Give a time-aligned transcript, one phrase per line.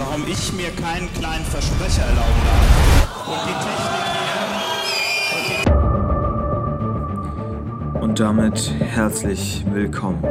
[0.00, 3.28] warum ich mir keinen kleinen Versprecher erlauben darf.
[3.28, 4.04] Und die Technik
[5.46, 5.62] hier.
[8.00, 10.24] Und damit herzlich willkommen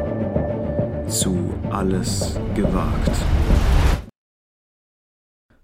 [1.07, 3.11] zu Alles gewagt.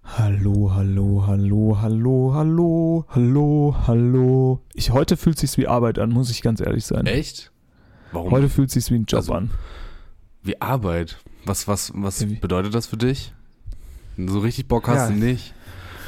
[0.03, 4.61] Hallo, hallo, hallo, hallo, hallo, hallo, hallo.
[4.73, 7.07] Ich, heute fühlt sich's wie Arbeit an, muss ich ganz ehrlich sein.
[7.07, 7.51] Echt?
[8.11, 8.31] Warum?
[8.31, 9.49] Heute fühlt sich's wie ein Job Also, an.
[10.43, 11.17] Wie Arbeit?
[11.45, 13.34] Was, was, was bedeutet das für dich?
[14.17, 15.15] So richtig Bock hast Ja.
[15.15, 15.53] du nicht.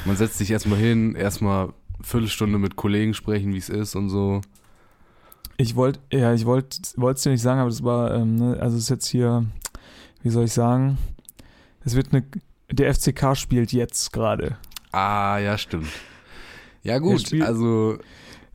[0.04, 1.72] Man setzt sich erstmal hin, erstmal
[2.02, 4.40] Viertelstunde mit Kollegen sprechen, wie es ist und so.
[5.56, 8.56] Ich wollte, ja, ich wollte, wollte es dir nicht sagen, aber das war, ähm, ne,
[8.60, 9.44] also es ist jetzt hier,
[10.22, 10.98] wie soll ich sagen,
[11.84, 12.24] es wird eine,
[12.70, 14.56] der FCK spielt jetzt gerade.
[14.92, 15.88] Ah, ja, stimmt.
[16.84, 17.98] Ja, gut, also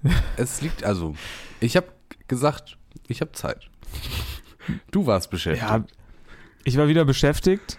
[0.38, 1.14] es liegt, also
[1.60, 1.88] ich habe
[2.30, 2.78] gesagt,
[3.08, 3.70] ich habe Zeit.
[4.92, 5.70] Du warst beschäftigt.
[5.70, 5.84] Ja,
[6.64, 7.78] ich war wieder beschäftigt,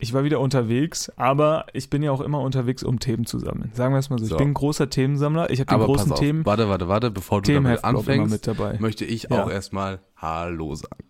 [0.00, 3.70] ich war wieder unterwegs, aber ich bin ja auch immer unterwegs, um Themen zu sammeln.
[3.74, 4.24] Sagen wir es mal so.
[4.24, 4.34] So.
[4.34, 5.50] Ich bin ein großer Themensammler.
[5.50, 9.04] Ich habe die Aber großen auf, Themen, warte, warte, warte, bevor du damit anfängst, möchte
[9.04, 9.44] ich Ja.
[9.44, 11.04] auch erstmal Hallo sagen.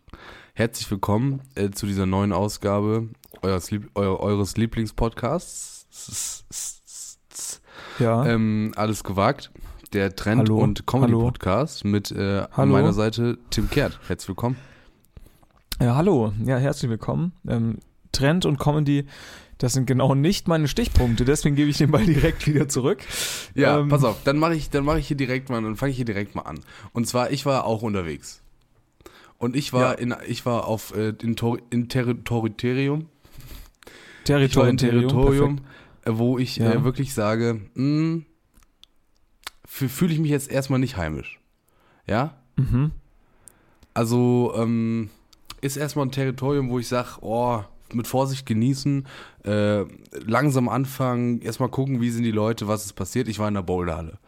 [0.55, 3.09] Herzlich willkommen äh, zu dieser neuen Ausgabe
[3.43, 5.87] eures, Lieb eu eures Lieblingspodcasts.
[7.99, 8.27] Ja.
[8.27, 9.53] Ähm, alles gewagt.
[9.93, 10.59] Der Trend- Hallo.
[10.59, 13.99] und Comedy-Podcast mit äh, an meiner Seite Tim Kehrt.
[14.09, 14.57] Herzlich willkommen.
[15.81, 16.33] Ja, hallo.
[16.45, 17.33] Ja, herzlich willkommen.
[17.49, 17.79] Ähm,
[18.13, 19.07] Trend und Comedy,
[19.59, 23.01] das sind genau nicht meine Stichpunkte, deswegen gebe ich den Ball direkt wieder zurück.
[23.55, 25.91] Ja, Ähm, pass auf, dann mache ich, dann mache ich hier direkt mal, dann fange
[25.91, 26.61] ich hier direkt mal an.
[26.93, 28.41] Und zwar, ich war auch unterwegs.
[29.39, 29.99] Und ich war Ja.
[29.99, 33.07] in, ich war auf äh, in, Tor, in Territorium.
[34.25, 34.77] Territorium.
[34.77, 36.07] Territorium, perfekt.
[36.07, 36.73] äh, wo ich Ja.
[36.73, 38.23] äh, wirklich sage, mh,
[39.67, 41.41] fühle ich mich jetzt erstmal nicht heimisch.
[42.07, 42.37] Ja?
[42.57, 42.91] Mhm.
[43.95, 45.11] Also ähm,
[45.61, 47.63] ist erstmal ein Territorium, wo ich sage, oh,
[47.95, 49.07] mit Vorsicht genießen,
[49.45, 49.85] äh,
[50.25, 53.29] langsam anfangen, erstmal gucken, wie sind die Leute, was ist passiert.
[53.29, 54.19] Ich war in der Boulderhalle.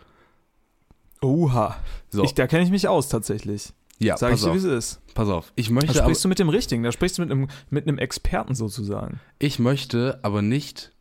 [1.20, 1.76] Oha.
[2.10, 3.72] So, Ich, da kenne ich mich aus tatsächlich.
[3.98, 5.00] ja, Sag ich dir, wie es ist.
[5.14, 5.52] pass auf.
[5.54, 7.86] Ich Da möchte, aber, sprichst du mit dem Richtigen, da sprichst du mit einem, mit
[7.86, 9.20] einem Experten sozusagen.
[9.38, 10.92] ich möchte aber nicht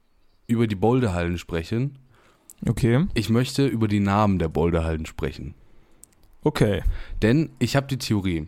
[0.48, 1.98] über die Boulderhallen sprechen.
[2.68, 3.08] Okay.
[3.16, 5.56] Ich möchte über die Namen der Boulderhallen sprechen.
[6.44, 6.84] Okay.
[7.22, 8.48] Denn ich habe die Theorie.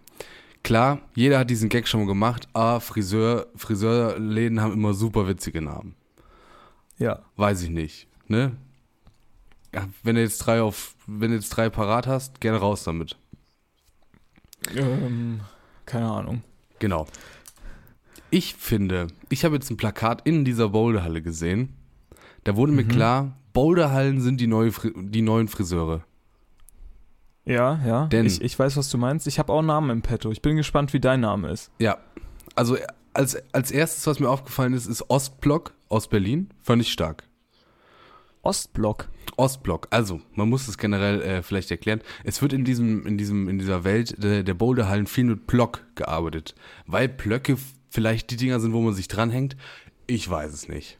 [0.63, 2.47] Klar, jeder hat diesen Gag schon mal gemacht.
[2.53, 5.95] Ah, Friseur, Friseurläden haben immer super witzige Namen.
[6.97, 7.19] Ja.
[7.35, 8.07] Weiß ich nicht.
[8.27, 8.53] Ne?
[9.73, 13.17] Ja, wenn du jetzt drei auf, wenn du jetzt drei parat hast, gerne raus damit.
[14.75, 15.41] Ähm,
[15.85, 16.43] keine Ahnung.
[16.79, 17.07] Genau.
[18.29, 21.73] Ich finde, ich habe jetzt ein Plakat in dieser Boulderhalle gesehen.
[22.45, 22.89] Da wurde mir Mhm.
[22.89, 26.03] klar, Boulderhallen sind die, neue, die neuen Friseure.
[27.45, 28.05] Ja, ja.
[28.07, 29.27] Denn- ich, ich weiß, was du meinst.
[29.27, 30.31] Ich habe auch einen Namen im Petto.
[30.31, 31.71] Ich bin gespannt, wie dein Name ist.
[31.79, 31.97] Ja.
[32.55, 32.77] Also
[33.13, 36.49] als, als erstes, was mir aufgefallen ist, ist Ostblock aus Berlin.
[36.61, 37.23] Fand ich stark.
[38.41, 39.09] Ostblock.
[39.37, 39.87] Ostblock.
[39.89, 42.01] Also, man muss es generell äh, vielleicht erklären.
[42.23, 45.81] Es wird in diesem, in diesem, in dieser Welt der, der Boulderhallen viel mit Block
[45.95, 46.53] gearbeitet.
[46.85, 47.57] Weil Blöcke
[47.89, 49.55] vielleicht die Dinger sind, wo man sich dranhängt.
[50.07, 50.99] Ich weiß es nicht.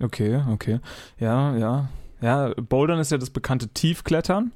[0.00, 0.78] Okay, okay.
[1.18, 1.88] Ja, ja.
[2.22, 4.52] Ja, Bouldern ist ja das bekannte Tiefklettern.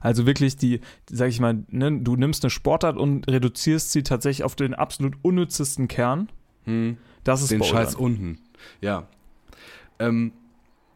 [0.00, 4.44] Also wirklich die, sag ich mal, ne, du nimmst eine Sportart und reduzierst sie tatsächlich
[4.44, 6.28] auf den absolut unnützesten Kern.
[6.64, 7.62] Hm, Das ist den.
[7.62, 8.38] Scheiß unten.
[8.80, 9.06] Ja.
[9.98, 10.32] Ähm,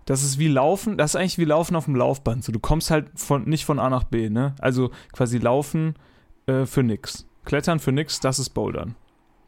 [0.06, 2.42] Das ist wie Laufen, das ist eigentlich wie Laufen auf dem Laufband.
[2.44, 4.54] So, du kommst halt von, nicht von A nach B, ne?
[4.60, 5.94] Also quasi Laufen
[6.46, 7.26] äh, für nix.
[7.44, 8.94] Klettern für nix, das ist Bouldern.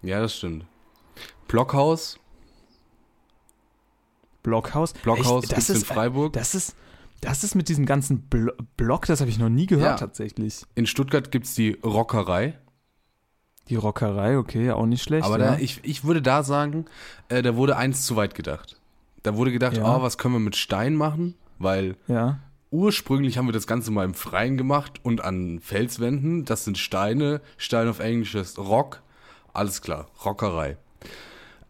[0.02, 0.64] ja, das stimmt.
[1.48, 2.18] Blockhaus.
[4.42, 4.92] Blockhaus.
[4.94, 6.32] Blockhaus Echt, das gibt's in ist, Freiburg.
[6.34, 6.76] Das ist,
[7.20, 9.96] das ist mit diesem ganzen Blo Block, das habe ich noch nie gehört Ja.
[9.96, 10.62] tatsächlich.
[10.74, 12.58] In Stuttgart gibt's die Rockerei.
[13.68, 15.24] Die Rockerei, okay, auch nicht schlecht.
[15.24, 15.52] Aber ja.
[15.52, 16.84] da, ich, ich würde da sagen,
[17.28, 18.78] äh, da wurde eins zu weit gedacht.
[19.22, 19.96] Da wurde gedacht, Ja.
[19.96, 21.34] oh, was können wir mit Stein machen?
[21.58, 22.40] Weil ja.
[22.70, 26.44] ursprünglich haben wir das Ganze mal im Freien gemacht und an Felswänden.
[26.44, 27.40] Das sind Steine.
[27.56, 29.00] Stein auf Englisch ist Rock.
[29.54, 30.76] Alles klar, Rockerei.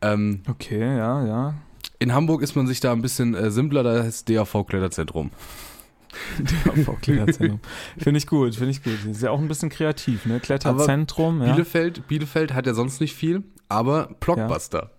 [0.00, 1.55] Ähm, Okay, ja, ja.
[1.99, 5.31] In Hamburg ist man sich da ein bisschen äh, simpler, da ist DAV Kletterzentrum.
[6.38, 7.61] DAV-Kletterzentrum.
[7.99, 9.05] finde ich gut, finde ich gut.
[9.05, 10.41] Ist ja auch ein bisschen kreativ, ne?
[10.41, 11.52] Kletterzentrum, ja.
[11.52, 14.91] Bielefeld, Bielefeld hat ja sonst nicht viel, aber Blockbuster.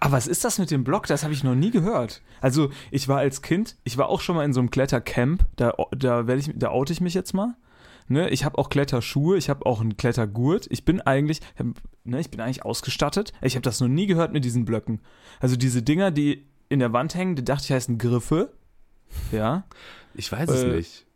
[0.00, 1.06] Aber was ist das mit dem Block?
[1.06, 2.22] Das habe ich noch nie gehört.
[2.40, 5.74] Also, ich war als Kind, ich war auch schon mal in so einem Klettercamp, da,
[5.96, 7.54] da, ich, da oute ich mich jetzt mal.
[8.08, 10.66] Ne, ich habe auch Kletterschuhe, ich habe auch einen Klettergurt.
[10.70, 11.40] Ich bin eigentlich,
[12.04, 13.32] ne, ich bin eigentlich ausgestattet.
[13.42, 15.00] Ich habe das noch nie gehört mit diesen Blöcken.
[15.40, 18.52] Also diese Dinger, die in der Wand hängen, die dachte ich heißen Griffe.
[19.32, 19.64] Ja.
[20.14, 21.06] Ich weiß es Äh, nicht.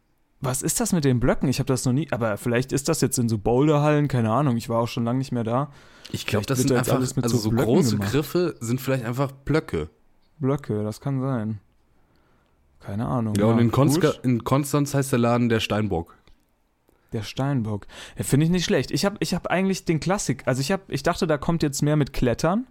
[0.40, 1.48] was ist das mit den Blöcken?
[1.48, 4.56] Ich habe das noch nie, aber vielleicht ist das jetzt in so Boulderhallen, keine Ahnung.
[4.56, 5.70] Ich war auch schon lange nicht mehr da.
[6.12, 8.10] Ich glaube, das sind da einfach, alles mit also so so große gemacht.
[8.10, 9.90] Griffe sind vielleicht einfach Blöcke.
[10.38, 11.60] Blöcke, das kann sein.
[12.80, 13.34] Keine Ahnung.
[13.36, 14.20] Ja, und in, Konska, gut.
[14.24, 16.16] in Konstanz heißt der Laden der Steinbock.
[17.12, 17.86] Der Steinbock.
[18.16, 18.90] Ja, Finde ich nicht schlecht.
[18.90, 20.42] Ich habe ich hab eigentlich den Klassik.
[20.46, 22.66] Also ich, hab, ich dachte, da kommt jetzt mehr mit Klettern.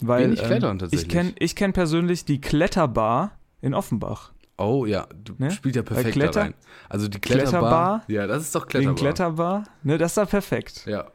[0.00, 1.08] Weil, Wenig Klettern ähm, tatsächlich.
[1.08, 4.32] Ich kenne ich kenn persönlich die Kletterbar in Offenbach.
[4.56, 5.50] Oh ja, du Ne?
[5.50, 6.54] spielt ja perfekt Kletter- da rein.
[6.88, 8.00] Also die Kletterbar.
[8.00, 8.04] Kletterbar?
[8.08, 8.94] Ja, das ist doch Kletterbar.
[8.96, 9.64] Kletterbar.
[9.82, 10.84] Ne, das ist da perfekt.
[10.86, 11.06] Ja.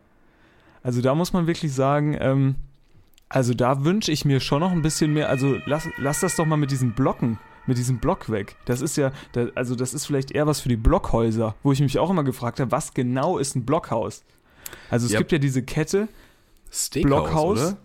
[0.84, 2.56] Also da muss man wirklich sagen, ähm,
[3.30, 5.30] also da wünsche ich mir schon noch ein bisschen mehr.
[5.30, 8.56] Also lass, lass das doch mal mit diesen Blocken, mit diesem Block weg.
[8.66, 9.12] Das ist ja,
[9.56, 12.60] also das ist vielleicht eher was für die Blockhäuser, wo ich mich auch immer gefragt
[12.60, 14.24] habe, was genau ist ein Blockhaus?
[14.90, 15.20] Also es Ja.
[15.20, 16.08] gibt ja diese Kette,
[16.72, 17.60] Steakhouse, Blockhaus?
[17.60, 17.78] oder?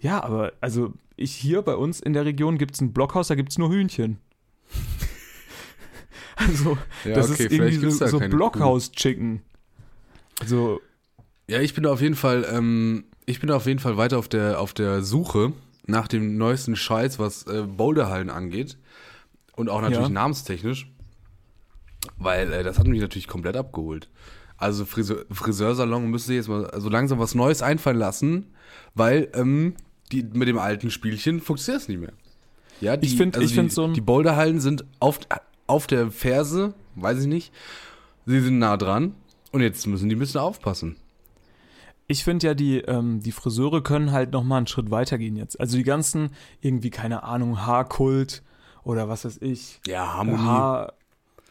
[0.00, 3.34] ja, aber also ich hier bei uns in der Region gibt es ein Blockhaus, da
[3.34, 4.18] gibt es nur Hühnchen.
[6.36, 8.18] also Ja, das okay, ist irgendwie so, so.
[8.20, 9.42] Blockhaus-Chicken.
[10.40, 10.80] Also
[11.48, 14.60] Ja, ich bin auf jeden Fall, ähm, ich bin auf jeden Fall weiter auf der,
[14.60, 15.52] auf der Suche
[15.90, 18.78] nach dem neuesten Scheiß, was äh, Boulderhallen angeht.
[19.56, 20.08] Und auch natürlich Ja.
[20.08, 20.90] namenstechnisch.
[22.16, 24.08] Weil äh, das hat mich natürlich komplett abgeholt.
[24.56, 28.46] Also Friseur, Friseursalon müsste jetzt mal so langsam was Neues einfallen lassen,
[28.94, 29.74] weil ähm,
[30.12, 32.12] die, mit dem alten Spielchen funktioniert es nicht mehr.
[32.80, 35.20] Ja, die, Ich find- ich die, find so die Boulderhallen sind auf,
[35.66, 37.52] auf der Ferse, weiß ich nicht.
[38.26, 39.14] Sie sind nah dran
[39.52, 40.96] und jetzt müssen die ein bisschen aufpassen.
[42.10, 45.60] Ich finde ja, die, ähm, die Friseure können halt nochmal einen Schritt weitergehen jetzt.
[45.60, 46.30] Also die ganzen,
[46.60, 48.42] irgendwie, keine Ahnung, Haarkult
[48.82, 49.80] oder was weiß ich.
[49.86, 50.94] Ja, Haar,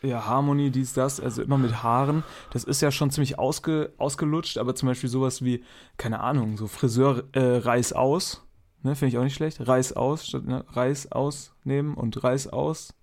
[0.01, 2.23] ja, Harmonie, dies, das, also immer mit Haaren.
[2.51, 5.63] Das ist ja schon ziemlich ausge, ausgelutscht, aber zum Beispiel sowas wie,
[5.95, 8.45] keine Ahnung, so Friseur äh, Reiß aus.
[8.83, 9.65] Ne, finde ich auch nicht schlecht.
[9.65, 12.93] Reiß aus, statt ne, Reiß ausnehmen und Reiß aus.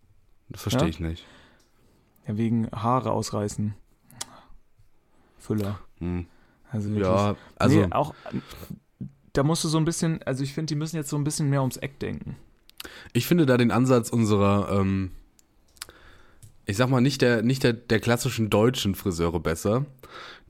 [0.51, 0.89] Das verstehe Ja?
[0.89, 1.25] ich nicht.
[2.29, 3.75] Ja, wegen Haare ausreißen.
[5.39, 5.79] Füller.
[6.01, 6.27] Hm.
[6.77, 7.07] Also wirklich.
[7.07, 8.15] Ja, also nee, auch
[9.33, 11.51] da musst du so ein bisschen, also ich finde, die müssen jetzt so ein bisschen
[11.51, 12.37] mehr ums Eck denken.
[13.13, 15.11] ich finde da den Ansatz unserer, ähm,
[16.65, 19.85] ich sag mal, nicht der, nicht der, der klassischen deutschen Friseure besser,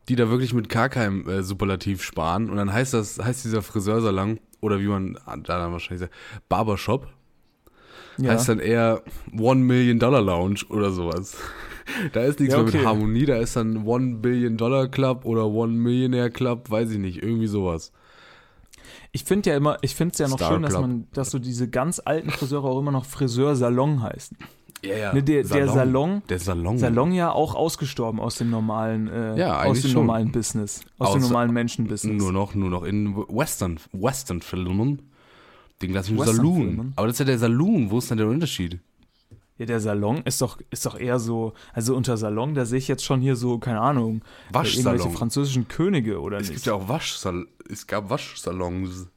[0.09, 2.49] die da wirklich mit gar keinem äh, Superlativ sparen.
[2.49, 6.15] Und dann heißt das, heißt dieser Friseursalon, oder wie man da dann wahrscheinlich sagt,
[6.49, 7.09] Barbershop,
[8.19, 8.33] Ja.
[8.33, 9.03] heißt dann eher
[9.37, 11.37] One Million Dollar Lounge oder sowas.
[12.13, 12.79] Da ist nichts Ja, mehr okay.
[12.79, 16.99] mit Harmonie, da ist dann One Billion Dollar Club oder One Millionaire Club, weiß ich
[16.99, 17.93] nicht, irgendwie sowas.
[19.13, 20.83] ich finde ja immer, ich finde es ja noch Star schön, dass Club.
[20.83, 24.37] man, dass so diese ganz alten Friseure auch immer noch Friseursalon heißen.
[24.85, 25.13] Ja, ja.
[25.15, 26.77] Ne, der, der Salon, Der Salon.
[26.79, 30.03] Salon ja auch ausgestorben aus dem normalen, äh, Ja, aus dem schon.
[30.07, 32.23] normalen Business, aus dem Außer- normalen Menschenbusiness.
[32.23, 35.03] Nur noch, nur noch in Western, Western Filmen.
[35.83, 36.71] Den klassischen Western-Filmen?
[36.77, 36.93] Saloon.
[36.97, 37.91] Aber das ist ja der Saloon.
[37.91, 38.79] Wo ist denn der Unterschied?
[39.59, 42.89] Ja, der Salon ist doch, ist doch eher so, also unter Salon, da sehe ich
[42.89, 44.87] jetzt schon hier so, keine Ahnung, äh, Waschsalon.
[44.97, 46.57] irgendwelche französischen Könige oder Es nicht.
[46.57, 49.09] gibt ja auch Waschsal es gab Waschsalons.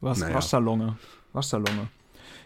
[0.00, 0.34] Was, naja.
[0.34, 0.96] Waschsalone.
[1.32, 1.88] Waschsalone.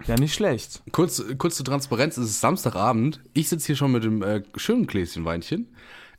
[0.07, 0.83] Ja, nicht schlecht.
[0.93, 3.21] Kurz, kurz zur Transparenz, es ist Samstagabend.
[3.35, 5.69] Ich sitze hier schon mit dem äh, schönen Gläschen Weinchen.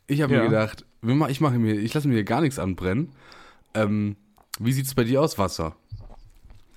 [0.08, 0.44] Ich habe Ja.
[0.44, 0.86] mir gedacht,
[1.30, 3.12] ich mache mir, ich lasse mir hier gar nichts anbrennen.
[3.74, 4.16] Ähm,
[4.60, 5.76] wie sieht's bei dir aus, Wasser?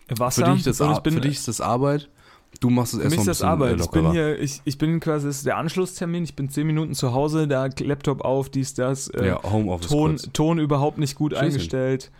[0.08, 0.46] Wasser.
[0.46, 2.08] Für dich, das und Ar- bin, für dich ist das Arbeit.
[2.60, 3.80] Du machst es Für erst mich mal ist das bisschen Arbeit.
[3.80, 6.24] äh, Ich bin hier, ich, ich bin quasi, das ist der Anschlusstermin.
[6.24, 9.08] Ich bin zehn Minuten zu Hause, da Laptop auf, dies, das.
[9.08, 10.30] Äh, ja, Homeoffice Ton, kurz.
[10.32, 11.46] Ton überhaupt nicht gut Tschüsschen.
[11.48, 12.10] eingestellt.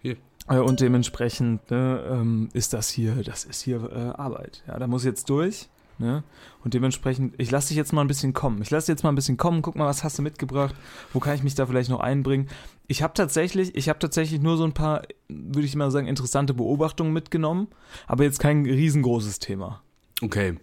[0.00, 0.16] Hier.
[0.48, 4.62] Äh, und dementsprechend ne, ähm, ist das hier, das ist hier äh, Arbeit.
[4.66, 5.68] Ja, da muss ich jetzt durch.
[5.98, 6.24] Ne?
[6.64, 8.60] Und dementsprechend, ich lasse dich jetzt mal ein bisschen kommen.
[8.62, 9.62] Ich lasse dich jetzt mal ein bisschen kommen.
[9.62, 10.74] Guck mal, was hast du mitgebracht?
[11.12, 12.48] Wo kann ich mich da vielleicht noch einbringen?
[12.86, 16.52] Ich habe tatsächlich, ich habe tatsächlich nur so ein paar, würde ich mal sagen, interessante
[16.52, 17.68] Beobachtungen mitgenommen,
[18.06, 19.82] aber jetzt kein riesengroßes Thema.
[20.20, 20.58] Okay.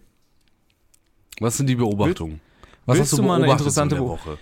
[1.40, 2.42] Was sind die Beobachtungen?
[2.86, 4.38] Was willst hast du du mal eine interessante in Woche?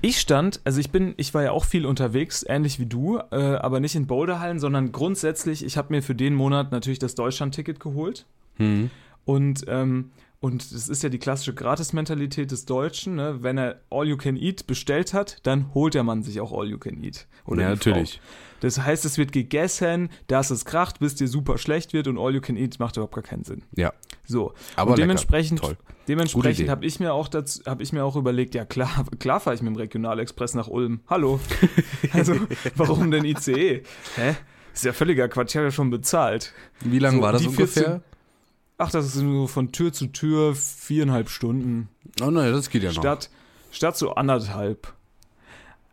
[0.00, 3.36] Ich stand, also ich bin, ich war ja auch viel unterwegs, ähnlich wie du, äh,
[3.36, 7.80] aber nicht in Boulderhallen, sondern grundsätzlich, ich habe mir für den Monat natürlich das Deutschland-Ticket
[7.80, 8.26] geholt.
[8.56, 8.90] Hm.
[9.24, 10.10] Und, ähm,
[10.40, 13.14] und das ist ja die klassische Gratis-Mentalität des Deutschen.
[13.14, 13.38] Ne?
[13.42, 16.68] Wenn er All You Can Eat bestellt hat, dann holt der Mann sich auch All
[16.68, 17.26] You Can Eat.
[17.46, 17.74] Oder Ja, Frau.
[17.90, 18.20] natürlich.
[18.60, 22.34] Das heißt, es wird gegessen, dass es kracht, bis dir super schlecht wird und All
[22.34, 23.62] You Can Eat macht überhaupt gar keinen Sinn.
[23.76, 23.92] Ja.
[24.26, 24.52] So.
[24.76, 25.06] Aber und lecker.
[25.06, 25.76] dementsprechend, Toll.
[26.08, 29.54] Dementsprechend habe ich mir auch dazu, habe ich mir auch überlegt, ja klar, klar fahre
[29.54, 31.00] ich mit dem Regionalexpress nach Ulm.
[31.08, 31.38] Hallo.
[32.12, 32.34] also,
[32.74, 33.82] warum denn ICE?
[34.16, 34.34] Hä?
[34.74, 36.52] Ist ja völliger Quatsch, ich habe ja schon bezahlt.
[36.80, 37.82] Wie lange So, war das ungefähr?
[37.84, 38.02] 14
[38.82, 41.88] Ach, das ist nur von Tür zu Tür viereinhalb Stunden.
[42.20, 43.00] Oh nein, das geht ja noch.
[43.00, 43.30] Statt,
[43.70, 44.92] statt so anderthalb.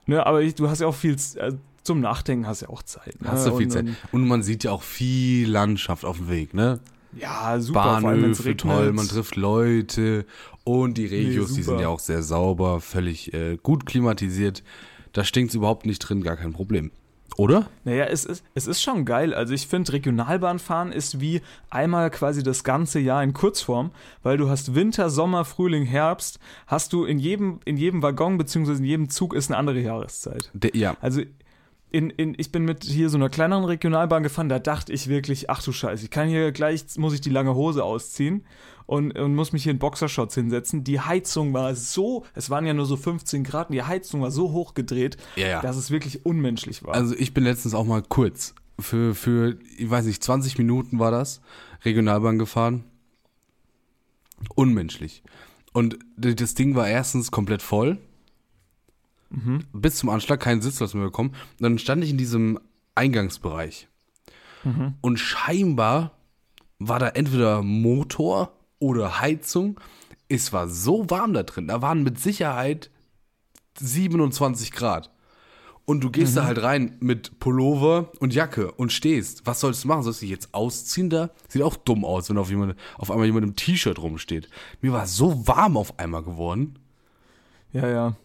[0.08, 1.54] Ne, aber ich, du hast ja auch viel äh,
[1.84, 3.22] zum Nachdenken hast ja auch Zeit.
[3.22, 3.32] Ne?
[3.32, 3.86] Hast du viel und, Zeit.
[4.12, 6.80] Und, man sieht ja auch viel Landschaft auf dem Weg, ne?
[7.16, 8.02] Ja, super.
[8.02, 10.26] Bahnhöfe toll, man trifft Leute
[10.64, 11.78] und die Regios, die super.
[11.78, 14.64] sind ja auch sehr sauber, völlig äh, gut klimatisiert.
[15.14, 16.92] Da stinkt es überhaupt nicht drin, gar kein Problem.
[17.40, 17.68] Oder?
[17.86, 19.34] Naja, es ist, es ist schon geil.
[19.34, 23.92] Also ich finde, Regionalbahnfahren ist wie einmal quasi das ganze Jahr in Kurzform,
[24.24, 28.80] weil du hast Winter, Sommer, Frühling, Herbst, hast du in jedem, in jedem Waggon beziehungsweise
[28.80, 30.52] in jedem Zug ist eine andere Jahreszeit.
[30.54, 30.98] Der, ja.
[31.00, 31.22] Also
[31.92, 35.50] in, in, ich bin mit hier so einer kleineren Regionalbahn gefahren, da dachte ich wirklich,
[35.50, 38.46] ach du Scheiße, ich kann hier gleich, muss ich die lange Hose ausziehen
[38.86, 40.84] und, und muss mich hier in Boxershorts hinsetzen.
[40.84, 44.32] Die Heizung war so, es waren ja nur so 15 Grad und die Heizung war
[44.32, 45.62] so hochgedreht, Ja, ja.
[45.62, 46.94] dass es wirklich unmenschlich war.
[46.94, 51.12] Also ich bin letztens auch mal kurz für, für, ich weiß nicht, 20 Minuten war
[51.12, 51.42] das,
[51.86, 52.84] Regionalbahn gefahren.
[54.56, 55.24] Unmenschlich.
[55.74, 57.98] Und das Ding war erstens komplett voll.
[59.74, 61.30] Bis zum Anschlag, keinen Sitzplatz mehr bekommen.
[61.30, 62.60] Und dann stand ich in diesem
[62.96, 63.88] Eingangsbereich.
[65.02, 66.12] Und scheinbar
[66.80, 69.80] war da entweder Motor oder Heizung.
[70.28, 71.68] Es war so warm da drin.
[71.68, 72.90] Da waren mit Sicherheit
[73.80, 75.12] 27 Grad.
[75.86, 79.48] Und du gehst da halt rein mit Pullover und Jacke und stehst.
[79.48, 80.04] Was sollst du machen?
[80.04, 81.32] Sollst du dich jetzt ausziehen da?
[81.48, 84.50] Sieht auch dumm aus, wenn auf, jemand, auf einmal jemand im T-Shirt rumsteht.
[84.82, 86.78] Mir war so warm auf einmal geworden.
[87.74, 88.16] Ja, ja.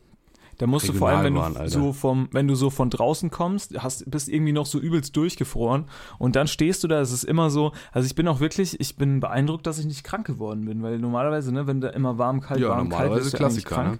[0.58, 3.30] Da musst du vor allem, wenn Regionalbahn, du so vom, wenn du so von draußen
[3.30, 5.86] kommst, hast, bist irgendwie noch so übelst durchgefroren
[6.18, 8.96] und dann stehst du da, es ist immer so, also ich bin auch wirklich, ich
[8.96, 12.40] bin beeindruckt, dass ich nicht krank geworden bin, weil normalerweise, ne, wenn da immer warm,
[12.40, 13.98] kalt, Ja, warm, kalt, bist du Klassiker, ne?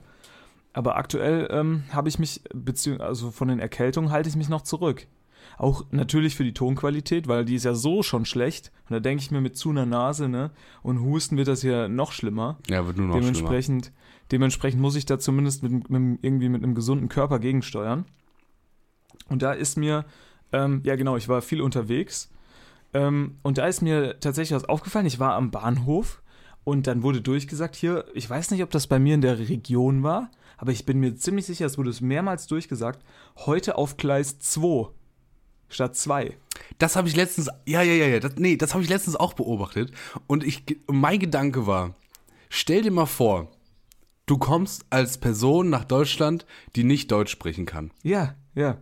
[0.72, 4.62] Aber aktuell ähm, habe ich mich, beziehungsweise also von den Erkältungen halte ich mich noch
[4.62, 5.06] zurück.
[5.56, 8.72] Auch natürlich für die Tonqualität, weil die ist ja so schon schlecht.
[8.88, 10.50] Und da denke ich mir mit zu einer Nase, ne?
[10.82, 12.58] Und Husten wird das ja noch schlimmer.
[12.68, 13.50] Ja, wird nur noch schlimmer.
[14.30, 18.04] Dementsprechend, muss ich da zumindest mit, mit, irgendwie mit einem gesunden Körper gegensteuern.
[19.28, 20.04] Und da ist mir,
[20.52, 22.30] ähm, ja genau, ich war viel unterwegs.
[22.92, 25.06] Ähm, und da ist mir tatsächlich was aufgefallen.
[25.06, 26.22] Ich war am Bahnhof
[26.64, 30.02] und dann wurde durchgesagt, hier, ich weiß nicht, ob das bei mir in der Region
[30.02, 33.04] war, aber ich bin mir ziemlich sicher, es wurde es mehrmals durchgesagt,
[33.36, 34.88] heute auf Gleis 2
[35.68, 36.36] statt 2.
[36.78, 39.34] Das habe ich letztens, ja, ja, ja, ja, das, nee, das habe ich letztens auch
[39.34, 39.92] beobachtet.
[40.26, 41.94] Und ich, mein Gedanke war,
[42.48, 43.50] stell dir mal vor,
[44.26, 47.90] du kommst als Person nach Deutschland, die nicht Deutsch sprechen kann.
[48.02, 48.78] Ja, ja.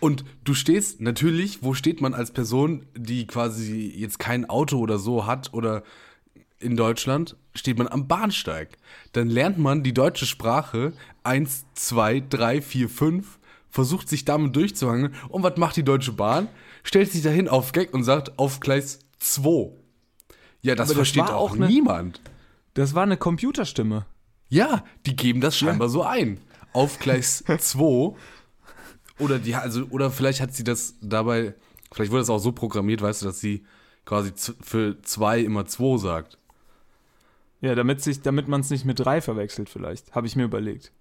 [0.00, 4.98] Und du stehst natürlich, wo steht man als Person, die quasi jetzt kein Auto oder
[4.98, 5.84] so hat oder
[6.58, 8.78] in Deutschland, steht man am Bahnsteig.
[9.12, 10.92] Dann lernt man die deutsche Sprache
[11.22, 13.38] 1, 2, 3, 4, 5,
[13.70, 15.14] versucht sich damit durchzuhangeln.
[15.28, 16.48] Und was macht die Deutsche Bahn?
[16.82, 19.72] Stellt sich dahin auf Gag und sagt auf Gleis 2.
[20.62, 22.20] Ja, das das versteht auch, auch ne- niemand.
[22.74, 24.06] Das war eine Computerstimme.
[24.52, 26.38] Ja, die geben das scheinbar so ein.
[26.74, 28.14] Auf Gleis 2.
[29.18, 31.54] Oder die, also, oder vielleicht hat sie das dabei,
[31.90, 33.64] vielleicht wurde das auch so programmiert, weißt du, dass sie
[34.04, 36.36] quasi für zwei immer 2 sagt.
[37.62, 40.92] Ja, damit, sich, damit man es nicht mit 3 verwechselt vielleicht, habe ich mir überlegt.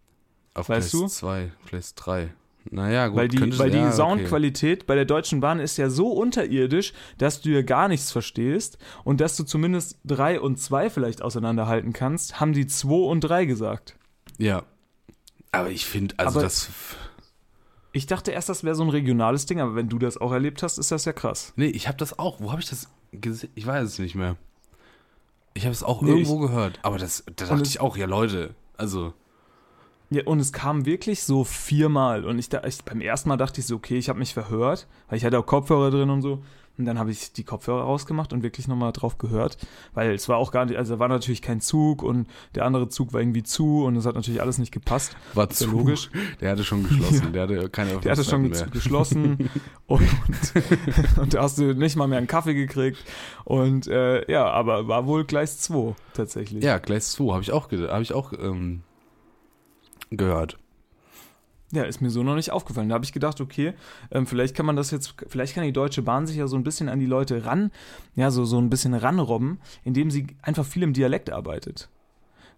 [0.53, 0.99] Auf Weißt du?
[0.99, 2.33] Gleis 2, Gleis 3.
[2.69, 3.17] Naja, gut.
[3.17, 3.95] weil die, weil die ja, okay.
[3.95, 8.77] Soundqualität bei der Deutschen Bahn ist ja so unterirdisch, dass du ja gar nichts verstehst
[9.03, 13.45] und dass du zumindest 3 und 2 vielleicht auseinanderhalten kannst, haben die 2 und 3
[13.45, 13.95] gesagt.
[14.37, 14.63] Ja.
[15.51, 16.69] Aber ich finde, also Aber- das.
[17.93, 20.63] Ich dachte erst, das wäre so ein regionales Ding, aber wenn du das auch erlebt
[20.63, 21.51] hast, ist das ja krass.
[21.57, 22.39] Nee, ich habe das auch.
[22.39, 23.49] Wo habe ich das gesehen?
[23.53, 24.37] Ich weiß es nicht mehr.
[25.55, 26.79] Ich habe es auch Nee, irgendwo gehört.
[26.83, 29.13] Aber das, da dachte ich auch, ja, Leute, also.
[30.11, 32.25] Ja, und es kam wirklich so viermal.
[32.25, 34.87] Und ich, da, ich beim ersten Mal dachte ich so, okay, ich habe mich verhört,
[35.09, 36.43] weil ich hatte auch Kopfhörer drin und so.
[36.77, 39.57] Und dann habe ich die Kopfhörer rausgemacht und wirklich nochmal drauf gehört.
[39.93, 43.13] Weil es war auch gar nicht, also war natürlich kein Zug und der andere Zug
[43.13, 45.15] war irgendwie zu und es hat natürlich alles nicht gepasst.
[45.33, 45.69] War ja zu.
[45.69, 46.09] logisch.
[46.39, 47.33] Der hatte schon geschlossen.
[47.33, 49.49] Der hatte keine Der hatte schon ge- geschlossen
[49.87, 52.97] und, und, und da hast du nicht mal mehr einen Kaffee gekriegt.
[53.43, 56.63] Und äh, ja, aber war wohl Gleis 2 tatsächlich.
[56.63, 58.81] Ja, Gleis 2 habe ich auch, hab ich auch ähm,
[60.11, 60.57] gehört.
[61.73, 62.89] Ja, ist mir so noch nicht aufgefallen.
[62.89, 63.73] Da habe ich gedacht, okay,
[64.11, 66.63] ähm, vielleicht kann man das jetzt, vielleicht kann die Deutsche Bahn sich ja so ein
[66.63, 67.71] bisschen an die Leute ran,
[68.15, 71.89] ja, so, so ein bisschen ranrobben, indem sie einfach viel im Dialekt arbeitet.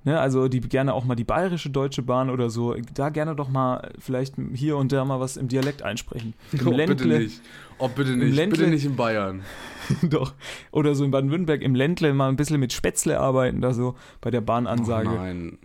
[0.06, 3.48] Ne, also die gerne auch mal die bayerische Deutsche Bahn oder so, da gerne doch
[3.48, 6.34] mal vielleicht hier und da mal was im Dialekt einsprechen.
[6.52, 7.30] Im Ländle,
[7.78, 8.36] Oh, bitte nicht.
[8.36, 9.44] Ländle- Bitte nicht in Bayern.
[10.04, 10.34] doch.
[10.72, 14.30] Oder so in Baden-Württemberg im Ländle mal ein bisschen mit Spätzle arbeiten, da so bei
[14.30, 15.08] der Bahnansage.
[15.10, 15.58] Oh nein.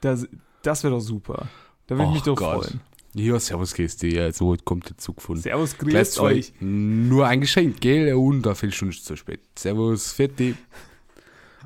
[0.00, 0.26] das
[0.62, 1.48] das wäre doch super.
[1.86, 2.64] Da würde ich mich Och doch Gott.
[2.66, 2.80] freuen.
[3.14, 3.74] Ja, servus.
[4.02, 5.36] Ja, so kommt der Zug von.
[5.36, 6.22] Servus, grüßt 2.
[6.22, 6.52] euch.
[6.60, 8.14] Nur ein Geschenk, gell?
[8.14, 9.40] Und da viel schon zu spät.
[9.58, 10.54] Servus, Fetti.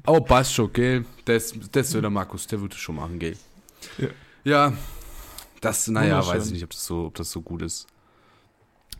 [0.04, 1.04] Aber passt schon, gell?
[1.26, 3.36] Das, das wird der Markus, der würde schon machen, gell?
[3.98, 4.08] Ja.
[4.44, 4.72] Ja.
[5.60, 7.86] Das, naja, weiß ich nicht, ob das so, ob das so gut ist.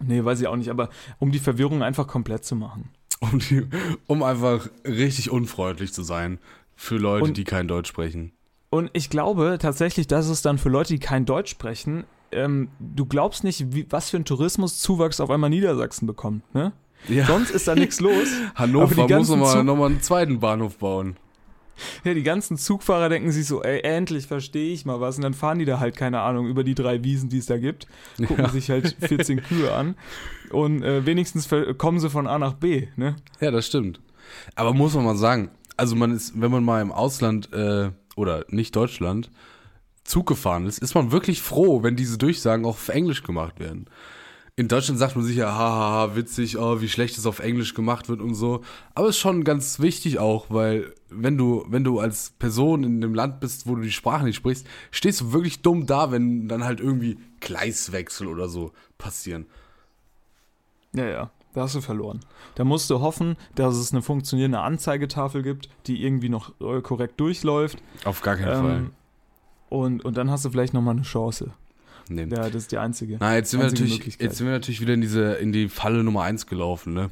[0.01, 2.91] Nee, weiß ich auch nicht, aber um die Verwirrung einfach komplett zu machen.
[3.21, 3.67] Um, die,
[4.07, 6.39] um einfach richtig unfreundlich zu sein
[6.77, 8.33] für Leute, Und- die kein Deutsch sprechen.
[8.75, 12.03] Und ich glaube tatsächlich, dass es dann für Leute, die kein Deutsch sprechen,
[12.33, 16.43] ähm, du glaubst nicht, wie, was für ein Tourismuszuwachs auf einmal Niedersachsen bekommt.
[16.57, 16.73] Ne?
[17.07, 17.25] Ja.
[17.25, 18.27] Sonst ist da nichts los.
[18.57, 21.15] Hannover die muss nochmal noch mal einen zweiten Bahnhof bauen.
[22.03, 25.19] Ja, die ganzen Zugfahrer denken sich so, ey, endlich verstehe ich mal was.
[25.19, 27.59] Und dann fahren die da halt, keine Ahnung, über die drei Wiesen, die es da
[27.59, 27.87] gibt,
[28.27, 29.95] gucken sich halt 14 Kühe an
[30.51, 33.15] und äh, wenigstens kommen sie von A nach B, ne?
[33.39, 34.01] Ja, das stimmt.
[34.57, 38.45] Aber muss man mal sagen, also man ist, wenn man mal im Ausland äh, oder
[38.49, 39.31] nicht Deutschland
[40.05, 43.87] Zug gefahren ist, ist man wirklich froh, wenn diese Durchsagen auch auf Englisch gemacht werden.
[44.57, 48.09] In Deutschland sagt man sich ja, haha, witzig, oh, wie schlecht es auf Englisch gemacht
[48.09, 48.63] wird und so.
[48.95, 53.15] Aber ist schon ganz wichtig auch, weil wenn du, wenn du als Person in einem
[53.15, 56.63] Land bist, wo du die Sprache nicht sprichst, stehst du wirklich dumm da, wenn dann
[56.63, 59.47] halt irgendwie Gleiswechsel oder so passieren.
[60.93, 62.21] Ja, ja, da hast du verloren.
[62.57, 67.19] Da musst du hoffen, dass es eine funktionierende Anzeigetafel gibt, die irgendwie noch äh, korrekt
[67.19, 67.83] durchläuft.
[68.05, 68.77] Auf gar keinen Fall.
[68.77, 68.91] Ähm,
[69.71, 71.53] und, und dann hast du vielleicht nochmal eine Chance.
[72.09, 72.25] Nee.
[72.25, 73.17] Ja, das ist die einzige.
[73.19, 76.05] Na, jetzt sind, wir natürlich, jetzt sind wir natürlich wieder in diese in die Falle
[76.05, 77.11] Nummer eins gelaufen, ne?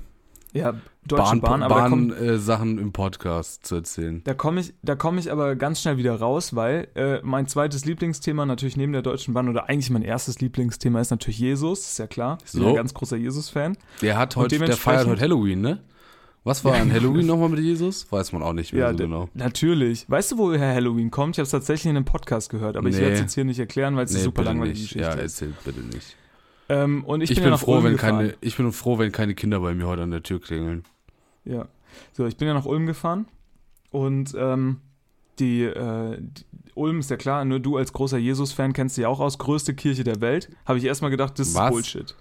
[0.54, 0.74] Ja,
[1.06, 4.20] Deutsche Bahn, Bahn, aber da Bahn komm- äh, Sachen im Podcast zu erzählen.
[4.24, 7.84] Da komme ich, da komme ich aber ganz schnell wieder raus, weil äh, mein zweites
[7.86, 11.98] Lieblingsthema natürlich neben der Deutschen Bahn oder eigentlich mein erstes Lieblingsthema ist natürlich Jesus, ist
[11.98, 12.36] ja klar.
[12.44, 12.68] Ich bin So.
[12.68, 13.76] ein ganz großer Jesus-Fan.
[14.02, 15.80] Der hat heute, der feiert heute Halloween, ne?
[16.44, 18.10] Was war an Halloween nochmal mit Jesus?
[18.10, 19.28] Weiß man auch nicht mehr Ja, so genau.
[19.32, 20.04] natürlich.
[20.10, 21.36] Weißt du, woher Halloween kommt?
[21.36, 23.02] Ich habe es tatsächlich in einem Podcast gehört, aber ich Nee.
[23.02, 24.72] werde es jetzt hier nicht erklären, weil es eine super nicht.
[24.72, 25.40] Geschichte Ja, ist.
[25.40, 26.16] erzähl bitte nicht.
[26.72, 28.16] Ähm, und ich, Ich, bin, bin, ja froh, Ulm wenn gefahren.
[28.18, 30.84] keine, ich bin froh, wenn keine Kinder bei mir heute an der Tür klingeln.
[31.44, 31.66] Ja.
[32.12, 33.26] So, ich bin ja nach Ulm gefahren
[33.90, 34.78] und ähm,
[35.38, 39.08] die, äh, die Ulm ist ja klar, ne, du als großer Jesus-Fan kennst sie ja
[39.08, 40.48] auch aus, größte Kirche der Welt.
[40.64, 41.66] Habe ich erstmal gedacht, das Was?
[41.66, 42.14] ist Bullshit.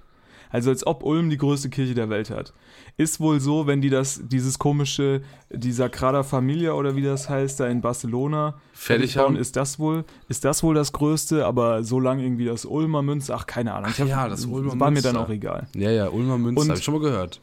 [0.52, 2.54] Also als ob Ulm die größte Kirche der Welt hat.
[2.98, 7.60] Ist wohl so, wenn die das, dieses komische, die Sagrada Familia oder wie das heißt,
[7.60, 9.36] da in Barcelona Fertig bauen, haben?
[9.38, 13.36] ist das wohl, ist das wohl das Größte, aber so lang irgendwie das Ulmer Münster,
[13.36, 13.92] ach keine Ahnung.
[13.94, 15.20] Ach ja, das Ulmer War mir dann Münster.
[15.22, 15.68] auch egal.
[15.76, 17.40] Ja, ja, Ulmer Münster, Und- habe ich schon mal gehört.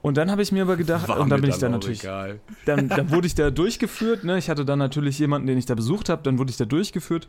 [0.00, 2.40] Und dann habe ich mir aber gedacht, und dann bin ich da natürlich Egal.
[2.66, 4.24] dann, dann wurde ich da durchgeführt.
[4.24, 4.36] Ne?
[4.36, 6.22] Ich hatte dann natürlich jemanden, den ich da besucht habe.
[6.24, 7.28] Dann wurde ich da durchgeführt.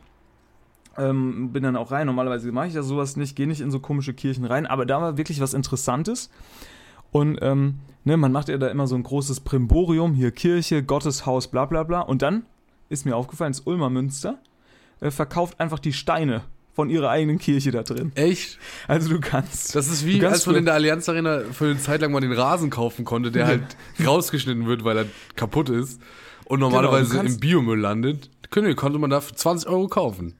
[0.96, 2.06] Ähm, bin dann auch rein.
[2.06, 4.66] Normalerweise mache ich ja sowas nicht, gehe nicht in so komische Kirchen rein.
[4.66, 6.30] Aber da war wirklich was Interessantes.
[7.10, 10.14] Und ähm, ne, man macht ja da immer so ein großes Primborium.
[10.14, 12.00] Hier Kirche, Gotteshaus, bla bla bla.
[12.00, 12.44] Und dann
[12.88, 14.38] ist mir aufgefallen, das Ulmer Münster
[15.00, 16.42] äh, verkauft einfach die Steine
[16.74, 18.10] von ihrer eigenen Kirche da drin.
[18.16, 18.58] Echt?
[18.88, 19.76] Also du kannst.
[19.76, 22.32] Das ist wie, als man in der Allianz Arena für eine Zeit lang mal den
[22.32, 26.00] Rasen kaufen konnte, der halt rausgeschnitten wird, weil er kaputt ist
[26.46, 28.28] und normalerweise Genau, du kannst- im Biomüll landet.
[28.50, 30.34] Konnte konnte man da für 20 Euro kaufen.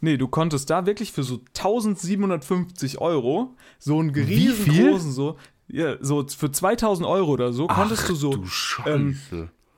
[0.00, 5.36] Nee, du konntest da wirklich für so 1750 Euro so einen riesengroßen, so,
[5.68, 8.44] ja, so für 2000 Euro oder so, konntest du so, Du
[8.86, 9.18] ähm,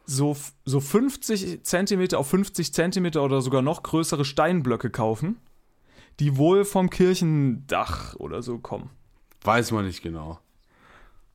[0.06, 5.36] so, so 50 Zentimeter auf 50 Zentimeter oder sogar noch größere Steinblöcke kaufen,
[6.18, 8.90] die wohl vom Kirchendach oder so kommen.
[9.42, 10.38] Weiß man nicht genau.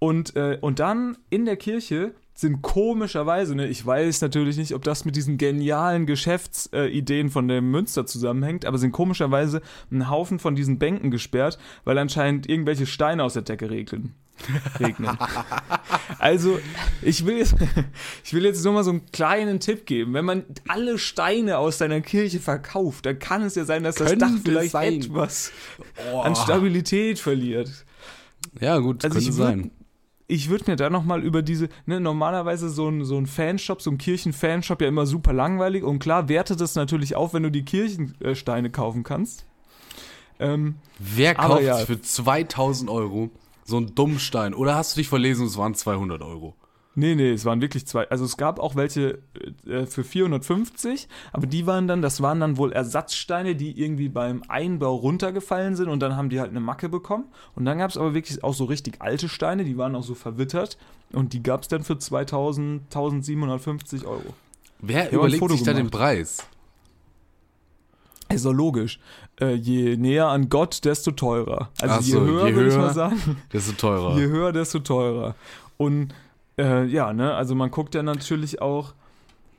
[0.05, 4.83] Und, äh, und dann in der Kirche sind komischerweise, ne, ich weiß natürlich nicht, ob
[4.83, 10.37] das mit diesen genialen Geschäftsideen äh, von dem Münster zusammenhängt, aber sind komischerweise ein Haufen
[10.37, 14.13] von diesen Bänken gesperrt, weil anscheinend irgendwelche Steine aus der Decke regnen.
[14.79, 15.17] regnen.
[16.19, 16.59] Also,
[17.01, 17.55] ich will, jetzt,
[18.23, 20.13] ich will jetzt nur mal so einen kleinen Tipp geben.
[20.13, 24.09] Wenn man alle Steine aus deiner Kirche verkauft, dann kann es ja sein, dass das
[24.09, 24.93] Könnte Dach vielleicht sein.
[24.95, 25.51] etwas
[26.13, 26.19] Oh.
[26.19, 27.71] an Stabilität verliert.
[28.59, 29.71] Ja, gut, Also könnte ich sein.
[30.27, 33.91] Ich würde mir da nochmal über diese, ne, normalerweise so ein, so ein Fanshop, so
[33.91, 37.65] ein Kirchenfanshop ja immer super langweilig und klar wertet es natürlich auf, wenn du die
[37.65, 39.45] Kirchensteine kaufen kannst.
[40.39, 41.77] Ähm, Wer kauft ja.
[41.77, 43.29] für 2000 Euro
[43.63, 44.53] so einen Dummstein?
[44.53, 46.55] Oder hast du dich verlesen, es waren 200 Euro?
[46.95, 48.09] Nee, nee, es waren wirklich zwei.
[48.09, 49.19] Also es gab auch welche
[49.67, 54.43] äh, für 450, aber die waren dann, das waren dann wohl Ersatzsteine, die irgendwie beim
[54.47, 57.25] Einbau runtergefallen sind und dann haben die halt eine Macke bekommen.
[57.55, 60.15] Und dann gab es aber wirklich auch so richtig alte Steine, die waren auch so
[60.15, 60.77] verwittert
[61.11, 64.33] und die gab es dann für 2000, 1750 Euro.
[64.79, 65.89] Wer überlegt sich da den.
[65.89, 66.45] Preis?
[68.29, 68.99] Ist doch logisch.
[69.39, 71.69] Äh, je näher an Gott, desto teurer.
[71.79, 72.85] Also Ach je so, höher, je würde ich höher.
[72.87, 73.37] mal sagen.
[73.53, 74.17] Desto teurer.
[74.17, 75.35] Je höher, desto teurer.
[75.77, 76.13] Und
[76.57, 78.93] äh, ja, ne, also man guckt ja natürlich auch,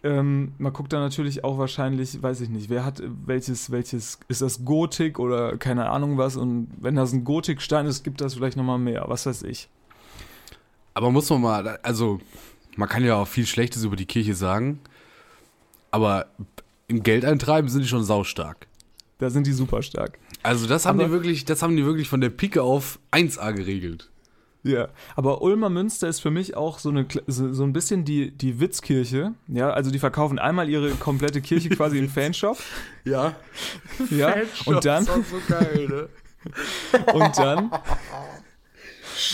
[0.03, 4.43] ähm, man guckt da natürlich auch wahrscheinlich, weiß ich nicht, wer hat welches, welches, ist
[4.43, 8.57] das Gotik oder keine Ahnung was und wenn das ein Gotikstein ist, gibt das vielleicht
[8.57, 9.69] nochmal mehr, was weiß ich.
[10.95, 12.21] Aber muss man mal, also
[12.77, 14.81] man kann ja auch viel Schlechtes über die Kirche sagen,
[15.91, 16.27] aber
[16.89, 18.67] im Geldeintreiben sind die schon saustark.
[19.19, 20.19] Da sind die super stark.
[20.43, 23.53] Also das haben Aber- die wirklich, das haben die wirklich von der Pike auf 1A
[23.53, 24.11] geregelt.
[24.67, 28.59] Ja, aber Ulmer Münster ist für mich auch so, eine, so, ein bisschen die, die
[28.59, 29.33] Witzkirche.
[29.47, 32.59] Ja, also die verkaufen einmal ihre komplette Kirche quasi im Fanshop.
[33.05, 33.37] Ja.
[34.11, 35.15] Ja, und dann, so
[35.49, 36.09] geil, ne?
[37.13, 37.71] und dann,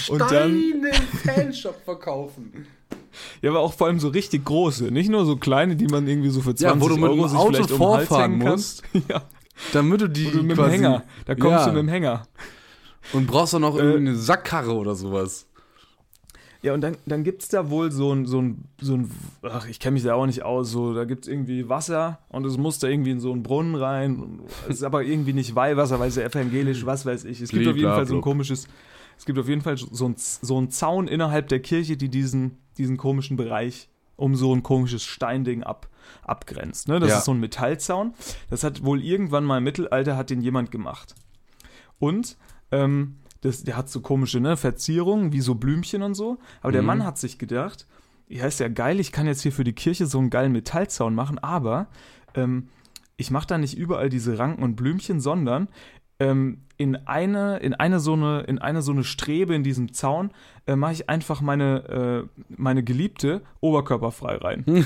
[0.09, 0.92] und dann, im
[1.25, 2.66] Fanshop verkaufen.
[3.40, 6.31] ja, aber auch vor allem so richtig große, nicht nur so kleine, die man irgendwie
[6.31, 8.09] so für 20 Ja, wo du mit Euro dem sich Auto vielleicht um den Hals
[8.09, 8.83] vorfahren hängen musst.
[9.09, 9.23] Ja,
[9.73, 11.66] Damit du die wo du mit dem Hänger, da kommst ja.
[11.66, 12.27] du mit dem Hänger.
[13.12, 15.46] Und brauchst auch noch Äh, irgendwie eine Sackkarre oder sowas.
[16.62, 19.10] Ja, und dann, dann gibt es da wohl so ein, so ein, so ein
[19.42, 22.46] ach, ich kenne mich da auch nicht aus, so, da gibt es irgendwie Wasser und
[22.46, 24.38] es muss da irgendwie in so einen Brunnen rein.
[24.68, 27.40] Es ist aber irgendwie nicht Weihwasser, weil es ja evangelisch, was weiß ich.
[27.40, 28.68] Es gibt auf jeden Fall so ein komisches,
[29.18, 32.58] es gibt auf jeden Fall so ein, so ein Zaun innerhalb der Kirche, die diesen,
[32.78, 35.88] diesen komischen Bereich um so ein komisches Steinding ab,
[36.22, 36.86] abgrenzt.
[36.86, 37.00] Ne?
[37.00, 37.18] Das Ja.
[37.18, 38.14] ist so ein Metallzaun.
[38.50, 41.16] Das hat wohl irgendwann mal im Mittelalter hat den jemand gemacht.
[41.98, 42.36] Und
[42.72, 46.38] ähm, das, der hat so komische ne, Verzierungen, wie so Blümchen und so.
[46.61, 46.87] Aber der Mhm.
[46.87, 47.87] Mann hat sich gedacht,
[48.28, 51.14] ja, ist ja geil, ich kann jetzt hier für die Kirche so einen geilen Metallzaun
[51.14, 51.88] machen, aber
[52.35, 52.68] ähm,
[53.16, 55.68] ich mache da nicht überall diese Ranken und Blümchen, sondern
[56.18, 60.30] ähm, in eine, in eine so eine, in eine so eine Strebe in diesem Zaun
[60.66, 64.64] äh, mache ich einfach meine, äh, meine Geliebte oberkörperfrei rein.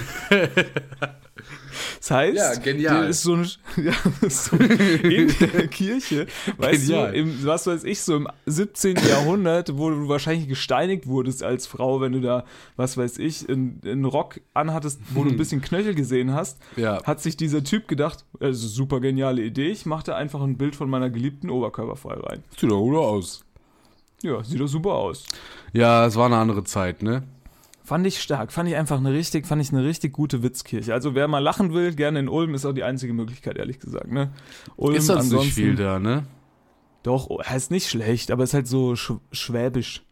[1.99, 3.45] Das heißt, Ja, ist so, eine,
[3.77, 3.93] ja,
[4.29, 7.13] so in der Kirche, weißt Genial.
[7.13, 8.97] du, im, was weiß ich, so im 17.
[9.09, 12.45] Jahrhundert, wo du wahrscheinlich gesteinigt wurdest als Frau, wenn du da,
[12.77, 17.03] was weiß ich, einen Rock anhattest, wo du ein bisschen Knöchel gesehen hast, Ja.
[17.05, 20.41] hat sich dieser Typ gedacht, das ist eine super geniale Idee, ich mache da einfach
[20.43, 22.45] ein Bild von meiner geliebten oberkörperfrei rein.
[22.59, 23.45] Sieht doch gut aus.
[24.23, 25.25] Ja, sieht doch super aus.
[25.75, 27.25] Ja, es war eine andere Zeit, ne?
[27.87, 30.93] Fand ich stark, fand ich einfach eine richtig, fand ich eine richtig gute Witzkirche.
[30.93, 34.11] Also wer mal lachen will, gerne in Ulm, ist auch die einzige Möglichkeit, ehrlich gesagt,
[34.11, 34.33] ne?
[34.75, 36.27] Ulm Ist das nicht viel da, ne?
[37.05, 40.03] Doch, oh, heißt nicht schlecht, aber ist halt so sch schwäbisch.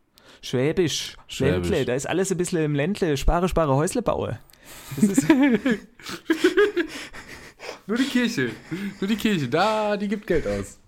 [0.40, 1.16] Schwäbisch.
[1.26, 1.68] Schwäbisch.
[1.68, 3.16] Ländle, da ist alles ein bisschen im Ländle.
[3.16, 4.38] Spare, spare, Häusle baue.
[4.94, 5.28] Das ist,
[7.88, 8.50] Nur die Kirche.
[9.00, 9.48] Nur die Kirche.
[9.48, 10.78] Da, die gibt Geld aus.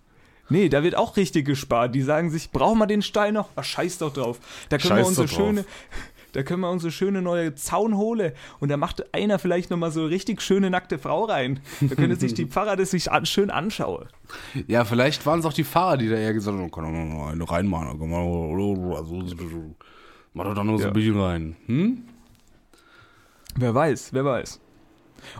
[0.51, 1.97] nee, da wird auch richtig gespart.
[1.97, 3.49] Die sagen sich, brauchen wir den Stein noch?
[3.57, 4.39] Ach, scheiß doch drauf.
[4.69, 5.65] Da können wir Scheiß unsere doch drauf.
[6.37, 8.33] Da können wir unsere schöne neue Zaun holen.
[8.61, 11.61] Und da macht einer vielleicht nochmal so richtig schöne nackte Frau rein.
[11.81, 14.07] Da könnte sich die Pfarrer das sich an, schön anschauen.
[14.67, 17.29] Ja, vielleicht waren es auch die Fahrer, die da eher gesagt haben, kann doch noch
[17.29, 17.99] eine reinmachen.
[20.35, 20.89] Mach doch da noch so Ja.
[20.89, 21.57] ein bisschen rein.
[21.67, 22.03] Hm?
[23.59, 24.61] Wer weiß, wer weiß.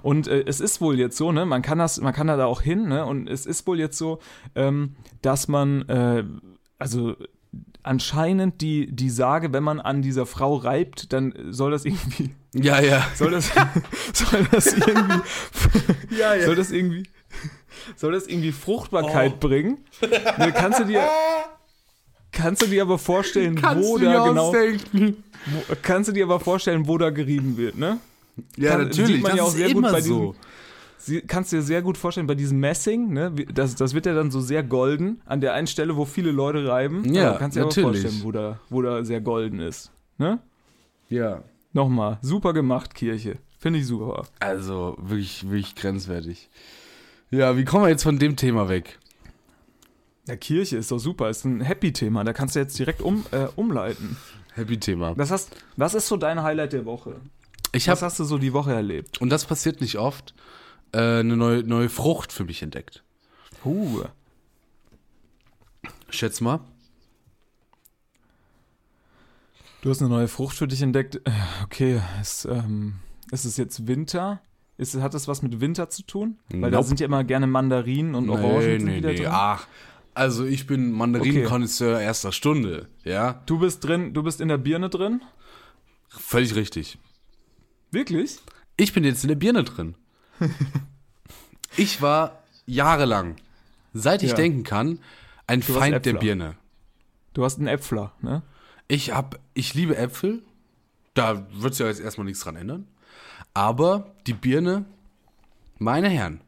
[0.03, 2.63] Und äh, es ist wohl jetzt so, ne, man kann das, man kann da auch
[2.63, 4.19] hin, ne, und es ist wohl jetzt so,
[4.55, 6.25] ähm, dass man, äh,
[6.79, 7.15] also
[7.83, 12.81] anscheinend die, die Sage, wenn man an dieser Frau reibt, dann soll das irgendwie, Ja,
[12.81, 13.07] ja.
[13.15, 13.51] soll das,
[14.13, 15.21] soll das irgendwie,
[16.19, 16.47] Ja, ja.
[16.47, 17.05] soll das irgendwie,
[17.97, 19.79] soll das irgendwie Fruchtbarkeit bringen?
[20.39, 21.03] Ne, kannst du dir,
[22.33, 26.99] kannst du dir aber vorstellen, wo da genau, wo, kannst du dir aber vorstellen, wo
[26.99, 27.99] da gerieben wird, ne?
[28.57, 29.23] Ja, Kann- natürlich.
[29.23, 30.35] das ja auch ist sehr gut immer bei so.
[31.07, 34.33] Sie, kannst dir sehr gut vorstellen, bei diesem Messing, ne, das, das wird ja dann
[34.33, 37.05] so sehr golden, an der einen Stelle, wo viele Leute reiben.
[37.15, 38.03] Ja, Aber kannst dir aber natürlich.
[38.03, 39.93] vorstellen, wo da, wo da sehr golden ist.
[40.19, 40.41] Ne?
[41.09, 41.45] Ja.
[41.73, 43.37] Nochmal, super gemacht, Kirche.
[43.59, 44.27] Finde ich super.
[44.41, 46.51] Also, wirklich, wirklich grenzwertig.
[47.31, 48.99] Ja, wie kommen wir jetzt von dem Thema weg?
[50.27, 53.47] Ja, Kirche ist doch super, ist ein Happy-Thema, da kannst du jetzt direkt um, äh,
[53.55, 54.17] umleiten.
[54.55, 55.15] Happy-Thema.
[55.15, 57.21] Das hast, was ist so dein Highlight der Woche?
[57.73, 59.21] Ich Was habe, hast du so die Woche erlebt?
[59.21, 60.35] und das passiert nicht oft,
[60.93, 63.03] äh, eine neue, neue Frucht für mich entdeckt.
[63.65, 64.05] Uh,
[66.11, 66.61] Schätz mal.
[69.83, 71.17] du hast eine neue Frucht für dich entdeckt.
[71.25, 71.31] Äh,
[71.65, 72.95] Okay, ist, ähm,
[73.31, 74.41] ist es jetzt Winter?
[74.79, 76.39] Ist, hat das was mit Winter zu tun?
[76.51, 76.89] Weil da Nope.
[76.89, 79.27] sind ja immer gerne Mandarinen und Orangen sind wieder drin.
[79.31, 79.67] Ach,
[80.15, 83.43] also ich bin Mandarinenkonnoisseur erster Stunde, ja?
[83.47, 85.23] Du bist drin, du bist in der Birne drin?
[86.09, 86.99] Völlig richtig.
[87.91, 88.39] Wirklich?
[88.77, 89.95] Ich bin jetzt in der Birne drin.
[91.77, 93.37] ich war jahrelang,
[93.95, 94.37] seit ich Ja.
[94.37, 94.99] denken kann,
[95.47, 96.15] ein warst Feind der.
[96.15, 96.55] Birne.
[97.35, 98.43] Du hast einen Äpfler, ne?
[98.89, 100.43] Ich hab, ich liebe Äpfel.
[101.15, 102.87] Da wird sich ja jetzt erstmal nichts dran ändern.
[103.55, 104.85] Aber die Birne,
[105.79, 106.41] meine Herren,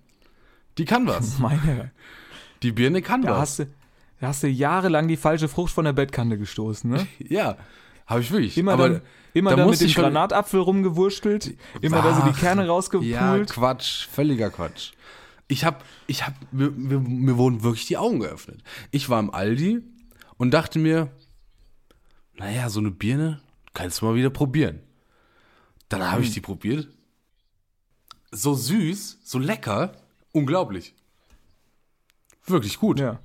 [0.78, 1.38] die kann was.
[1.38, 1.90] Meine.
[2.62, 3.38] Die Birne kann Da was.
[3.40, 3.66] hast du,
[4.20, 7.06] da hast du jahrelang die falsche Frucht von der Bettkante gestoßen, ne?
[7.18, 7.56] Ja,
[8.08, 8.58] habe ich wirklich.
[8.58, 9.02] Immer Aber dann,
[9.34, 13.50] immer da dann mit dem Granatapfel rumgewurstelt, immer da so die Ach, Kerne Ja, rausgepult.
[13.50, 14.92] Quatsch, völliger Quatsch.
[15.46, 18.62] Ich hab, ich hab, mir, mir, mir wurden wirklich die Augen geöffnet.
[18.90, 19.80] Ich war im Aldi
[20.36, 21.10] und dachte mir,
[22.34, 23.40] naja, so eine Birne
[23.74, 24.80] kannst du mal wieder probieren.
[25.88, 26.24] Dann habe Hm.
[26.24, 26.88] ich die probiert.
[28.30, 29.92] So süß, so lecker,
[30.32, 30.94] unglaublich.
[32.46, 33.00] Wirklich gut.
[33.00, 33.20] ja.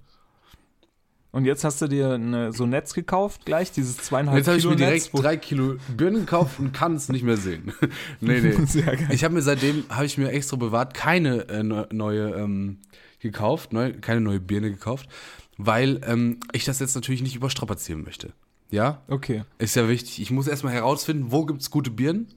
[1.34, 4.58] Und jetzt hast du dir eine, so ein Netz gekauft, gleich dieses zweieinhalb Jetzt habe
[4.60, 7.74] ich mir direkt Netz, drei Kilo Birnen gekauft und kann es nicht mehr sehen.
[8.22, 8.54] nee, nee.
[8.68, 9.08] Sehr geil.
[9.12, 12.78] Ich habe mir seitdem, habe ich mir extra bewahrt, keine äh, neu- neue ähm,
[13.20, 15.10] gekauft, neu, keine neue Birne gekauft,
[15.58, 18.32] weil ähm, ich das jetzt natürlich nicht überstrapazieren möchte.
[18.70, 19.44] Ja, Okay.
[19.58, 20.22] ist ja wichtig.
[20.22, 22.28] Ich muss erstmal herausfinden, wo gibt's gute Birnen?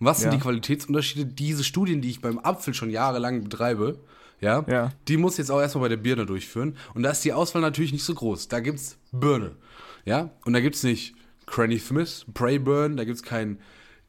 [0.00, 0.36] Was sind Ja.
[0.36, 1.24] die Qualitätsunterschiede?
[1.26, 3.98] Diese Studien, die ich beim Apfel schon jahrelang betreibe,
[4.44, 4.92] ja, Ja.
[5.08, 6.76] die muss jetzt auch erstmal bei der Birne durchführen.
[6.94, 8.48] Und da ist die Auswahl natürlich nicht so groß.
[8.48, 9.56] Da gibt's Birne,
[10.04, 11.14] ja, und da gibt's nicht
[11.46, 13.58] Granny Smith, Brayburn, da gibt's kein,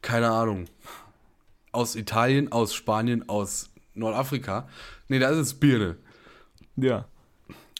[0.01, 0.65] keine Ahnung,
[1.71, 4.67] aus Italien, aus Spanien, aus Nordafrika.
[5.07, 5.97] Nee, da ist es Birne.
[6.77, 7.05] Ja.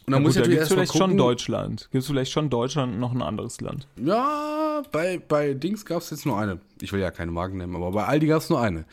[0.07, 1.07] Und dann Ja, muss gut, da natürlich vielleicht gucken.
[1.09, 1.89] schon Deutschland.
[1.91, 3.87] Gibt es vielleicht schon Deutschland und noch ein anderes Land?
[4.03, 6.59] Ja, bei, bei Dings gab es jetzt nur eine.
[6.81, 8.85] Ich will ja keine Marken nennen, aber bei Aldi gab es nur eine.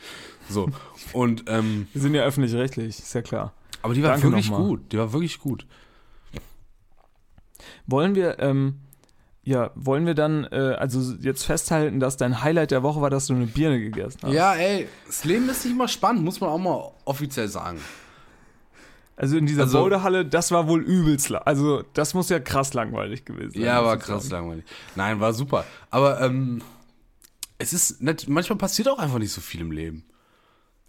[0.49, 0.69] So.
[1.13, 3.53] Und, ähm, Wir sind ja öffentlich-rechtlich, ist ja klar.
[3.83, 4.91] aber die war Danke wirklich gut.
[4.91, 5.67] Die war wirklich gut.
[7.85, 8.79] Wollen wir, ähm,
[9.43, 13.27] ja, wollen wir dann, äh, also jetzt festhalten, dass dein Highlight der Woche war, dass
[13.27, 14.33] du eine Birne gegessen hast?
[14.33, 17.79] Ja, ey, das Leben ist nicht immer spannend, muss man auch mal offiziell sagen.
[19.15, 23.25] Also in dieser Also- Boulderhalle, das war wohl übelst, also das muss ja krass langweilig
[23.25, 23.61] gewesen sein.
[23.61, 24.47] Ja, war krass sagen.
[24.47, 24.65] langweilig.
[24.95, 25.65] Nein, war super.
[25.91, 26.61] Aber ähm,
[27.59, 30.03] es ist, nat- manchmal passiert auch einfach nicht so viel im Leben.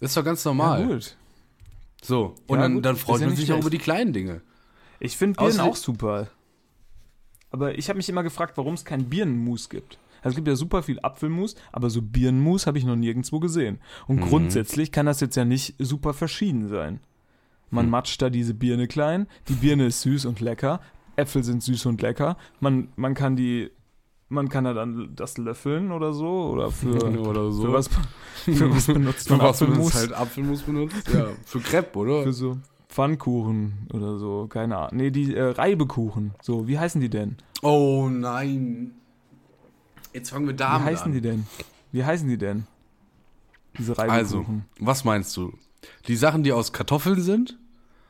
[0.01, 0.81] Das ist doch ganz normal.
[0.81, 1.17] Ja, gut.
[2.03, 4.13] So, und Ja, dann, gut, dann freut ja man nicht sich auch über die kleinen
[4.13, 4.41] Dinge.
[5.01, 6.29] Ich finde Birnen Außerdem- auch super.
[7.51, 9.99] Aber ich habe mich immer gefragt, warum es kein Birnenmus gibt.
[10.23, 13.79] Also es gibt ja super viel Apfelmus, aber so Birnenmus habe ich noch nirgendwo gesehen.
[14.07, 14.29] Und Mhm.
[14.29, 17.01] grundsätzlich kann das jetzt ja nicht super verschieden sein.
[17.75, 17.91] Man Hm.
[17.91, 20.81] matscht da diese Birne klein, die Birne ist süß und lecker,
[21.17, 22.37] Äpfel sind süß und lecker.
[22.61, 23.71] Man, man kann die,
[24.29, 27.63] man kann da dann das löffeln oder so oder für, Oder so.
[27.63, 27.89] für was,
[28.45, 29.95] für was benutzt Für man was man Apfelmus?
[29.95, 31.09] halt Apfelmus benutzt?
[31.13, 32.23] Ja, für Crepe, oder?
[32.23, 32.59] Für so
[32.89, 34.97] Pfannkuchen oder so, keine Ahnung.
[34.97, 36.33] Nee, die äh, Reibekuchen.
[36.41, 37.37] So, wie heißen die denn?
[37.63, 38.93] Oh nein.
[40.13, 41.13] Jetzt fangen wir Wie damit heißen an.
[41.13, 41.47] die denn?
[41.91, 42.67] Wie heißen die denn?
[43.77, 44.65] Diese Also, Reibekuchen.
[44.79, 45.53] was meinst du?
[46.07, 47.59] Die Sachen, die aus Kartoffeln sind?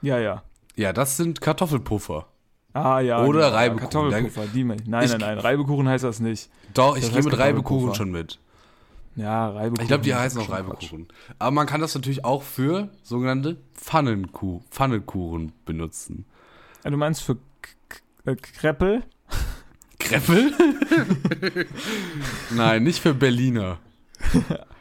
[0.04, 0.42] Ja, ja.
[0.76, 2.26] Ja, das sind Kartoffelpuffer.
[2.72, 3.24] Ah, ja.
[3.24, 3.90] Oder genau, Reibekuchen.
[3.90, 4.64] Kartoffelpuffer, die.
[4.64, 5.38] Nein, nein, nein.
[5.38, 6.50] Reibekuchen heißt das nicht.
[6.74, 8.40] Doch, ich Das gehe mit Reibekuchen schon mit.
[9.16, 9.82] Ja, Reibekuchen.
[9.82, 10.66] Ich glaube, die heißen auch schon Quatsch.
[10.68, 11.08] Reibekuchen.
[11.38, 16.26] Aber man kann das natürlich auch für sogenannte Pfannenkuh, Pfannekuchen benutzen.
[16.82, 19.02] Ja, du meinst für K äh, Kreppel?
[20.00, 20.52] Kreppel?
[22.50, 23.78] Nein, nicht für Berliner.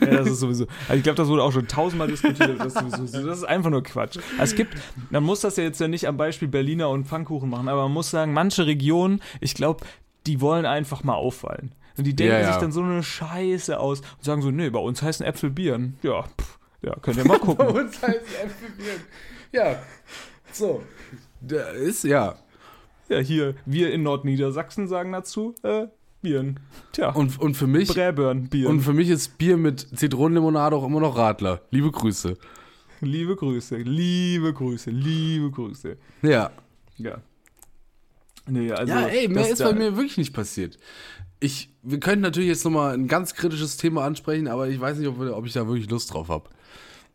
[0.00, 0.66] Ja, das ist sowieso.
[0.88, 2.58] Also ich glaube, das wurde auch schon tausendmal diskutiert.
[2.60, 4.18] Das ist, das ist einfach nur Quatsch.
[4.38, 4.74] Also es gibt,
[5.10, 7.92] man muss das ja jetzt ja nicht am Beispiel Berliner und Pfannkuchen machen, aber man
[7.92, 9.84] muss sagen, manche Regionen, ich glaube,
[10.26, 11.74] die wollen einfach mal auffallen.
[11.98, 12.52] Und die denken Ja, ja.
[12.52, 15.98] sich dann so eine Scheiße aus und sagen so, nee, bei uns heißen Äpfel Bieren.
[16.02, 17.66] Ja, pff, ja, könnt ihr mal gucken.
[17.66, 18.94] uns heißt Äpfelbier.
[19.52, 19.82] Ja,
[20.52, 20.82] so.
[21.40, 22.36] Da ist, ja.
[23.08, 25.86] ja, hier, wir in Nordniedersachsen sagen dazu, äh,
[26.22, 26.60] Bieren.
[26.92, 28.76] Tja, Und, und für mich Bräbern, Bieren.
[28.76, 31.62] Und für mich ist Bier mit Zitronenlimonade auch immer noch Radler.
[31.70, 32.36] Liebe Grüße.
[33.00, 35.96] liebe Grüße, liebe Grüße, liebe Grüße.
[36.22, 36.50] Ja.
[36.96, 37.20] Ja.
[38.46, 38.92] Nee, also.
[38.92, 40.78] ja, ey, mehr ist bei mir wirklich nicht passiert.
[41.40, 45.08] Ich, wir können natürlich jetzt nochmal ein ganz kritisches Thema ansprechen, aber ich weiß nicht,
[45.08, 46.48] ob, ob ich da wirklich Lust drauf habe.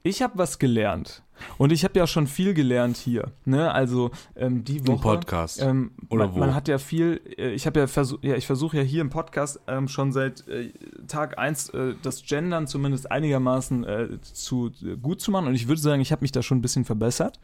[0.04, 1.24] Ich habe was gelernt.
[1.58, 3.32] Und ich habe ja schon viel gelernt hier.
[3.46, 3.72] Ne?
[3.72, 5.02] Also ähm, die Woche.
[5.02, 5.62] Podcast.
[5.62, 6.40] Ähm, Oder man, wo?
[6.40, 9.10] man hat ja viel, äh, ich habe ja versucht, ja, ich versuche ja hier im
[9.10, 10.72] Podcast ähm, schon seit äh,
[11.08, 15.48] Tag 1 äh, das Gendern zumindest einigermaßen äh, zu äh, gut zu machen.
[15.48, 17.40] Und ich würde sagen, ich habe mich da schon ein bisschen verbessert.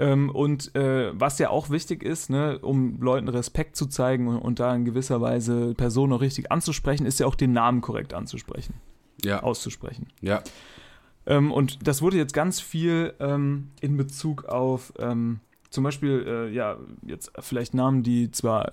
[0.00, 4.36] Ähm, und äh, was ja auch wichtig ist, ne, um Leuten Respekt zu zeigen und,
[4.38, 8.14] und da in gewisser Weise Personen auch richtig anzusprechen, ist ja auch den Namen korrekt
[8.14, 8.74] anzusprechen,
[9.24, 9.42] Ja.
[9.42, 10.06] auszusprechen.
[10.20, 10.42] Ja.
[11.28, 15.38] Ähm, und das wurde jetzt ganz viel ähm, in Bezug auf ähm,
[15.70, 18.72] zum Beispiel, äh, ja, jetzt vielleicht Namen, die zwar,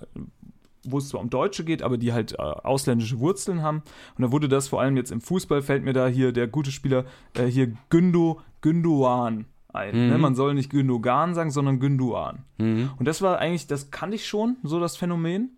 [0.82, 3.82] wo es zwar um Deutsche geht, aber die halt äh, ausländische Wurzeln haben.
[4.16, 6.72] Und da wurde das vor allem jetzt im Fußball, fällt mir da hier der gute
[6.72, 9.44] Spieler, äh, hier Gündo, Gündoan
[9.76, 9.94] ein.
[9.94, 10.08] Mhm.
[10.08, 10.18] Ne?
[10.18, 12.38] Man soll nicht Gündogan sagen, sondern Gündoan.
[12.58, 12.90] Mhm.
[12.98, 15.55] Und das war eigentlich, das kannte ich schon, so das Phänomen.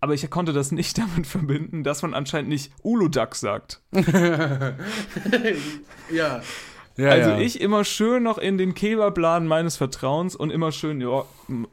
[0.00, 3.82] Aber ich konnte das nicht damit verbinden, dass man anscheinend nicht Uludak sagt.
[6.10, 6.40] Ja.
[6.96, 7.38] ja also ja.
[7.38, 11.24] ich immer schön noch in den Kebabladen meines Vertrauens und immer schön, ja,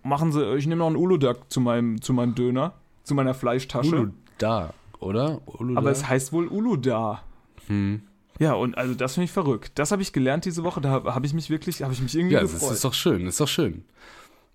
[0.03, 3.95] machen Sie, ich nehme noch einen Uludak zu meinem, zu meinem Döner, zu meiner Fleischtasche.
[3.95, 5.41] Ulu da, oder?
[5.45, 7.23] Ulu Aber es heißt wohl Uluda.
[7.67, 8.01] Hm.
[8.39, 9.71] Ja, und also das finde ich verrückt.
[9.75, 12.15] Das habe ich gelernt diese Woche, da habe hab ich mich wirklich, habe ich mich
[12.15, 12.73] irgendwie Ja, das gefreut.
[12.73, 13.85] ist doch schön, ist doch schön.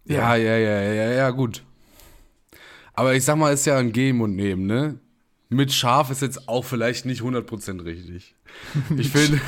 [0.05, 1.65] Ja, ja, ja, ja, ja, ja, gut.
[3.01, 4.99] Aber ich sag mal, ist ja ein Geben und Nehmen, ne?
[5.49, 8.35] Mit Schaf ist jetzt auch vielleicht nicht 100% richtig.
[8.95, 9.41] Ich finde,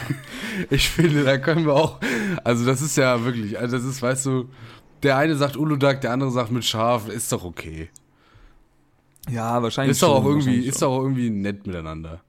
[0.70, 2.00] ich finde, da können wir auch,
[2.44, 4.48] also das ist ja wirklich, also das ist, weißt du,
[5.02, 7.90] Der eine sagt Uludag, der andere sagt mit Schaf, ist doch okay.
[9.28, 9.96] Ja, wahrscheinlich.
[9.96, 12.22] Ist doch auch irgendwie, ist doch auch irgendwie nett miteinander.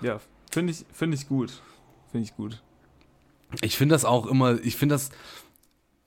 [0.00, 0.18] Ja,
[0.50, 1.62] finde ich, finde ich gut.
[2.10, 2.60] Finde ich gut.
[3.60, 5.10] Ich finde das auch immer, ich finde das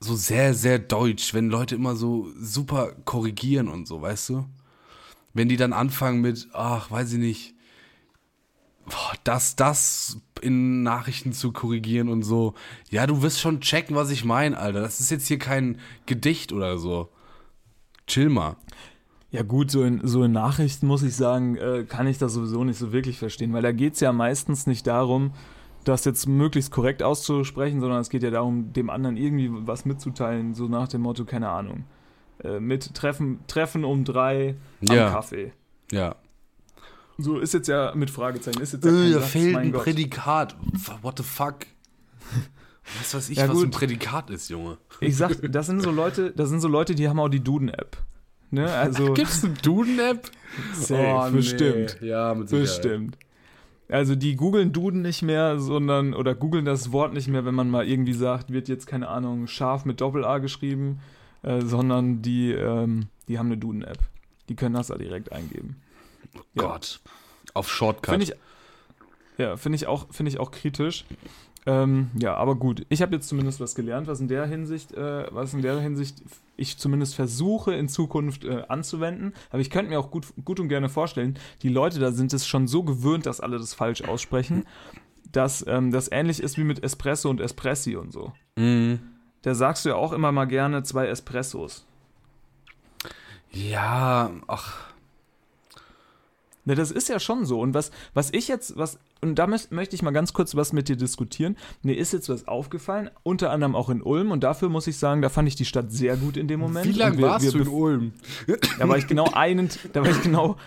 [0.06, 4.46] so sehr, sehr deutsch, wenn Leute immer so super korrigieren und so, weißt du?
[5.34, 7.56] Wenn die dann anfangen mit, ach, weiß ich nicht,
[9.24, 12.54] das, das in Nachrichten zu korrigieren und so.
[12.90, 14.82] Ja, du wirst schon checken, was ich meine, Alter.
[14.82, 17.10] Das ist jetzt hier kein Gedicht oder so.
[18.08, 18.58] Chill mal.
[19.32, 22.64] Ja gut, so in, so in Nachrichten muss ich sagen, äh, kann ich das sowieso
[22.64, 25.34] nicht so wirklich verstehen, weil da geht es ja meistens nicht darum,
[25.88, 30.54] das jetzt möglichst korrekt auszusprechen, sondern es geht ja darum, dem anderen irgendwie was mitzuteilen,
[30.54, 31.86] so nach dem Motto, keine Ahnung,
[32.44, 34.56] äh, mit Treffen, Treffen um drei
[34.90, 35.10] am Ja.
[35.12, 35.54] Kaffee.
[35.92, 36.16] Ja.
[37.18, 39.84] So ist jetzt ja mit Fragezeichen, ist jetzt ja Äh, da fehlt mein ein Gott.
[39.84, 40.56] Prädikat.
[41.02, 41.60] What the fuck?
[43.00, 44.78] Weißt du, was ich, Ja, was ein Prädikat ist, Junge?
[45.00, 47.98] Ich sag, das sind so Leute, das sind so Leute, die haben auch die Duden-App.
[48.52, 48.70] Ne?
[48.72, 50.30] Also Gibt's eine Duden-App?
[50.74, 51.98] safe, bestimmt.
[52.02, 52.66] Ja, mit Sicherheit.
[52.82, 53.18] Bestimmt.
[53.88, 57.70] Also die googeln Duden nicht mehr, sondern oder googeln das Wort nicht mehr, wenn man
[57.70, 61.00] mal irgendwie sagt, wird jetzt keine Ahnung scharf mit Doppel A geschrieben,
[61.44, 64.00] äh, sondern die ähm, die haben eine Duden-App.
[64.50, 65.82] Die können das da direkt eingeben.
[66.34, 66.64] Ja.
[66.64, 67.00] Gott.
[67.54, 68.10] Auf Shortcut.
[68.10, 68.34] Finde ich
[69.38, 71.06] ja finde ich auch finde ich auch kritisch.
[71.68, 72.86] Ähm, ja, aber gut.
[72.90, 76.22] Ich habe jetzt zumindest was gelernt, was in der Hinsicht, äh, was in der Hinsicht
[76.58, 79.34] ich zumindest versuche in Zukunft äh, anzuwenden.
[79.50, 82.46] Aber ich könnte mir auch gut, gut und gerne vorstellen, die Leute da sind es
[82.46, 84.66] schon so gewöhnt, dass alle das falsch aussprechen,
[85.32, 88.34] dass ähm, das ähnlich ist wie mit Espresso und Espressi und so.
[88.58, 89.00] Mhm.
[89.42, 91.86] Da sagst du ja auch immer mal gerne zwei Espressos.
[93.52, 94.95] Ja, ach.
[96.68, 97.60] Ne, das ist ja schon so.
[97.60, 100.74] Und was, was ich jetzt, was, und da möcht, möchte ich mal ganz kurz was
[100.74, 101.58] mit dir diskutieren.
[101.84, 104.32] Mir ist jetzt was aufgefallen, unter anderem auch in Ulm.
[104.32, 106.88] Und dafür muss ich sagen, da fand ich die Stadt sehr gut in dem Moment.
[106.88, 108.14] Wie lange wir- warst wir du in Ulm?
[108.80, 110.58] Da war ich genau einen, da war ich genau,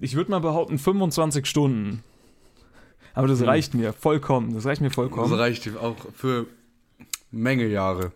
[0.00, 2.02] ich würde mal behaupten, 25 Stunden.
[3.14, 4.54] Aber das reicht mir vollkommen.
[4.54, 5.32] Das reicht mir Das vollkommen.
[5.34, 6.46] reicht auch für
[7.32, 8.12] Menge Jahre.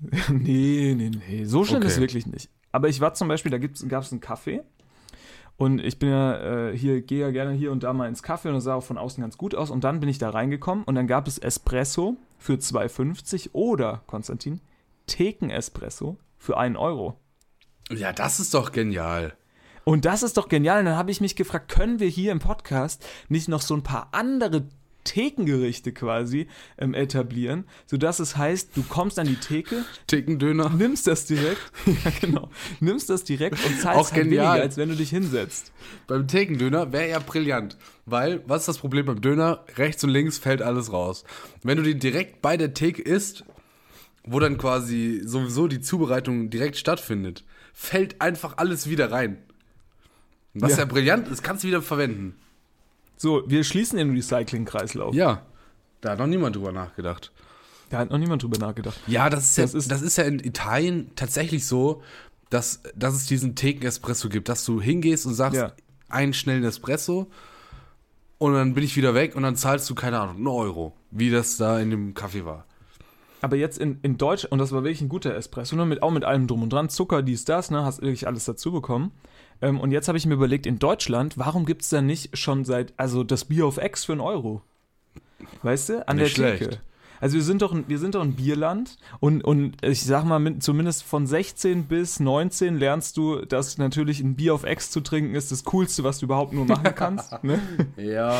[0.30, 1.44] Nee, nee, nee.
[1.44, 1.86] So schlimm Okay.
[1.88, 2.50] ist wirklich nicht.
[2.70, 4.60] Aber ich war zum Beispiel, da gab es einen Kaffee.
[5.56, 8.48] Und ich bin ja äh, hier, gehe ja gerne hier und da mal ins Kaffee
[8.48, 9.70] und das sah auch von außen ganz gut aus.
[9.70, 14.60] Und dann bin ich da reingekommen und dann gab es Espresso für 2,50 oder, Konstantin,
[15.06, 17.18] Theken-Espresso für 1 Euro.
[17.90, 19.34] Ja, das ist doch genial.
[19.84, 20.80] Und das ist doch genial.
[20.80, 23.84] Und dann habe ich mich gefragt, können wir hier im Podcast nicht noch so ein
[23.84, 24.68] paar andere
[25.06, 30.68] Thekengerichte quasi ähm, etablieren, sodass es heißt, du kommst an die Theke, Tickendöner.
[30.68, 34.90] nimmst das direkt, ja genau, nimmst das direkt und zahlst Auch halt weniger, als wenn
[34.90, 35.72] du dich hinsetzt.
[36.06, 37.78] Beim Thekendöner wäre ja brillant.
[38.04, 39.64] Weil, was ist das Problem beim Döner?
[39.76, 41.24] Rechts und links fällt alles raus.
[41.62, 43.44] Wenn du den direkt bei der Theke isst,
[44.24, 49.38] wo dann quasi sowieso die Zubereitung direkt stattfindet, fällt einfach alles wieder rein.
[50.54, 50.84] Was ja, Ja.
[50.86, 52.34] brillant ist, kannst du wieder verwenden.
[53.16, 55.14] So, wir schließen den Recycling-Kreislauf.
[55.14, 55.42] Ja.
[56.00, 57.32] Da hat noch niemand drüber nachgedacht.
[57.88, 58.98] Da hat noch niemand drüber nachgedacht.
[59.06, 62.02] Ja, das ist, Das ja, ist- das ist ja in Italien tatsächlich so,
[62.50, 65.72] dass, dass es diesen Theken-Espresso gibt, dass du hingehst und sagst, Ja.
[66.08, 67.28] einen schnellen Espresso
[68.38, 71.30] und dann bin ich wieder weg und dann zahlst du, keine Ahnung, einen Euro, wie
[71.30, 72.66] das da in dem Kaffee war.
[73.40, 76.10] Aber jetzt in, in Deutsch, und das war wirklich ein guter Espresso, ne, mit, auch
[76.10, 79.12] mit allem drum und dran, Zucker, dies, das, ne, hast wirklich alles dazu bekommen.
[79.62, 82.64] Ähm, und jetzt habe ich mir überlegt, in Deutschland, warum gibt es da nicht schon
[82.64, 84.62] seit, also das Bier auf Ex für einen Euro?
[85.62, 86.64] Weißt du, an Nicht der Theke.
[86.64, 86.80] schlecht.
[87.18, 90.38] Also wir sind doch, ein- wir sind doch ein Bierland und, und ich sag mal,
[90.38, 95.00] mit, zumindest von 16 bis 19 lernst du, dass natürlich ein Bier auf Ex zu
[95.00, 97.42] trinken ist das Coolste, was du überhaupt nur machen kannst.
[97.42, 97.58] ne?
[97.96, 98.36] Ja.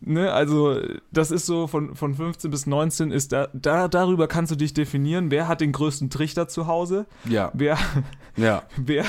[0.00, 0.80] Ne, also
[1.12, 4.74] das ist so von, von 15 bis 19 ist da, da darüber kannst du dich
[4.74, 7.52] definieren, wer hat den größten Trichter zu Hause, Ja.
[7.54, 7.78] wer
[8.36, 8.64] Ja.
[8.76, 9.04] wer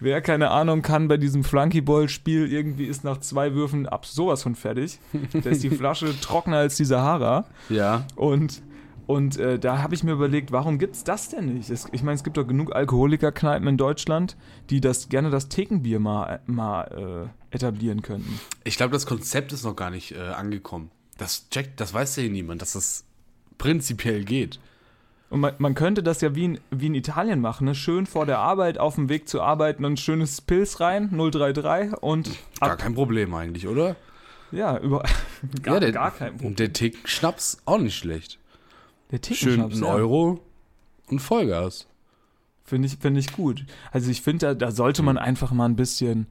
[0.00, 4.42] wer keine Ahnung kann bei diesem Flunkyball Spiel irgendwie ist nach zwei Würfen ab sowas
[4.42, 4.98] von fertig.
[5.32, 8.06] Da ist die Flasche trockener als die Sahara Ja.
[8.16, 8.62] und
[9.08, 11.70] und äh, da habe ich mir überlegt, warum gibt's das denn nicht?
[11.70, 14.36] Es, ich meine, es gibt doch genug Alkoholikerkneipen in Deutschland,
[14.68, 18.40] die das gerne das Thekenbier mal mal äh, etablieren könnten.
[18.64, 20.90] Ich glaube, das Konzept ist noch gar nicht äh, angekommen.
[21.18, 23.04] Das checkt, das weiß ja hier niemand, dass das
[23.58, 24.58] prinzipiell geht.
[25.28, 27.74] Und man, man könnte das ja wie in, wie in Italien machen, ne?
[27.74, 32.30] Schön vor der Arbeit, auf dem Weg zur Arbeit, ein schönes Pilz rein, 033 und
[32.60, 32.78] Gar ab.
[32.78, 33.96] kein Problem eigentlich, oder?
[34.52, 35.02] Ja, über,
[35.62, 36.46] gar, ja, der, gar kein Problem.
[36.50, 38.38] Und der Tick Schnaps auch nicht schlecht.
[39.10, 39.94] Der Schön Theken-Schnaps, ein ja.
[39.94, 40.40] Euro
[41.08, 41.86] und Vollgas.
[42.64, 43.64] Finde ich, find ich gut.
[43.92, 46.26] Also ich finde, da, da sollte man einfach mal ein bisschen.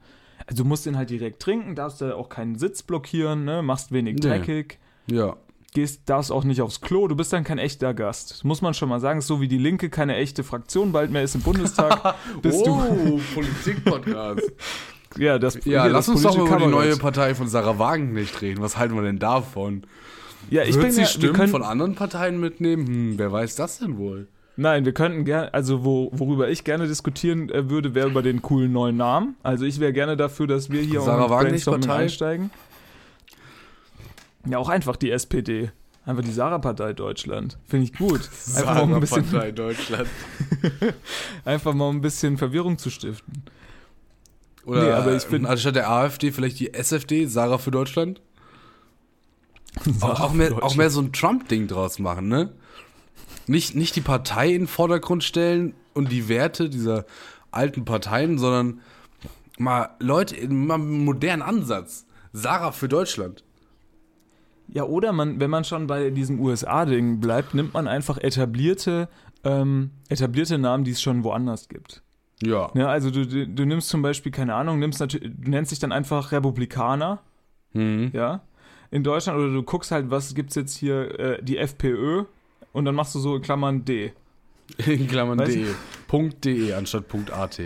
[0.46, 3.62] Also du musst den halt direkt trinken, darfst da auch keinen Sitz blockieren, ne?
[3.62, 4.20] machst wenig Nee.
[4.20, 4.78] dreckig.
[5.06, 5.36] Ja.
[5.76, 8.30] Gehst, darfst auch nicht aufs Klo, du bist dann kein echter Gast.
[8.30, 9.20] Das muss man schon mal sagen.
[9.20, 12.14] So wie die Linke keine echte Fraktion bald mehr ist im Bundestag.
[12.42, 14.52] bist du, oh, Politik-Podcast.
[15.18, 16.96] ja, das, Ja, hier, lass das uns doch über die neue.
[16.96, 18.62] Partei von Sarah Wagenknecht reden.
[18.62, 19.82] Was halten wir denn davon?
[20.48, 22.86] Ja, ich Wird bin sie ja, Stimmen von anderen Parteien mitnehmen?
[22.86, 24.28] Hm, wer weiß das denn wohl?
[24.56, 28.40] Nein, wir könnten gerne, also wo, worüber ich gerne diskutieren äh, würde, wäre über den
[28.40, 29.36] coolen neuen Namen.
[29.42, 32.02] Also ich wäre gerne dafür, dass wir hier Sarah Wagenknecht Brainstorming Partei?
[32.04, 32.50] einsteigen.
[34.48, 35.70] Ja, auch einfach die SPD.
[36.04, 37.58] Einfach die Sarah-Partei Deutschland.
[37.66, 38.30] Finde ich gut.
[38.56, 40.08] Einfach mal, um ein bisschen, Partei Deutschland.
[41.44, 43.42] einfach mal ein bisschen Verwirrung zu stiften.
[44.64, 48.20] Oder Nee, aber ich äh, find- anstatt der AfD vielleicht die SFD, Sarah für Deutschland?
[49.84, 50.62] Sarah Auch, auch, mehr, Deutschland.
[50.72, 52.52] auch mehr so ein Trump-Ding draus machen, ne?
[53.48, 57.04] Nicht, nicht die Partei in den Vordergrund stellen und die Werte dieser
[57.50, 58.80] alten Parteien, sondern
[59.58, 62.06] mal Leute, mal einen modernen Ansatz.
[62.32, 63.42] Sarah für Deutschland.
[64.68, 69.08] Ja, oder man, wenn man schon bei diesem USA-Ding bleibt, nimmt man einfach etablierte,
[69.44, 72.02] ähm, etablierte Namen, die es schon woanders gibt.
[72.42, 72.70] Ja.
[72.74, 75.78] Ja, also du, du, du nimmst zum Beispiel, keine Ahnung, nimmst natürlich, du nennst dich
[75.78, 77.20] dann einfach Republikaner,
[77.72, 78.10] Mhm.
[78.14, 78.40] ja,
[78.90, 82.24] in Deutschland, oder du guckst halt, was gibt's jetzt hier, äh, die FPÖ,
[82.72, 84.12] und dann machst du so in Klammern D.
[84.86, 85.74] In Klammern Weißt du- de.
[86.08, 87.60] Punkt de anstatt Punkt at.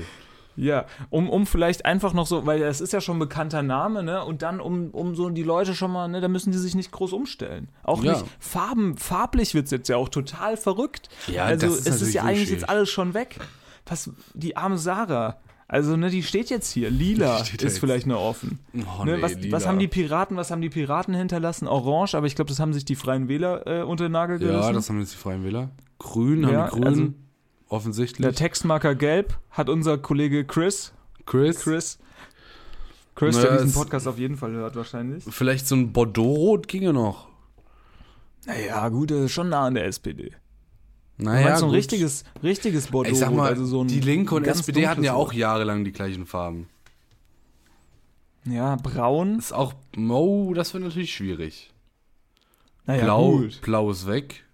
[0.57, 4.03] Ja, um, um vielleicht einfach noch so, weil das ist ja schon ein bekannter Name,
[4.03, 4.25] ne?
[4.25, 6.91] Und dann, um, um so die Leute schon mal, ne, da müssen die sich nicht
[6.93, 7.69] groß umstellen.
[7.83, 8.13] Auch Ja.
[8.13, 11.09] nicht Farben, farblich wird's jetzt ja auch total verrückt.
[11.29, 12.61] Ja, also das ist es ist ja eigentlich wuschig.
[12.61, 13.39] jetzt alles schon weg.
[13.87, 15.39] Was, die arme Sarah.
[15.67, 16.91] Also, ne, die steht jetzt hier.
[16.91, 17.79] Lila ist jetzt.
[17.79, 18.59] vielleicht noch offen.
[18.75, 21.69] Oh, ne, nee, was, was haben die Piraten, was haben die Piraten hinterlassen?
[21.69, 24.61] Orange, aber ich glaube, das haben sich die Freien Wähler äh, unter den Nagel gerissen.
[24.63, 25.71] Ja, das haben jetzt die Freien Wähler.
[26.01, 26.87] Grün Ja, haben die Grünen.
[26.87, 27.13] also-
[27.71, 28.25] offensichtlich.
[28.25, 30.93] Der Textmarker Gelb hat unser Kollege Chris,
[31.27, 31.62] Chris.
[31.64, 31.99] Chris,
[33.14, 35.25] Chris, Na, der diesen es- Podcast auf jeden Fall hört wahrscheinlich.
[35.29, 37.29] Vielleicht so ein Bordeaux-Rot ginge noch.
[38.47, 40.31] Naja, gut, das ist schon nah an der SPD.
[41.18, 41.77] Du Naja, meinst so ein gut.
[41.79, 43.12] richtiges, richtiges Bordeaux.
[43.12, 46.25] Ich sag mal, also so die Linke und SPD hatten ja auch jahrelang die gleichen
[46.27, 46.68] Farben.
[48.47, 49.39] Ja, braun.
[49.39, 51.71] Ist auch, oh, das wird natürlich schwierig.
[52.87, 53.61] Naja, Blau, gut.
[53.61, 54.45] Blau ist weg.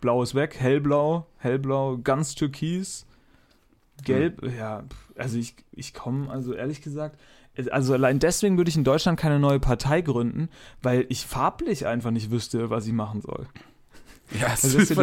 [0.00, 3.06] Blau ist weg, hellblau, hellblau, ganz türkis.
[4.04, 4.56] Gelb, Hm.
[4.56, 4.84] ja,
[5.16, 7.18] also ich, ich komme, also ehrlich gesagt,
[7.70, 10.48] also allein deswegen würde ich in Deutschland keine neue Partei gründen,
[10.82, 13.46] weil ich farblich einfach nicht wüsste, was ich machen soll.
[14.40, 15.02] Ja, Also das, ist ja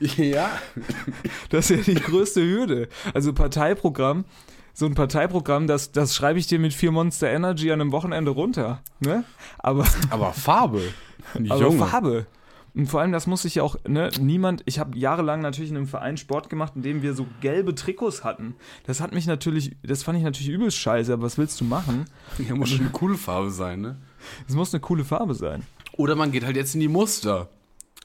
[0.00, 0.50] die, ja.
[1.50, 2.88] das ist ja die größte Hürde.
[3.14, 4.24] Also Parteiprogramm,
[4.74, 8.32] so ein Parteiprogramm, das, das schreibe ich dir mit vier Monster Energy an einem Wochenende
[8.32, 8.82] runter.
[9.00, 9.24] Ne?
[9.58, 10.82] Aber, Aber Farbe.
[11.34, 11.78] aber Junge.
[11.86, 12.26] Farbe.
[12.74, 15.76] Und vor allem, das muss ich ja auch, ne, niemand, ich habe jahrelang natürlich in
[15.76, 18.54] einem Verein Sport gemacht, in dem wir so gelbe Trikots hatten.
[18.86, 22.06] Das hat mich natürlich, das fand ich natürlich übelst scheiße, aber was willst du machen?
[22.38, 23.96] Ja, muss schon eine coole Farbe sein, ne?
[24.48, 25.64] Es muss eine coole Farbe sein.
[25.96, 27.50] Oder man geht halt jetzt in die Muster.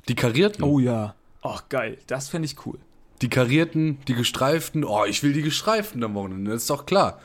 [0.09, 0.63] Die karierten.
[0.63, 1.15] Oh ja.
[1.41, 2.77] Ach geil, das fände ich cool.
[3.21, 4.83] Die karierten, die gestreiften.
[4.83, 7.19] Oh, ich will die gestreiften am Wochenende, das ist doch klar.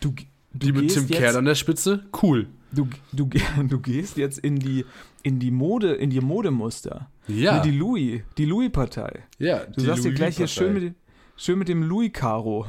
[0.00, 2.46] Du, du Die mit Tim Kerl an der Spitze, cool.
[2.70, 3.28] Du, du,
[3.62, 4.84] du gehst jetzt in die,
[5.28, 7.10] in die Mode, in die Modemuster.
[7.28, 7.56] Ja.
[7.56, 9.24] Ne, Die Louis, die Louis-Partei.
[9.38, 10.94] Ja, Du sagst dir gleich hier schön mit, dem-
[11.36, 12.66] schön mit dem Louis-Karo.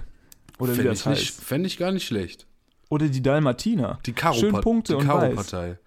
[0.60, 1.42] Oder wie Fände das heißt.
[1.42, 2.46] fänd ich gar nicht schlecht.
[2.90, 4.00] Oder die Dalmatiner.
[4.06, 5.34] Die Karo Schön Punkte die und Karo.
[5.34, 5.78] Partei.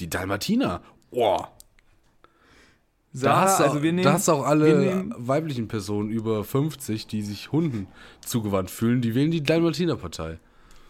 [0.00, 0.80] Die Dalmatiner.
[1.10, 1.38] Oh,
[3.12, 7.22] da hast, also wir nehmen, da hast auch alle nehmen- weiblichen Personen über 50, die
[7.22, 7.86] sich Hunden
[8.24, 10.38] zugewandt fühlen, die wählen die Dalmatiner Partei.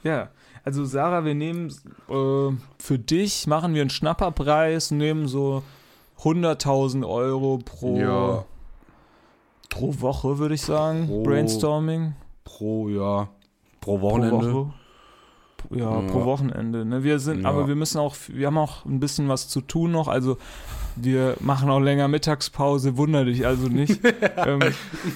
[0.05, 0.31] Ja,
[0.65, 1.69] also Sarah, wir nehmen
[2.09, 5.63] äh, für dich, machen wir einen Schnapperpreis, nehmen so
[6.21, 8.45] 100.000 Euro pro, Ja.
[9.69, 11.07] pro Woche, würde ich sagen.
[11.07, 12.15] Pro- Brainstorming.
[12.45, 13.29] Pro, ja,
[13.81, 14.53] pro Pro Wochenende.
[14.55, 14.73] Woche.
[15.71, 16.11] Ja, Ja.
[16.11, 16.85] pro Wochenende.
[16.85, 17.03] Ne?
[17.05, 17.49] Wir sind, Ja.
[17.49, 20.09] aber wir müssen auch, wir haben auch ein bisschen was zu tun noch.
[20.09, 20.37] Also
[20.97, 23.99] wir machen auch länger Mittagspause, wunder dich also nicht.
[24.37, 24.61] ähm,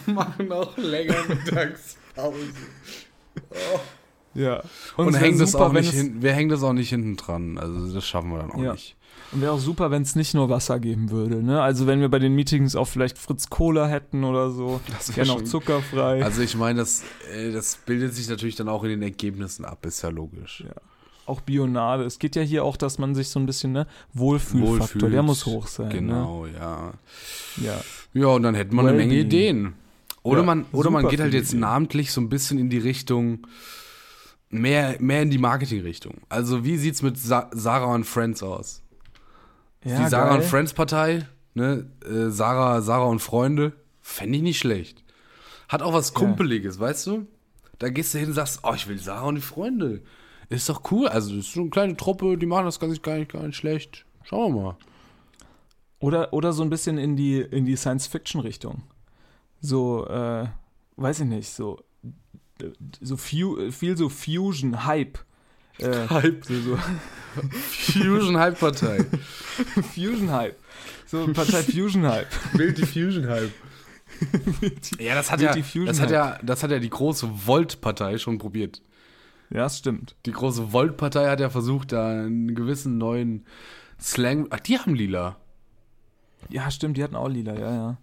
[0.07, 2.38] machen auch länger Mittagspause.
[4.34, 4.62] ja.
[4.96, 7.58] Und, wär hängen das super, auch nicht hin, wir hängen das auch nicht hinten dran.
[7.58, 8.72] Also das schaffen wir dann auch Ja.
[8.72, 8.94] nicht.
[9.32, 11.42] Und wäre auch super, wenn es nicht nur Wasser geben würde.
[11.42, 11.60] Ne?
[11.60, 14.80] Also wenn wir bei den Meetings auch vielleicht Fritz Cola hätten oder so.
[14.96, 16.24] Das wär Gerne auch schon- zuckerfrei.
[16.24, 17.02] Also ich meine, das,
[17.34, 20.64] äh, das bildet sich natürlich dann auch in den Ergebnissen ab, ist ja logisch.
[20.66, 20.72] Ja.
[21.26, 22.04] auch Bionade.
[22.04, 25.12] Es geht ja hier auch, dass man sich so ein bisschen, ne, Wohlfühlfaktor, Wohlfühlt.
[25.12, 25.90] der muss hoch sein.
[25.90, 26.92] Genau, ja.
[27.58, 27.66] Ne?
[27.66, 27.80] Ja.
[28.14, 29.14] Ja, und dann hätte man eine Menge.
[29.14, 29.74] Ideen.
[30.22, 31.60] Oder Ja, man, oder man geht halt jetzt Ideen.
[31.60, 33.46] namentlich so ein bisschen in die Richtung,
[34.51, 36.14] mehr, mehr in die Marketingrichtung.
[36.28, 38.82] Also wie sieht's mit Sa Sarah und Friends aus?
[39.84, 40.40] ja die Sarah geil.
[40.40, 41.86] und Friends Partei, ne?
[42.05, 45.05] Äh, Sarah, Sarah und Freunde, fände ich nicht schlecht.
[45.68, 47.26] Hat auch was Kumpeliges, weißt du?
[47.78, 50.03] Da gehst du hin und sagst, oh, ich will Sarah und die Freunde.
[50.49, 51.09] Ist doch cool.
[51.09, 53.57] Also, das ist so eine kleine Truppe, die machen das ganz gar nicht, gar nicht
[53.57, 54.07] schlecht.
[54.24, 54.76] Schauen wir mal.
[56.01, 58.82] Oder, oder so ein bisschen in die, in die Science-Fiction-Richtung.
[59.61, 60.46] So, äh,
[60.96, 61.80] weiß ich nicht, so,
[63.00, 65.18] so fu viel so Fusion, Hype.
[65.78, 66.44] Äh, Hype.
[66.44, 66.78] So, so
[67.70, 69.04] Fusion Hype Partei.
[69.94, 70.56] Fusion Hype.
[71.06, 72.28] So Partei Fusion Hype.
[72.54, 73.52] Bild die Fusion Hype.
[74.98, 78.82] Ja, das hat ja, das hat ja, das hat ja die große Volt-Partei schon probiert.
[79.50, 80.16] Ja, das stimmt.
[80.26, 83.46] Die große Volt-Partei hat ja versucht, da einen gewissen neuen
[84.00, 84.48] Slang.
[84.50, 85.36] Ach, die haben lila.
[86.48, 87.98] Ja, stimmt, die hatten auch lila, ja, ja.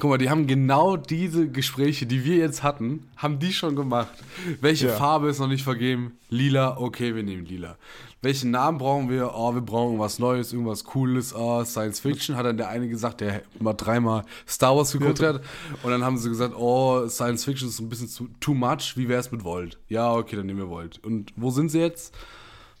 [0.00, 4.12] Guck mal, die haben genau diese Gespräche, die wir jetzt hatten, haben die schon gemacht.
[4.60, 4.94] Welche Ja.
[4.94, 6.12] Farbe ist noch nicht vergeben?
[6.30, 7.76] Lila, okay, wir nehmen lila.
[8.22, 9.32] Welchen Namen brauchen wir?
[9.34, 11.34] Oh, wir brauchen was Neues, irgendwas Cooles.
[11.34, 15.34] Oh, Science Fiction, hat dann der eine gesagt, der mal dreimal Star Wars geguckt Ja.
[15.34, 15.42] hat.
[15.82, 18.94] Und dann haben sie gesagt, oh, Science Fiction ist ein bisschen zu, too much.
[18.96, 19.78] Wie wär's mit Volt?
[19.88, 21.00] Ja, okay, dann nehmen wir Volt.
[21.04, 22.14] Und wo sind sie jetzt?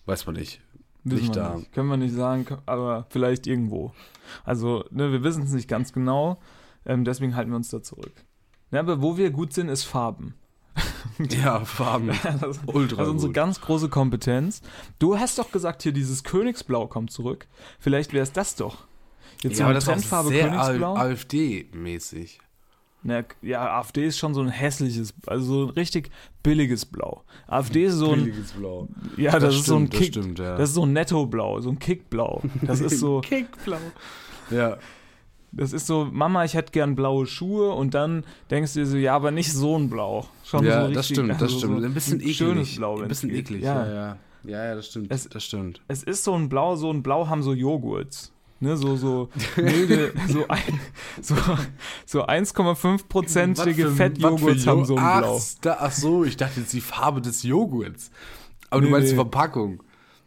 [0.06, 0.60] Weiß man nicht.
[1.04, 1.56] Wissen Nicht da.
[1.56, 1.72] Nicht.
[1.72, 3.92] Können wir nicht sagen, aber vielleicht irgendwo.
[4.44, 6.38] Also, ne, wir wissen es nicht ganz genau,
[6.86, 8.12] ähm, deswegen halten wir uns da zurück.
[8.70, 10.34] Ja, aber wo wir gut sind, ist Farben.
[11.30, 12.10] Ja, Farben.
[12.40, 13.34] Das, Ultra das ist unsere gut.
[13.34, 14.62] ganz große Kompetenz.
[14.98, 17.46] Du hast doch gesagt, hier dieses Königsblau kommt zurück.
[17.78, 18.86] Vielleicht wäre es das doch.
[19.42, 20.94] Jetzt so Ja, aber eine das ist Trendfarbe sehr Königsblau.
[20.96, 22.38] AfD-mäßig.
[23.02, 26.10] Na, ja, AfD ist schon so ein hässliches, also so ein richtig
[26.44, 27.24] billiges Blau.
[27.48, 28.88] AfD ist so ein, Billiges Blau.
[29.16, 30.56] ja, das, Das ist so ein stimmt, das Kick, stimmt, ja.
[30.56, 32.42] das ist so ein Nettoblau, so ein Kickblau.
[32.62, 33.78] Das ist so, Kickblau.
[34.50, 34.78] Ja.
[35.52, 38.96] Das ist so, Mama, ich hätte gern blaue Schuhe und dann denkst du dir so,
[38.96, 40.26] ja, aber nicht so ein Blau.
[40.44, 41.80] Schon ja, so das richtig, stimmt, das also stimmt.
[41.80, 42.36] So ein bisschen eklig.
[42.36, 43.00] Schönes Blau.
[43.00, 43.86] Ein bisschen eklig, Ja.
[43.86, 44.16] ja, ja.
[44.44, 45.12] Ja, ja, das stimmt.
[45.12, 45.80] Es- das stimmt.
[45.86, 48.32] Es ist so ein Blau, so ein Blau haben so Joghurts.
[48.58, 50.80] Ne, so, so milde, so, ein,
[51.20, 51.34] so,
[52.06, 55.40] so 1,5-prozentige Fettjoghurts haben so ein ach, Blau.
[55.62, 58.10] Da, ach so, ich dachte jetzt die Farbe des Joghurts.
[58.70, 59.16] Aber du Nee, meinst die.
[59.16, 59.82] Verpackung.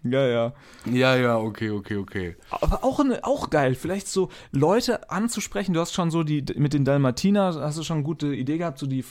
[0.07, 0.53] Ja, ja.
[0.85, 2.35] Ja, ja, okay, okay, okay.
[2.51, 5.73] Aber auch, auch geil, vielleicht so Leute anzusprechen.
[5.73, 8.77] Du hast schon so die, mit den Dalmatiner, hast du schon eine gute Idee gehabt,
[8.77, 9.03] so die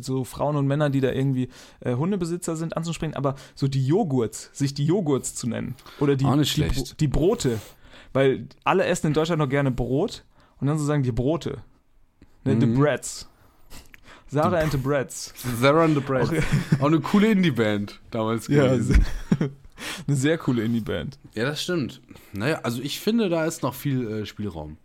[0.00, 3.14] so Frauen und Männer, die da irgendwie äh, Hundebesitzer sind, anzusprechen.
[3.14, 5.74] Aber so die Joghurts, sich die Joghurts zu nennen.
[6.00, 7.58] Oder die, Auch nicht die, die Brote.
[8.14, 10.24] Weil alle essen in Deutschland noch gerne Brot
[10.60, 11.58] und dann so sagen die Brote.
[12.44, 12.78] Ne, The Mhm.
[12.78, 13.28] Breads.
[14.30, 15.32] Sarah and the Breads.
[15.60, 16.28] Sarah and the Bread.
[16.80, 19.04] Auch eine coole Indie-Band damals Ja, gewesen.
[20.06, 21.18] Eine sehr coole Indie-Band.
[21.34, 22.00] Ja, das stimmt.
[22.32, 24.76] Naja, also ich finde, da ist noch viel äh, Spielraum.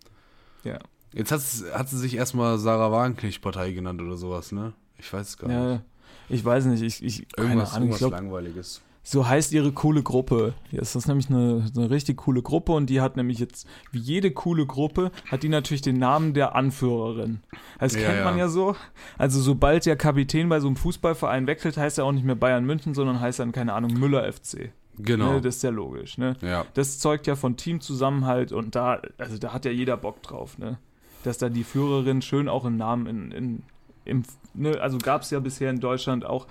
[0.63, 0.79] Ja.
[1.13, 1.41] Jetzt hat,
[1.77, 4.73] hat sie sich erstmal Sarah Wagenknecht-Partei genannt oder sowas, ne?
[4.97, 5.57] Ich weiß es gar nicht.
[5.57, 5.81] ja.
[6.29, 8.81] Ich weiß nicht, ich, ich keine Irgendwas, Ahnung, ich irgendwas glaub, Langweiliges.
[9.05, 10.53] So heißt ihre coole Gruppe.
[10.71, 13.99] Ja, das ist nämlich eine, eine richtig coole Gruppe und die hat nämlich jetzt, wie
[13.99, 17.41] jede coole Gruppe, hat die natürlich den Namen der Anführerin.
[17.79, 18.45] Das Ja, kennt man ja.
[18.45, 18.77] ja so.
[19.17, 22.63] Also sobald der Kapitän bei so einem Fußballverein wechselt, heißt er auch nicht mehr Bayern
[22.65, 24.69] München, sondern heißt dann, keine Ahnung, Müller FC.
[24.97, 25.33] Genau.
[25.33, 26.35] Ne, das ist ja logisch, ne?
[26.41, 26.65] ja.
[26.75, 30.77] Das zeugt ja von Teamzusammenhalt und da, also da hat ja jeder Bock drauf, ne?
[31.23, 33.63] Dass da die Führerin schön auch im Namen in, in
[34.05, 34.23] im,
[34.53, 36.47] ne, also gab es ja bisher in Deutschland auch,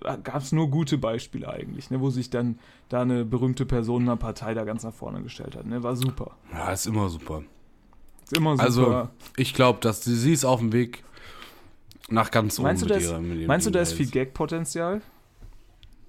[0.00, 2.58] gab es nur gute Beispiele eigentlich, ne, wo sich dann
[2.88, 5.82] da eine berühmte Person einer Partei da ganz nach vorne gestellt hat, ne?
[5.82, 6.36] War super.
[6.52, 7.42] ja, ist immer super.
[8.24, 8.62] Ist immer super.
[8.62, 11.04] Also, ich glaube, dass sie, sie ist auf dem Weg
[12.08, 14.06] nach ganz meinst du, oben ist, mit ihrer mit meinst du, da ist viel.
[14.06, 15.02] Gag-Potenzial?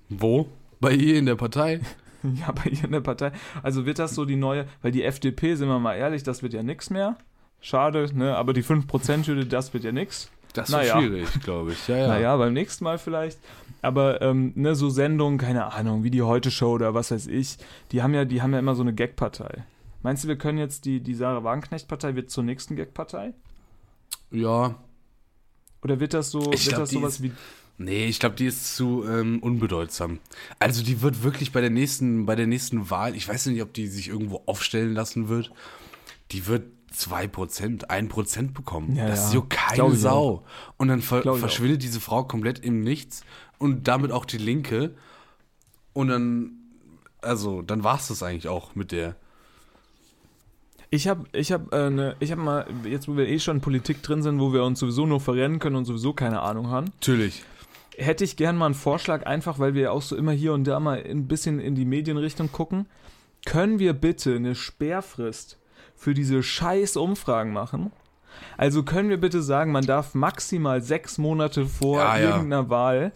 [0.09, 0.47] Wo?
[0.79, 1.79] Bei ihr in der Partei?
[2.23, 3.31] Ja, bei ihr in der Partei.
[3.61, 6.51] Also wird das so die neue, weil die FDP, sind wir mal ehrlich, das wird
[6.51, 7.15] ja nix mehr.
[7.61, 8.35] Schade, ne?
[8.35, 10.29] Aber die 5%-Hürde, das wird ja nix.
[10.53, 10.97] Das ist Naja.
[10.99, 11.87] schwierig, glaube ich.
[11.87, 12.07] Ja, ja.
[12.07, 13.39] Naja, beim nächsten Mal vielleicht.
[13.83, 17.57] Aber ähm, ne, so Sendungen, keine Ahnung, wie die Heute-Show oder was weiß ich,
[17.91, 19.63] die haben ja, die haben ja immer so eine Gag-Partei.
[20.01, 23.33] Meinst du, wir können jetzt die, die Sarah Wagenknecht-Partei wird zur nächsten Gag-Partei?
[24.31, 24.75] ja.
[25.83, 27.31] Oder wird das so, Ich wird glaub, das sowas ist- wie.
[27.79, 30.19] Nee, ich glaube, die ist zu ähm, unbedeutsam.
[30.57, 33.73] Also die wird wirklich bei der nächsten, bei der nächsten Wahl, ich weiß nicht, ob
[33.73, 35.51] die sich irgendwo aufstellen lassen wird,
[36.31, 36.63] die wird
[36.95, 38.95] 2%, 1% bekommen.
[38.95, 40.45] Ja, das ist so keine Glaub Sau.
[40.77, 43.23] Und dann ver Glaub verschwindet diese Frau komplett im Nichts
[43.59, 44.95] und damit auch die Linke.
[45.93, 46.51] Und dann,
[47.21, 49.15] also, dann war es das eigentlich auch mit der.
[50.89, 53.61] Ich habe ich hab, äh, ne, ich hab mal, jetzt wo wir eh schon in
[53.61, 56.85] Politik drin sind, wo wir uns sowieso nur verrennen können und sowieso keine Ahnung haben,
[56.95, 57.43] Natürlich.
[57.97, 60.65] Hätte ich gern mal einen Vorschlag, einfach weil wir ja auch so immer hier und
[60.65, 62.85] da mal ein bisschen in die Medienrichtung gucken.
[63.45, 65.57] Können wir bitte eine Sperrfrist
[65.95, 67.91] für diese scheiß Umfragen machen?
[68.57, 72.29] Also können wir bitte sagen, man darf maximal sechs Monate vor Ja, ja.
[72.29, 73.11] irgendeiner Wahl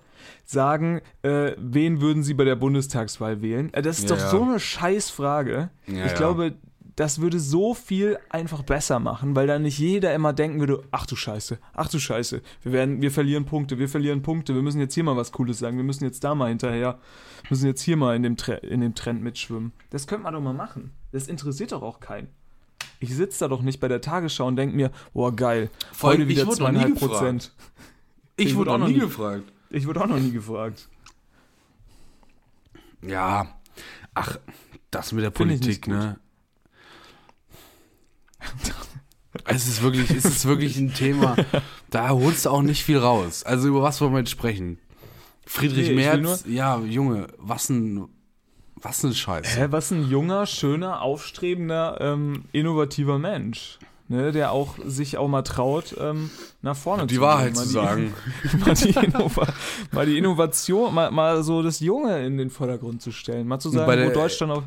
[0.46, 3.74] sagen, äh, wen würden sie bei der Bundestagswahl wählen?
[3.74, 4.30] Äh, das ist Ja, doch ja.
[4.30, 5.70] so eine scheiß Frage.
[5.88, 6.18] Ja, ich ja.
[6.18, 6.54] glaube,
[6.96, 11.06] das würde so viel einfach besser machen, weil dann nicht jeder immer denken würde, ach
[11.06, 14.80] du Scheiße, ach du Scheiße, wir werden, wir verlieren Punkte, wir verlieren Punkte, wir müssen
[14.80, 17.00] jetzt hier mal was Cooles sagen, wir müssen jetzt da mal hinterher,
[17.50, 19.72] müssen jetzt hier mal in dem, Tre in dem Trend mitschwimmen.
[19.90, 20.92] Das könnte man doch mal machen.
[21.12, 22.28] Das interessiert doch auch keinen.
[23.00, 26.20] Ich sitze da doch nicht bei der Tagesschau und denke mir, boah, geil, Vor allem,
[26.22, 26.96] heute ich wieder zweieinhalb.
[27.00, 27.52] Prozent.
[28.38, 29.52] Ich, Ich wurde auch noch nie- gefragt.
[29.70, 30.88] Ich wurde auch noch nie gefragt.
[33.02, 33.48] Ja.
[34.14, 34.38] Ach,
[34.92, 36.20] das mit der Find Politik, ne?
[39.46, 41.38] Es ist wirklich, es ist wirklich ein Thema,
[41.90, 43.44] da holst du auch nicht viel raus.
[43.44, 44.78] Also über was wollen wir jetzt sprechen?
[45.46, 48.08] Friedrich Nee, Merz, ja, Junge, was ein,
[48.76, 49.58] was ein Scheiß.
[49.58, 53.80] Hä, was ein junger, schöner, aufstrebender, ähm, innovativer Mensch.
[54.10, 56.30] Ne, der auch sich auch mal traut, ähm,
[56.62, 58.14] nach vorne Die zu Wahrheit zu die- sagen.
[58.66, 59.48] mal, die Innova
[59.94, 63.48] mal die Innovation, mal, mal so das Junge in den Vordergrund zu stellen.
[63.48, 64.64] Mal zu sagen, wo Deutschland auch,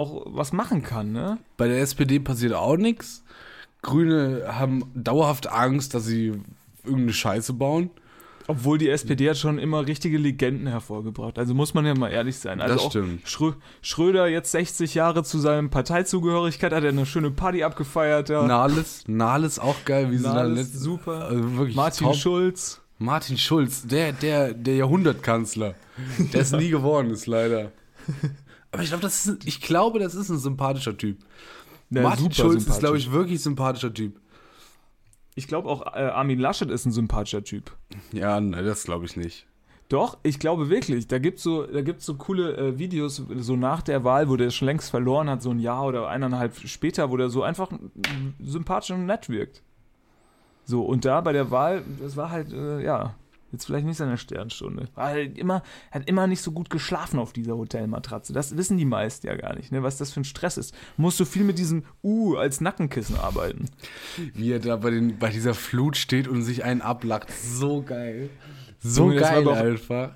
[0.00, 1.38] auch was machen kann, ne?
[1.56, 3.22] Bei der SPD passiert auch nichts.
[3.82, 6.32] Grüne haben dauerhaft Angst, dass sie
[6.84, 7.90] irgendeine Scheiße bauen.
[8.46, 11.38] Obwohl die SPD hat schon immer richtige Legenden hervorgebracht.
[11.38, 12.60] Also muss man ja mal ehrlich sein.
[12.60, 13.28] Also Das auch stimmt.
[13.28, 18.28] Schrö Schröder jetzt 60 Jahre zu seinem Parteizugehörigkeit hat er eine schöne Party abgefeiert.
[18.28, 18.44] Ja.
[18.46, 21.26] Nahles, Nahles auch geil, wie sie Nahles, letzt- super.
[21.26, 22.16] Also wirklich Martin top.
[22.16, 22.80] Schulz.
[22.98, 25.74] Martin Schulz, der, der, der Jahrhundertkanzler,
[26.32, 27.70] der es nie geworden ist, leider.
[28.72, 31.18] Aber ich glaube, das ist, ich glaube, das ist ein sympathischer Typ.
[31.90, 34.20] Ja, Martin super Schulz ist, glaube ich, wirklich sympathischer Typ.
[35.34, 37.72] Ich glaube auch, äh, Armin Laschet ist ein sympathischer Typ.
[38.12, 39.46] Ja, ne, das glaube ich nicht.
[39.88, 41.08] Doch, ich glaube wirklich.
[41.08, 44.36] Da gibt es so, da gibt's so coole äh, Videos, so nach der Wahl, wo
[44.36, 47.72] der schon längst verloren hat, so ein Jahr oder eineinhalb später, wo der so einfach
[48.40, 49.62] sympathisch und nett wirkt.
[50.64, 53.16] So, und da bei der Wahl, das war halt, äh, ja,
[53.52, 54.88] jetzt vielleicht nicht seine Sternstunde.
[54.94, 58.32] War halt immer, hat immer nicht so gut geschlafen auf dieser Hotelmatratze.
[58.32, 60.74] Das wissen die meisten ja gar nicht, ne, was das für ein Stress ist.
[60.96, 63.66] Musst du viel mit diesem U als Nackenkissen arbeiten.
[64.34, 67.30] Wie er da bei, den, bei dieser Flut steht und sich einen ablacht.
[67.30, 68.30] So geil.
[68.80, 70.14] So Junge, das war geil einfach.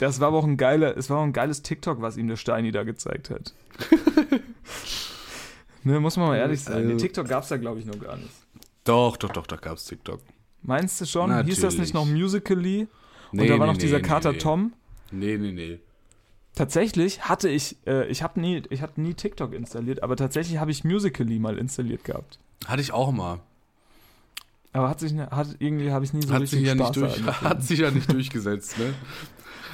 [0.00, 2.36] Das war aber auch ein geiler, es war auch ein geiles TikTok, was ihm der
[2.36, 3.54] Steini da gezeigt hat.
[5.84, 6.76] ne, muss man mal ehrlich sein.
[6.76, 8.30] Also- Den TikTok gab es da, glaube ich, noch gar nicht.
[8.84, 10.20] Doch, doch, doch, da gab es TikTok.
[10.62, 11.30] Meinst du schon?
[11.44, 11.94] Hieß das nicht Natürlich.
[11.94, 12.86] noch Musically?
[13.32, 14.38] Nee, Und da war nee, noch dieser nee, Kater nee.
[14.38, 14.72] Tom.
[15.10, 15.78] Nee, nee, nee.
[16.54, 20.70] Tatsächlich hatte ich, äh, ich habe nie, ich hatte nie TikTok installiert, aber tatsächlich habe
[20.70, 22.38] ich Musically mal installiert gehabt.
[22.66, 23.40] Hatte ich auch mal.
[24.74, 26.84] Aber hat sich, ne- hat, irgendwie habe ich nie so Hat richtig sich, ja nicht
[26.84, 27.50] Spaß durch, daran gefunden.
[27.50, 28.94] hat sich ja nicht durchgesetzt, ne?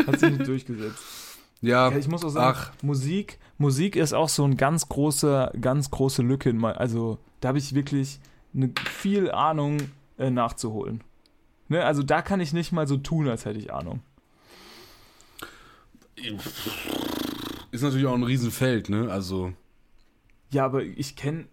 [0.07, 1.03] hat sich nicht durchgesetzt.
[1.61, 5.53] Ja, Ja, ich muss auch sagen, ach, Musik, Musik ist auch so ein ganz großer,
[5.61, 8.21] ganz große Lücke in mein, also da habe ich wirklich
[8.55, 9.79] eine viel Ahnung
[10.19, 11.03] äh, nachzuholen.
[11.69, 14.01] Ne, also da kann ich nicht mal so tun, als hätte ich Ahnung.
[17.71, 19.11] ist natürlich auch ein Riesenfeld, ne?
[19.11, 19.53] Also,
[20.51, 21.47] Ja, aber ich kenne,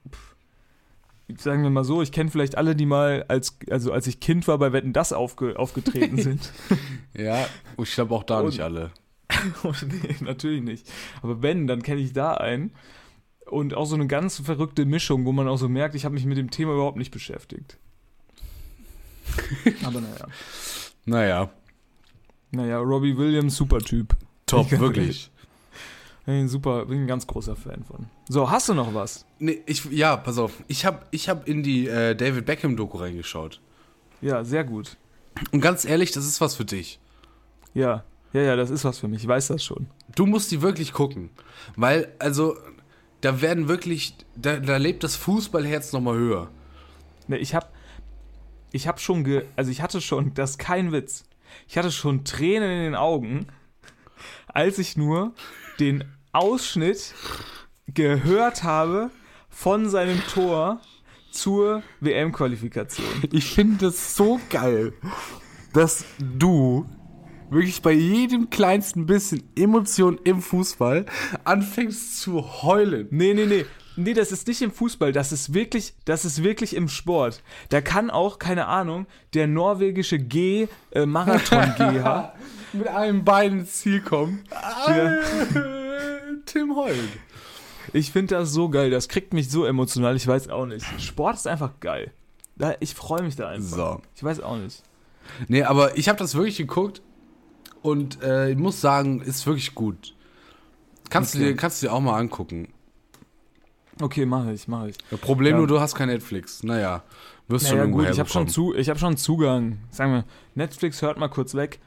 [1.38, 4.48] sagen wir mal so, ich kenne vielleicht alle, die mal als, also als ich Kind
[4.48, 6.52] war, bei Wetten das aufge, aufgetreten sind.
[7.14, 7.46] ja,
[7.78, 8.92] ich glaube auch da Und- nicht alle.
[9.64, 10.88] nee, natürlich nicht.
[11.22, 12.72] Aber wenn, dann kenne ich da einen.
[13.48, 16.26] Und auch so eine ganz verrückte Mischung, wo man auch so merkt, ich habe mich
[16.26, 17.78] mit dem Thema überhaupt nicht beschäftigt.
[19.84, 20.28] Aber naja.
[21.06, 21.50] Naja,
[22.52, 24.16] Naja, Robbie Williams, super Typ.
[24.46, 25.32] top, Ich wirklich.
[26.26, 28.08] Bin ein super, bin ein ganz großer Fan von.
[28.28, 29.26] So, hast du noch was?
[29.38, 30.54] Nee, ich, ja, pass auf.
[30.68, 33.60] Ich habe ich hab in die äh, David Beckham-Doku reingeschaut.
[34.22, 34.98] Ja, sehr gut.
[35.52, 37.00] Und ganz ehrlich, das ist was für dich.
[37.76, 39.22] Ja, ja, ja, das ist was für mich.
[39.22, 39.86] Ich weiß das schon.
[40.16, 41.30] Du musst die wirklich gucken.
[41.76, 42.58] Weil, also,
[43.22, 46.50] da werden wirklich, da, da lebt das Fußballherz nochmal höher.
[47.28, 47.68] Ne, ich habe
[48.76, 51.24] ich habe schon ge, also ich hatte schon, das ist kein Witz.
[51.66, 53.48] Ich hatte schon Tränen in den Augen,
[54.48, 55.34] als ich nur
[55.80, 56.04] den
[56.34, 57.14] Ausschnitt
[57.88, 59.12] gehört habe
[59.50, 60.82] von seinem Tor
[61.32, 63.06] zur WM-Qualifikation.
[63.32, 64.92] Ich finde das so geil,
[65.72, 66.86] dass du
[67.50, 71.06] wirklich bei jedem kleinsten bisschen Emotion im Fußball
[71.46, 73.08] anfängst zu heulen.
[73.10, 73.66] Nee, nee, nee.
[73.98, 77.42] Nee, das ist nicht im Fußball, das ist wirklich, das ist wirklich im Sport.
[77.70, 82.34] Da kann auch, keine Ahnung, der norwegische G äh, Marathon GH.
[82.74, 84.44] Mit einem Bein ins Ziel kommen.
[84.88, 85.20] Ja.
[86.46, 86.98] Tim heult.
[87.94, 90.86] Ich finde das so geil, das kriegt mich so emotional, ich weiß auch nicht.
[91.02, 92.12] Sport ist einfach geil.
[92.80, 93.78] Ich freue mich da einfach.
[93.78, 94.02] So.
[94.16, 94.84] Ich weiß auch nicht.
[95.48, 97.02] Nee, aber ich habe das wirklich geguckt
[97.82, 100.14] und äh, ich muss sagen, ist wirklich gut.
[101.10, 101.48] Kannst, du Okay.
[101.50, 102.68] dir, kannst du dir auch mal angucken.
[104.02, 104.98] Okay, mache ich, mache ich.
[105.10, 105.58] Das Problem Ja.
[105.60, 106.64] nur, du hast kein Netflix.
[106.64, 107.04] Naja,
[107.48, 109.80] wirst schon Naja irgendwo gut, ich habe schon, zu, ich hab schon Zugang.
[109.90, 110.26] Sagen wir,
[110.56, 111.80] Netflix hört mal kurz weg.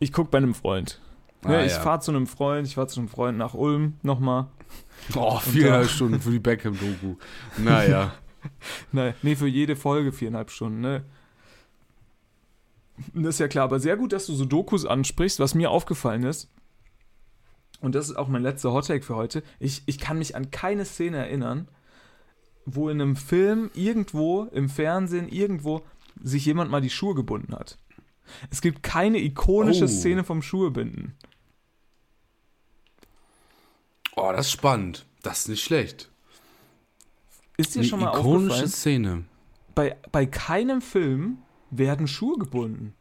[0.00, 1.00] Ich gucke bei einem Freund.
[1.44, 1.80] Ne, Ah, ich ja.
[1.80, 4.46] fahre zu einem Freund, ich fahre zu einem Freund nach Ulm nochmal.
[5.14, 7.16] Oh, viereinhalb Stunden für die Beckham-Doku.
[7.58, 8.12] Naja.
[8.92, 11.04] Nein, nee, für jede Folge viereinhalb Stunden, ne?
[13.14, 16.24] Das ist ja klar, aber sehr gut, dass du so Dokus ansprichst, was mir aufgefallen
[16.24, 16.48] ist.
[17.82, 19.42] Und das ist auch mein letzter Hottake für heute.
[19.58, 21.68] Ich, ich kann mich an keine Szene erinnern,
[22.64, 25.82] wo in einem Film irgendwo, im Fernsehen, irgendwo
[26.22, 27.78] sich jemand mal die Schuhe gebunden hat.
[28.50, 29.88] Es gibt keine ikonische Oh.
[29.88, 31.14] Szene vom Schuhebinden.
[34.14, 35.04] Oh, das ist spannend.
[35.22, 36.08] Das ist nicht schlecht.
[37.56, 38.68] Ist dir Eine schon mal ikonische aufgefallen?
[38.68, 39.24] Szene.
[39.74, 41.38] Bei, bei keinem Film
[41.70, 42.94] werden Schuhe gebunden.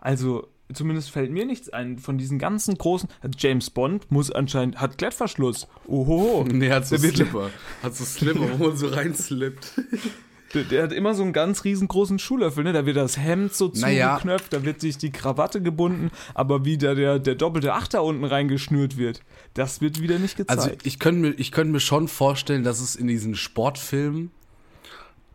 [0.00, 3.08] Also, zumindest fällt mir nichts ein von diesen ganzen großen.
[3.20, 5.68] Also James Bond muss anscheinend, hat Klettverschluss.
[5.86, 6.44] Ohoho.
[6.52, 7.50] Nee, hat so Der Slipper.
[7.82, 9.72] Hat so Slipper, wo man so reinslippt.
[10.52, 12.72] Der, der hat immer so einen ganz riesengroßen Schuhlöffel, ne?
[12.72, 14.14] Da wird das Hemd so Naja.
[14.16, 18.24] zugeknöpft, da wird sich die Krawatte gebunden, aber wie da der, der doppelte Achter unten
[18.24, 19.20] reingeschnürt wird,
[19.54, 20.60] das wird wieder nicht gezeigt.
[20.60, 24.32] Also ich könnte mir, ich könnte mir schon vorstellen, dass es in diesen Sportfilmen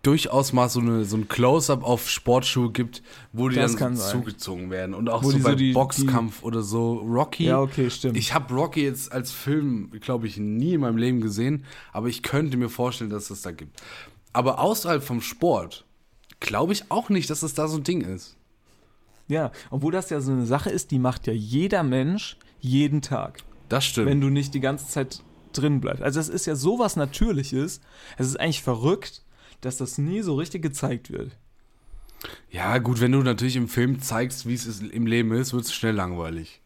[0.05, 3.01] durchaus mal so, eine, so ein Close-up auf Sportschuhe gibt,
[3.33, 4.93] wo die Das dann so zugezogen werden.
[4.93, 6.93] Und auch Wo so die so bei die- Boxkampf oder so.
[6.99, 7.45] Rocky.
[7.45, 8.17] ja, okay, stimmt.
[8.17, 12.23] Ich habe Rocky jetzt als Film, glaube ich, nie in meinem Leben gesehen, aber ich
[12.23, 13.81] könnte mir vorstellen, dass es da gibt.
[14.33, 15.85] Aber außerhalb vom Sport
[16.39, 18.35] glaube ich auch nicht, dass es da so ein Ding ist.
[19.27, 23.39] ja, obwohl das ja so eine Sache ist, die macht ja jeder Mensch jeden Tag,
[23.69, 24.07] Das stimmt.
[24.07, 26.03] wenn du nicht die ganze Zeit drin bleibst.
[26.03, 27.79] Also das ist ja sowas Natürliches.
[28.17, 29.23] Es ist eigentlich verrückt,
[29.65, 31.31] dass das nie so richtig gezeigt wird.
[32.51, 35.73] ja, gut, wenn du natürlich im Film zeigst, wie es im Leben ist, wird es
[35.73, 36.61] schnell langweilig.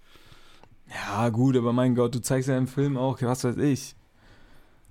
[0.93, 3.95] Ja, gut, aber mein Gott, du zeigst ja im Film auch, was weiß ich.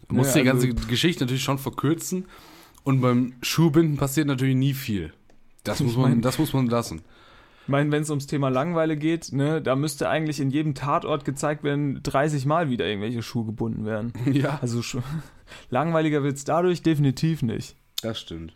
[0.09, 2.25] Du musst Ja, die also- ganze Geschichte natürlich schon verkürzen
[2.85, 5.13] und beim Schuhbinden passiert natürlich nie viel.
[5.65, 7.03] Das muss man, mein- das muss man lassen.
[7.65, 11.27] Ich meine, wenn es ums Thema Langeweile geht, ne, da müsste eigentlich in jedem Tatort
[11.27, 14.13] gezeigt werden, 30 Mal wieder irgendwelche Schuhe gebunden werden.
[14.33, 14.81] Ja, Also
[15.71, 17.77] langweiliger wird es dadurch definitiv nicht.
[18.03, 18.55] Das stimmt.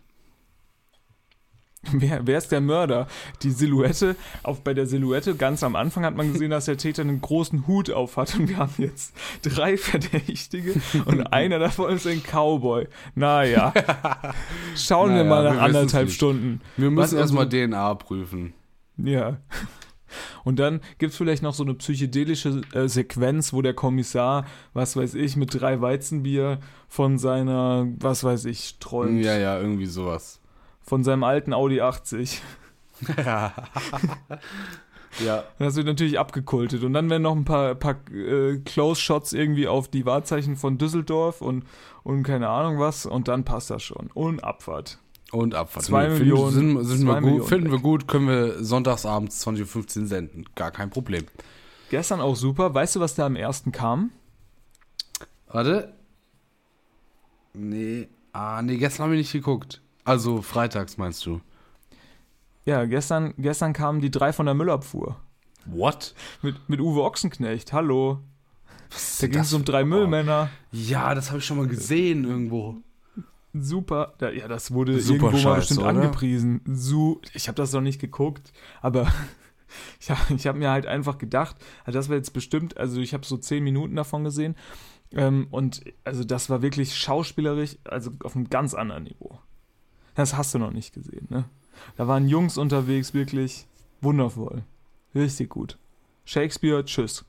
[1.91, 3.09] Wer, wer ist der Mörder?
[3.43, 4.15] Die Silhouette,
[4.45, 7.67] auf, bei der Silhouette ganz am Anfang hat man gesehen, dass der Täter einen großen
[7.67, 10.75] Hut auf hat und wir haben jetzt drei Verdächtige
[11.07, 12.87] und einer davon ist ein Cowboy.
[13.17, 13.73] Naja,
[14.77, 16.11] schauen wir Naja, mal wir nach wissen's anderthalb.
[16.11, 16.61] Stunden.
[16.77, 18.55] Wir müssen erstmal DNA prüfen.
[18.97, 19.39] Ja.
[20.45, 24.97] Und dann gibt es vielleicht noch so eine psychedelische äh, Sequenz, wo der Kommissar, was
[24.97, 29.25] weiß ich, mit drei Weizenbier von seiner, was weiß ich, träumt.
[29.25, 30.41] Ja, ja, irgendwie sowas.
[30.81, 32.43] Von seinem alten Audi 80.
[35.21, 35.45] Ja.
[35.59, 36.85] Das wird natürlich abgekultet.
[36.85, 41.43] Und dann werden noch ein paar, paar äh, Close-Shots irgendwie auf die Wahrzeichen von Düsseldorf
[41.43, 41.65] und,
[42.03, 43.07] und keine Ahnung was.
[43.07, 44.11] Und dann passt das schon.
[44.15, 44.99] Und Abfahrt.
[45.33, 45.85] Und Abfahrt.
[45.87, 49.41] Zwei Finden- Millionen- Sind, sind zwei wir Millionen gut, finden wir gut, können wir sonntagsabends
[49.47, 50.45] 20.15 Uhr senden.
[50.55, 51.25] Gar kein Problem.
[51.91, 52.73] Gestern auch super.
[52.75, 54.11] Weißt du, was da am ersten kam?
[55.49, 55.93] Warte.
[57.55, 58.09] Nee.
[58.33, 59.81] Ah, nee, gestern habe ich nicht geguckt.
[60.05, 61.41] Also freitags meinst du?
[62.65, 65.17] Ja, gestern, gestern kamen die drei von der Müllabfuhr.
[65.67, 66.15] What?
[66.43, 67.73] Mit, mit Uwe Ochsenknecht.
[67.73, 68.19] Hallo.
[69.21, 70.51] Da ging es um drei Müllmänner.
[70.73, 72.77] Ja, das habe ich schon mal gesehen irgendwo.
[73.55, 74.15] Super.
[74.21, 75.89] Ja, das wurde Super irgendwo mal Scheiße, bestimmt oder?
[75.89, 76.61] angepriesen.
[76.67, 79.13] So, ich habe das noch nicht geguckt, aber
[80.01, 83.27] ich habe hab mir halt einfach gedacht, also das war jetzt bestimmt, also ich habe
[83.27, 84.57] so zehn Minuten davon gesehen
[85.13, 89.39] ähm, und also das war wirklich schauspielerisch, also auf einem ganz anderen Niveau.
[90.15, 91.45] Das hast du noch nicht gesehen, ne?
[91.97, 93.67] Da waren Jungs unterwegs, wirklich
[94.01, 94.63] wundervoll.
[95.15, 95.79] Richtig gut.
[96.25, 97.25] Shakespeare, tschüss.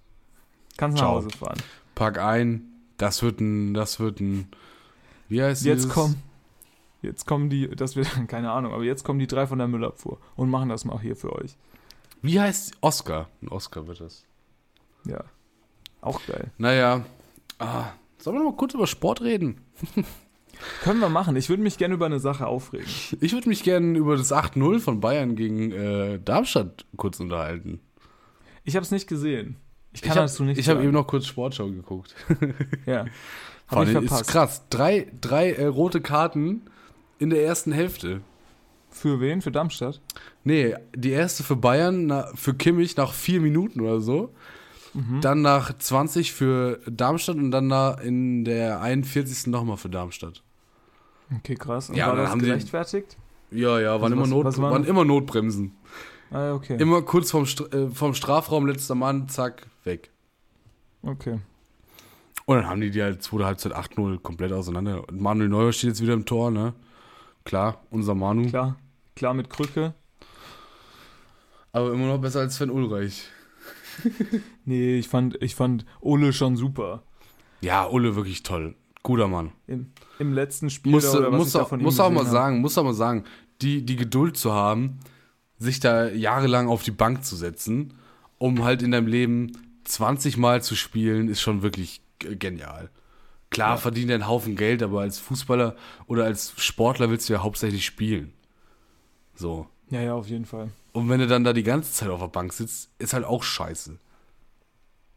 [0.78, 1.16] Kannst nach Ciao.
[1.16, 1.58] Hause fahren.
[1.96, 2.70] Pack ein.
[2.98, 4.48] Das wird ein, das wird ein,
[5.30, 5.94] wie heißt Jetzt dieses?
[5.94, 6.22] kommen,
[7.02, 10.20] jetzt kommen die, das wird, keine Ahnung, aber jetzt kommen die drei von der Müllabfuhr
[10.36, 11.56] und machen das mal hier für euch.
[12.22, 13.30] Wie heißt Oscar?
[13.42, 14.26] Ein Oscar wird das.
[15.06, 15.24] Ja.
[16.02, 16.52] Auch geil.
[16.58, 17.06] Naja.
[17.60, 19.62] Ah, sollen wir noch mal kurz über Sport reden?
[20.82, 21.36] Können wir machen.
[21.36, 22.88] Ich würde mich gerne über eine Sache aufregen.
[23.20, 27.82] Ich würde mich gerne über das 8-0 von Bayern gegen äh, Darmstadt kurz unterhalten.
[28.64, 29.58] Ich habe es nicht gesehen.
[29.94, 32.16] Ich kann ich hab, dazu nicht Ich habe eben noch kurz Sportschau geguckt.
[32.86, 33.06] Ja.
[33.72, 34.64] Ich ich ist krass.
[34.70, 36.62] Drei, drei äh, rote Karten
[37.18, 38.22] in der ersten Hälfte.
[38.92, 39.42] Für wen?
[39.42, 40.00] Für Darmstadt?
[40.44, 44.32] Nee, die erste für Bayern, na, für Kimmich nach vier Minuten oder so.
[44.94, 45.22] Mhm.
[45.22, 49.48] Dann nach 20 für Darmstadt und dann nach in der 41.
[49.48, 50.44] nochmal für Darmstadt.
[51.36, 51.90] Okay, krass.
[51.90, 53.18] Und Ja, war das haben die- gerechtfertigt?
[53.50, 55.76] Ja, ja, waren, Also immer, was- Not, was waren waren immer Notbremsen.
[56.30, 56.78] Ah, okay.
[56.80, 60.12] Immer kurz vom, äh, vom Strafraum, letzter Mann, zack, weg.
[61.02, 61.40] okay.
[62.46, 65.08] Und dann haben die die halt zweite Halbzeit 8-0 komplett auseinander.
[65.08, 66.74] Und Manuel Neuer steht jetzt wieder im Tor, ne?
[67.46, 68.50] Klar, unser Manu.
[68.50, 68.76] Klar.
[69.16, 69.94] Klar mit Krücke.
[71.72, 73.24] Aber immer noch besser als Sven Ulreich.
[74.66, 77.04] Nee, ich fand, ich fand Ole schon super.
[77.62, 78.76] Ja, Ulle wirklich toll.
[79.04, 79.52] Guter Mann.
[79.68, 82.00] Im, im letzten Spiel Muss, da, oder was muss, ich da auch, von ihm muss
[82.00, 82.34] auch mal gesehen hab.
[82.34, 83.26] sagen, muss auch mal sagen,
[83.62, 85.00] die, die Geduld zu haben,
[85.58, 87.94] sich da jahrelang auf die Bank zu setzen,
[88.38, 89.52] um halt in deinem Leben
[89.84, 92.90] 20 Mal zu spielen, ist schon wirklich genial.
[93.50, 95.76] Klar verdient er einen Haufen Geld, aber als Fußballer
[96.08, 98.34] oder als Sportler willst du ja hauptsächlich spielen.
[99.36, 99.68] So.
[99.90, 100.70] Ja, ja, auf jeden Fall.
[100.92, 103.44] Und wenn du dann da die ganze Zeit auf der Bank sitzt, ist halt auch
[103.44, 103.98] scheiße.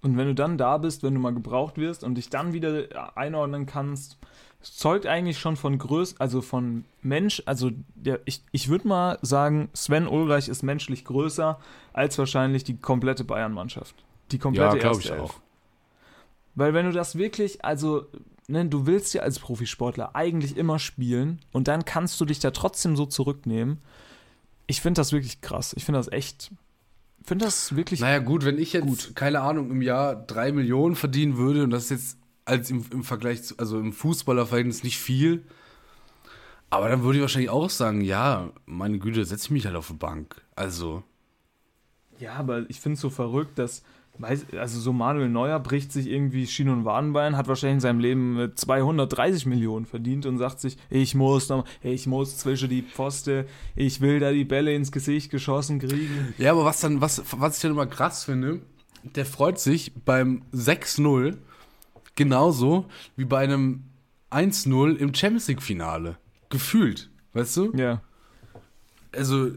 [0.02, 3.16] Und wenn du dann da bist, wenn du mal gebraucht wirst und dich dann wieder
[3.16, 4.18] einordnen kannst,
[4.60, 9.68] zeugt eigentlich schon von Größ, also von Mensch, also der, ich, ich würde mal sagen,
[9.74, 11.58] Sven Ulreich ist menschlich größer
[11.92, 13.94] als wahrscheinlich die komplette Bayern-Mannschaft.
[14.32, 15.18] Die komplette Ja, glaube erste ich Elf.
[15.18, 15.40] auch.
[16.54, 18.06] Weil wenn du das wirklich, also,
[18.48, 22.50] ne, du willst ja als Profisportler eigentlich immer spielen und dann kannst du dich da
[22.50, 23.78] trotzdem so zurücknehmen.
[24.66, 25.74] Ich finde das wirklich krass.
[25.76, 26.50] Ich finde das echt,
[27.24, 29.12] finde das wirklich Naja, gut, wenn ich jetzt, Gut.
[29.14, 33.04] keine Ahnung, im Jahr drei Millionen verdienen würde und das ist jetzt als im, im
[33.04, 35.44] Vergleich zu, also im Fußballerverhältnis nicht viel,
[36.70, 39.88] aber dann würde ich wahrscheinlich auch sagen, ja, meine Güte, setz ich mich halt auf
[39.88, 40.42] die Bank.
[40.56, 41.02] Also,
[42.18, 43.82] Ja, aber ich finde es so verrückt, dass,
[44.18, 48.00] weiß, also so Manuel Neuer bricht sich irgendwie Schien- und Wadenbein, hat wahrscheinlich in seinem
[48.00, 52.82] Leben äh, 230 Millionen verdient und sagt sich, ich muss noch, ich muss zwischen die
[52.82, 56.34] Pfoste, ich will da die Bälle ins Gesicht geschossen kriegen.
[56.38, 58.60] Ja, aber was dann, was, was ich dann immer krass finde,
[59.02, 61.36] der freut sich beim 6-0
[62.14, 62.86] genauso
[63.16, 63.84] wie bei einem
[64.30, 66.16] 1-0 im Champions League-Finale.
[66.48, 67.72] Gefühlt, weißt du?
[67.76, 68.02] Ja.
[69.12, 69.50] Also,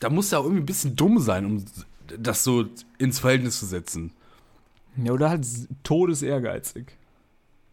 [0.00, 1.64] da muss er auch irgendwie ein bisschen dumm sein, um
[2.18, 2.66] das so
[2.98, 4.12] ins Verhältnis zu setzen.
[4.96, 5.46] Ja, oder halt
[5.84, 6.96] todesehrgeizig.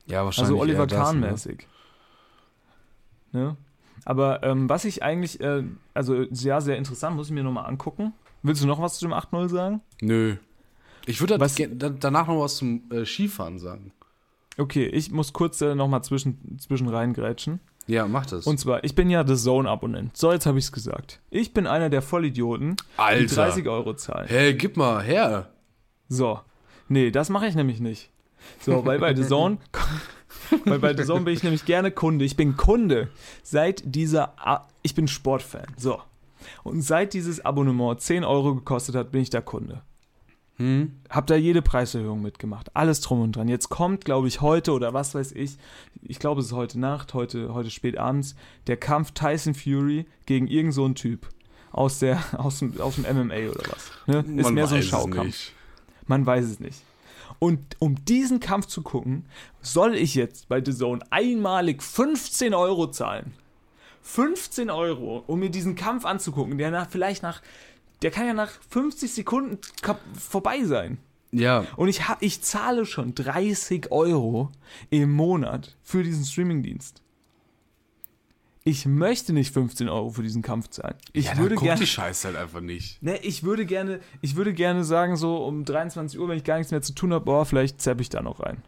[0.06, 1.68] Ja, Also Oliver Kahn-mäßig.
[3.32, 3.58] Ne?
[4.06, 5.64] Aber ähm, was ich eigentlich, äh,
[5.94, 8.14] also sehr, sehr interessant, muss ich mir nochmal angucken.
[8.42, 9.82] Willst du noch was zu dem 8-0 sagen?
[10.02, 10.38] Nö.
[11.06, 13.92] Ich würde da- danach noch was zum äh, Skifahren sagen.
[14.58, 17.60] Okay, ich muss kurz äh, nochmal zwischen, zwischen reingrätschen.
[17.90, 18.46] Ja, mach das.
[18.46, 20.16] Und zwar, ich bin ja The Zone-Abonnent.
[20.16, 21.20] So, jetzt habe ich es gesagt.
[21.32, 23.36] Ich bin einer der Vollidioten, die Alter.
[23.36, 24.28] 30 Euro zahlen.
[24.28, 25.50] hey, gib mal her.
[26.08, 26.40] So.
[26.88, 28.12] Nee, das mache ich nämlich nicht.
[28.62, 29.58] So, weil bei The Zone,
[30.66, 32.26] weil bei The Zone bin ich nämlich gerne Kunde.
[32.26, 33.10] Ich bin Kunde
[33.42, 35.68] seit dieser, A ich bin Sportfan.
[35.76, 36.00] So.
[36.64, 39.82] Und seit dieses Abonnement 10 Euro gekostet hat, bin ich da Kunde.
[40.60, 40.91] Hm?
[41.10, 42.76] Hab da jede Preiserhöhung mitgemacht.
[42.76, 43.47] Alles drum und dran.
[43.47, 45.57] Jetzt kommt, glaube ich, heute oder was weiß ich,
[46.03, 48.36] ich glaube, es ist heute Nacht, heute, heute spät abends,
[48.68, 51.28] der Kampf Tyson Fury gegen irgend so einen Typ.
[51.72, 53.91] Aus, der, aus, dem, aus dem MMA oder was.
[54.05, 54.20] Ne?
[54.20, 55.51] Ist Man mehr so ein Schaukampf.
[56.07, 56.82] Man weiß es nicht.
[57.38, 59.26] Und um diesen Kampf zu gucken,
[59.62, 63.34] soll ich jetzt bei The Zone einmalig 15 Euro zahlen.
[64.01, 67.41] 15 Euro, um mir diesen Kampf anzugucken, der nach, vielleicht nach,
[68.02, 69.60] der kann ja nach 50 Sekunden
[70.18, 70.97] vorbei sein.
[71.32, 74.52] Ja, Und ich, ich zahle schon 30 Euro
[74.89, 77.04] im Monat für diesen Streamingdienst.
[78.64, 80.95] Ich möchte nicht 15 Euro für diesen Kampf zahlen.
[81.14, 81.80] Ich ja würde gerne.
[81.80, 83.02] die Scheiße halt einfach nicht.
[83.02, 86.58] Ne, ich würde gerne, ich würde gerne sagen, so um 23 Uhr, wenn ich gar
[86.58, 88.62] nichts mehr zu tun habe, boah, vielleicht zapp ich da noch rein.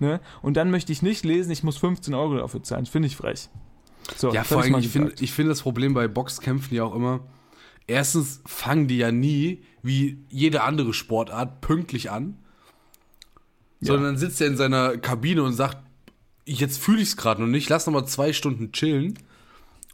[0.00, 0.20] Ne?
[0.42, 2.86] Und dann möchte ich nicht lesen, ich muss 15 Euro dafür zahlen.
[2.86, 3.48] Finde ich frech.
[4.16, 7.20] So, Ja, vor allem, ich finde ich find das Problem bei Boxkämpfen ja auch immer,
[7.88, 12.36] erstens fangen die ja nie, wie jede andere Sportart, pünktlich an,
[13.80, 13.88] Ja.
[13.88, 15.78] sondern dann sitzt er in seiner Kabine und sagt,
[16.44, 19.18] jetzt fühle ich es gerade noch nicht, lass noch mal zwei Stunden chillen.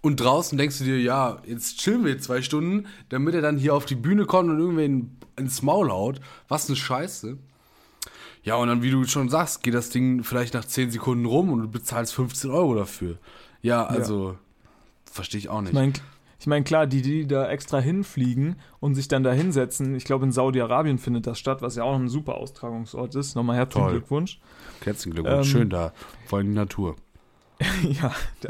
[0.02, 3.56] Und draußen denkst du dir, ja, jetzt chillen wir jetzt zwei Stunden, damit er dann
[3.56, 6.20] hier auf die Bühne kommt und irgendwen ins Maul haut.
[6.46, 7.38] Was eine Scheiße.
[8.42, 11.50] Ja, und dann, wie du schon sagst, geht das Ding vielleicht nach 10 Sekunden rum
[11.50, 13.16] und du bezahlst 15 Euro dafür.
[13.62, 14.36] Ja, also,
[15.10, 15.70] verstehe ich auch nicht.
[15.70, 15.94] Ich meine,
[16.38, 20.24] ich mein, klar, die, die da extra hinfliegen und sich dann da hinsetzen, ich glaube
[20.24, 23.34] in Saudi-Arabien findet das statt, was ja auch ein super Austragungsort ist.
[23.34, 23.92] Nochmal herzlichen Toll.
[23.98, 24.40] Glückwunsch.
[24.82, 25.92] Herzlichen Glückwunsch, Ähm, schön da.
[26.26, 26.96] Vor allem die Natur.
[27.82, 28.48] ja, da,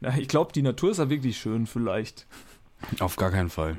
[0.00, 2.26] na, ich glaube, die Natur ist ja wirklich schön, vielleicht.
[3.00, 3.78] Auf gar keinen Fall.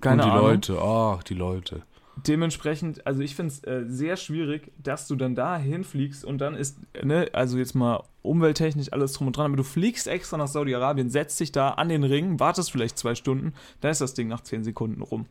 [0.00, 0.46] Keine und die Ahnung.
[0.46, 1.82] Leute, ach, die Leute.
[2.16, 6.54] Dementsprechend, also ich finde es äh, sehr schwierig, dass du dann da hinfliegst und dann
[6.54, 10.46] ist, ne, also jetzt mal umwelttechnisch alles drum und dran, aber du fliegst extra nach
[10.46, 14.28] Saudi-Arabien, setzt dich da an den Ring, wartest vielleicht zwei Stunden, dann ist das Ding
[14.28, 15.26] nach zehn Sekunden rum.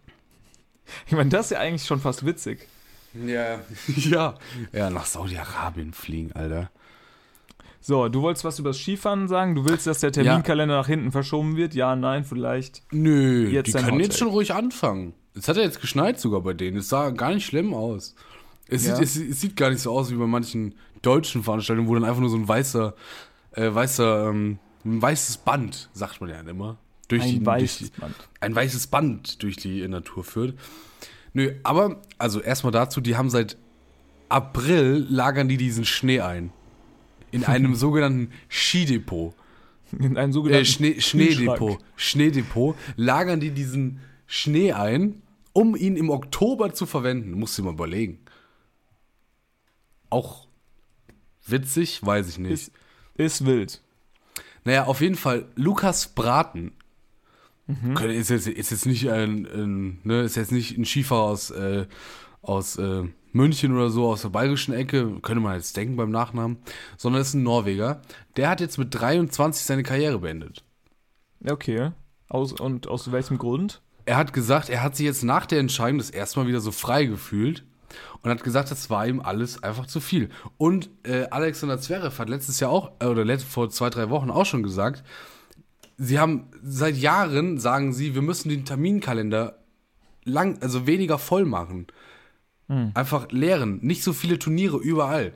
[1.08, 2.68] Ich meine, das ist ja eigentlich schon fast witzig.
[3.26, 3.60] Ja.
[3.96, 4.36] ja.
[4.72, 6.70] Ja, nach Saudi-Arabien fliegen, Alter.
[7.80, 9.56] So, du wolltest was über das Skifahren sagen?
[9.56, 11.74] Du willst, dass der Terminkalender nach hinten verschoben wird?
[11.74, 12.82] Ja, nein, vielleicht.
[12.92, 15.14] Nö, Jetzt die können Hot jetzt schon ruhig anfangen.
[15.36, 16.78] Es hat ja jetzt geschneit sogar bei denen.
[16.78, 18.16] Es sah gar nicht schlimm aus.
[18.68, 18.96] Es, Ja.
[18.96, 22.06] sieht, es, es sieht gar nicht so aus wie bei manchen deutschen Veranstaltungen, wo dann
[22.06, 22.94] einfach nur so ein weißer,
[23.52, 26.78] äh, weißer, ähm, ein weißes Band, sagt man ja immer,
[27.08, 28.16] durch die, Ein durch weißes die, Band.
[28.40, 30.58] ein weißes Band durch die Natur führt.
[31.34, 33.58] Nö, aber, also erstmal dazu, die haben seit
[34.30, 36.52] April lagern die diesen Schnee ein.
[37.32, 39.34] In einem sogenannten Skidepot.
[40.00, 41.80] In einem sogenannten Äh, Schnee, Schneedepot.
[41.96, 42.76] Schneedepot.
[42.96, 45.22] Lagern die diesen Schnee ein,
[45.54, 47.32] um ihn im Oktober zu verwenden.
[47.32, 48.20] Musst du dir mal überlegen.
[50.10, 50.48] Auch
[51.46, 52.52] witzig, weiß ich nicht.
[52.52, 52.72] Ist,
[53.16, 53.82] Ist wild.
[54.66, 56.74] Naja, auf jeden Fall, Lukas Braten
[57.68, 61.50] Könnte- ist, jetzt, ist jetzt nicht ein, ein ne, ist jetzt nicht ein Skifahrer aus,
[61.52, 61.88] äh,
[62.42, 66.58] aus äh, München oder so, aus der bayerischen Ecke, könnte man jetzt denken beim Nachnamen,
[66.98, 68.02] sondern ist ein Norweger.
[68.36, 70.64] Der hat jetzt mit 23 seine Karriere beendet.
[71.46, 71.92] Okay.
[72.30, 73.82] Aus, und aus welchem Grund?
[74.06, 76.72] Er hat gesagt, er hat sich jetzt nach der Entscheidung das erste Mal wieder so
[76.72, 77.64] frei gefühlt
[78.22, 80.30] und hat gesagt, das war ihm alles einfach zu viel.
[80.58, 84.46] Und äh, Alexander Zverev hat letztes Jahr auch, äh, oder vor zwei, drei Wochen auch
[84.46, 85.04] schon gesagt,
[85.98, 89.60] sie haben seit Jahren, sagen sie, wir müssen den Terminkalender
[90.24, 91.88] lang, also weniger voll machen.
[92.94, 95.34] Einfach leeren, nicht so viele Turniere überall.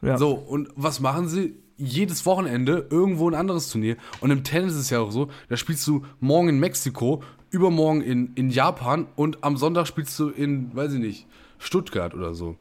[0.00, 0.16] Ja.
[0.16, 1.56] So, und was machen sie?
[1.76, 3.96] Jedes Wochenende irgendwo ein anderes Turnier.
[4.20, 8.00] Und im Tennis ist es ja auch so, da spielst du morgen in Mexiko, übermorgen
[8.00, 11.26] in, in Japan und am Sonntag spielst du in, weiß ich nicht,
[11.58, 12.56] Stuttgart oder so.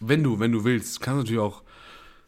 [0.00, 1.00] Wenn du, wenn du willst.
[1.00, 1.62] Kannst natürlich auch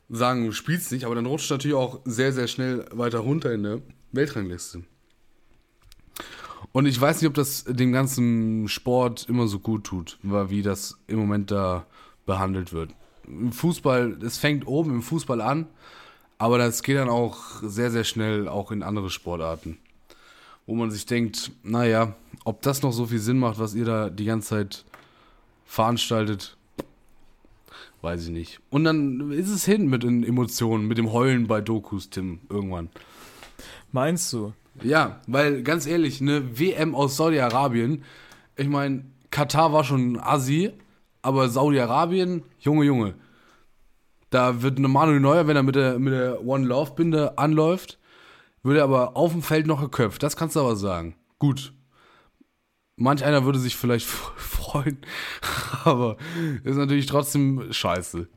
[0.08, 3.62] sagen, du spielst nicht, aber dann rutscht natürlich auch sehr, sehr schnell weiter runter in
[3.62, 3.80] der
[4.12, 4.82] Weltrangliste.
[6.72, 10.98] Und ich weiß nicht, ob das dem ganzen Sport immer so gut tut, wie das
[11.06, 11.86] im Moment da
[12.26, 12.94] behandelt wird.
[13.26, 15.66] Im Fußball, es fängt oben im Fußball an,
[16.38, 19.78] aber das geht dann auch sehr, sehr schnell auch in andere Sportarten.
[20.70, 22.14] Wo man sich denkt, naja,
[22.44, 24.84] ob das noch so viel Sinn macht, was ihr da die ganze Zeit
[25.64, 26.56] veranstaltet,
[28.02, 28.60] weiß ich nicht.
[28.70, 32.88] Und dann ist es hin mit den Emotionen, mit dem Heulen bei Dokus, Tim, irgendwann.
[33.90, 34.52] Meinst du?
[34.80, 38.04] Ja, weil ganz ehrlich, eine WM aus Saudi-Arabien,
[38.54, 40.70] ich meine, Katar war schon Assi,
[41.20, 43.14] aber Saudi-Arabien, Junge, Junge,
[44.30, 47.98] da wird eine Manuel Neuer, wenn er mit der, mit der One Love Binde anläuft,
[48.62, 50.22] würde er aber auf dem Feld noch geköpft.
[50.22, 51.16] Das kannst du aber sagen.
[51.38, 51.72] Gut.
[52.96, 54.06] Manch einer würde sich vielleicht
[54.36, 54.98] freuen,
[55.84, 56.16] aber
[56.64, 58.28] ist natürlich trotzdem scheiße.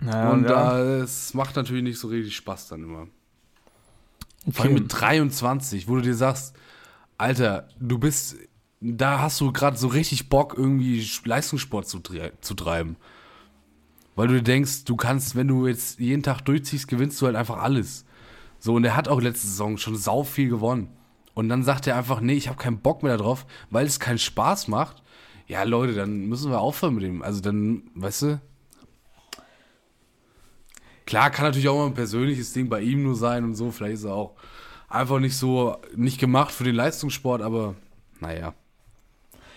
[0.00, 0.48] Naja, Und ja.
[0.48, 3.06] da, es macht natürlich nicht so richtig Spaß dann immer.
[4.50, 6.54] Vor allem mit 23, wo du dir sagst,
[7.16, 8.36] Alter, du bist,
[8.80, 12.96] da hast du gerade so richtig Bock, irgendwie Leistungssport zu, zu treiben.
[14.16, 17.36] Weil du dir denkst, du kannst, wenn du jetzt jeden Tag durchziehst, gewinnst du halt
[17.36, 18.04] einfach alles.
[18.64, 20.88] So, und er hat auch letzte Saison schon sau viel gewonnen.
[21.34, 24.16] Und dann sagt er einfach, nee, ich habe keinen Bock mehr darauf, weil es keinen
[24.16, 25.02] Spaß macht.
[25.46, 27.20] Ja, Leute, dann müssen wir aufhören mit dem.
[27.20, 28.40] Also dann, weißt du,
[31.04, 33.70] Klar, kann natürlich auch mal ein persönliches Ding bei ihm nur sein und so.
[33.70, 34.34] Vielleicht ist er auch
[34.88, 37.74] einfach nicht so, nicht gemacht für den Leistungssport, aber
[38.20, 38.54] naja.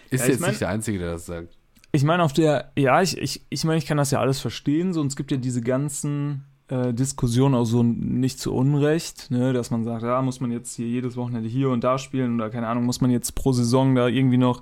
[0.09, 1.57] Ist Ja, jetzt mein- nicht der Einzige, der das sagt.
[1.93, 4.91] Ich meine, auf der, ja, ich, ich, ich meine, ich kann das ja alles verstehen,
[4.91, 9.53] so, und es gibt ja diese ganzen äh, Diskussionen auch so nicht zu Unrecht, ne,
[9.53, 12.49] dass man sagt, ja, muss man jetzt hier jedes Wochenende hier und da spielen oder
[12.49, 14.61] keine Ahnung, muss man jetzt pro Saison da irgendwie noch,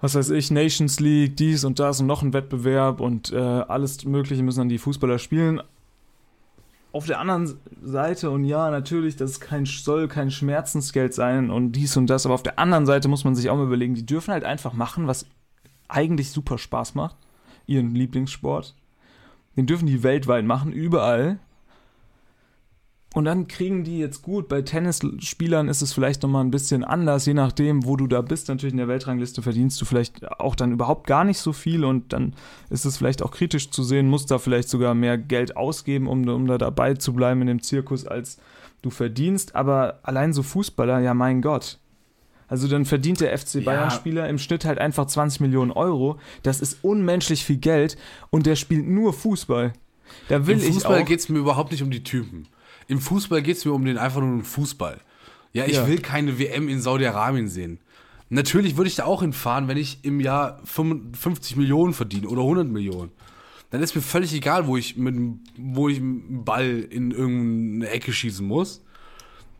[0.00, 4.04] was weiß ich, Nations League, dies und das und noch ein Wettbewerb und äh, alles
[4.04, 5.62] Mögliche müssen dann die Fußballer spielen.
[6.92, 11.96] Auf der anderen Seite, und ja, natürlich, das kein, soll kein Schmerzensgeld sein und dies
[11.96, 14.32] und das, aber auf der anderen Seite muss man sich auch mal überlegen, die dürfen
[14.32, 15.24] halt einfach machen, was
[15.88, 17.16] eigentlich super Spaß macht,
[17.66, 18.74] ihren Lieblingssport.
[19.56, 21.38] Den dürfen die weltweit machen, überall.
[23.14, 24.48] Und dann kriegen die jetzt gut.
[24.48, 28.48] Bei Tennisspielern ist es vielleicht nochmal ein bisschen anders, je nachdem, wo du da bist.
[28.48, 32.14] Natürlich in der Weltrangliste verdienst du vielleicht auch dann überhaupt gar nicht so viel und
[32.14, 32.32] dann
[32.70, 36.26] ist es vielleicht auch kritisch zu sehen, musst da vielleicht sogar mehr Geld ausgeben, um,
[36.26, 38.38] um da dabei zu bleiben in dem Zirkus, als
[38.80, 39.54] du verdienst.
[39.54, 41.78] Aber allein so Fußballer, ja mein Gott.
[42.52, 46.18] Also dann verdient der FC Bayern-Spieler im Schnitt halt einfach 20 Millionen Euro.
[46.42, 47.96] Das ist unmenschlich viel Geld
[48.28, 49.72] und der spielt nur Fußball.
[50.28, 52.48] Da will Im Fußball geht es mir überhaupt nicht um die Typen.
[52.88, 55.00] Im Fußball geht es mir um den einfach nur um Fußball.
[55.54, 55.88] Ja, ich Ja.
[55.88, 57.78] will keine WM in Saudi-Arabien sehen.
[58.28, 62.68] Natürlich würde ich da auch hinfahren, wenn ich im Jahr 55 Millionen verdiene oder 100
[62.68, 63.12] Millionen.
[63.70, 65.16] Dann ist mir völlig egal, wo ich mit
[65.56, 68.84] wo ich einen Ball in irgendeine Ecke schießen muss.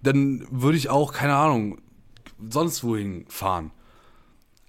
[0.03, 1.79] Dann würde ich auch, keine Ahnung,
[2.51, 3.71] sonst wohin fahren.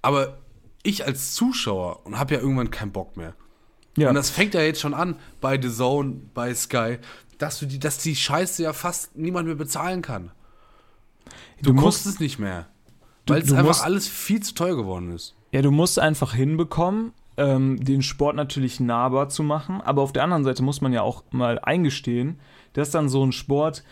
[0.02, 0.38] Aber
[0.82, 3.34] ich als Zuschauer und habe ja irgendwann keinen Bock mehr.
[3.96, 4.08] ja.
[4.08, 6.98] Und das fängt ja jetzt schon an bei The Zone, bei Sky,
[7.38, 10.30] dass du die, dass die Scheiße ja fast niemand mehr bezahlen kann.
[11.62, 12.66] Du, Du musst es nicht mehr.
[13.26, 15.34] Weil es einfach alles viel zu teuer geworden ist.
[15.50, 20.24] Ja, du musst einfach hinbekommen, ähm, den Sport natürlich nahbar zu machen, aber auf der
[20.24, 22.38] anderen Seite muss man ja auch mal eingestehen,
[22.74, 23.82] dass dann so ein Sport,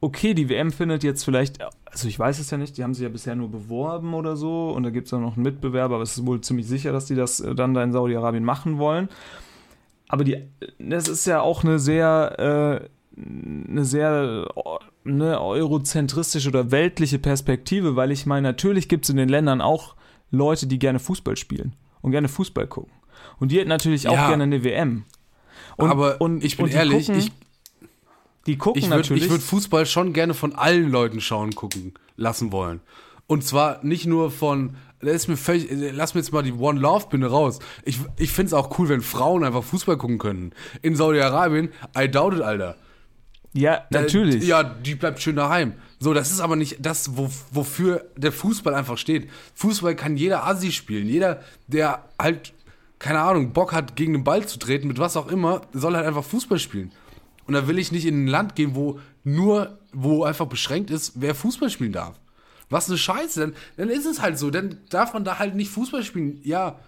[0.00, 3.02] okay, die WM findet jetzt vielleicht, also ich weiß es ja nicht, die haben sich
[3.02, 6.04] ja bisher nur beworben oder so und da gibt es auch noch einen Mitbewerber, aber
[6.04, 9.08] es ist wohl ziemlich sicher, dass die das äh, dann da in Saudi-Arabien machen wollen.
[10.08, 10.42] Aber die,
[10.78, 12.88] das ist ja auch eine sehr,
[13.18, 13.20] äh,
[13.68, 19.16] eine sehr äh, eine eurozentristische oder weltliche Perspektive, weil ich meine, natürlich gibt es in
[19.16, 19.94] den Ländern auch
[20.30, 22.92] Leute, die gerne Fußball spielen und gerne Fußball gucken.
[23.40, 24.28] Und die hätten natürlich auch Ja.
[24.28, 25.04] gerne eine WM.
[25.76, 27.32] Und, aber und, ich bin und ehrlich, gucken, ich,
[28.48, 29.30] die gucken ich würde natürlich.
[29.30, 32.80] würd Fußball schon gerne von allen Leuten schauen gucken lassen wollen.
[33.28, 34.76] Und zwar nicht nur von,
[35.28, 37.58] mir völlig, lass mir jetzt mal die One Love Binde raus.
[37.84, 40.52] Ich, ich finde es auch cool, wenn Frauen einfach Fußball gucken können.
[40.82, 42.76] In Saudi-Arabien, I doubt it, Alter.
[43.52, 44.46] ja, Da- natürlich.
[44.46, 45.74] Ja, die bleibt schön daheim.
[46.00, 49.28] So, das ist aber nicht das, wo, wofür der Fußball einfach steht.
[49.54, 51.06] Fußball kann jeder Assi spielen.
[51.06, 52.54] Jeder, der halt,
[52.98, 56.06] keine Ahnung, Bock hat, gegen den Ball zu treten, mit was auch immer, soll halt
[56.06, 56.92] einfach Fußball spielen.
[57.48, 61.12] Und da will ich nicht in ein Land gehen, wo nur, wo einfach beschränkt ist,
[61.16, 62.20] wer Fußball spielen darf.
[62.70, 64.50] Was eine Scheiße, dann, dann ist es halt so.
[64.50, 66.40] Dann darf man da halt nicht Fußball spielen.
[66.44, 66.78] Ja,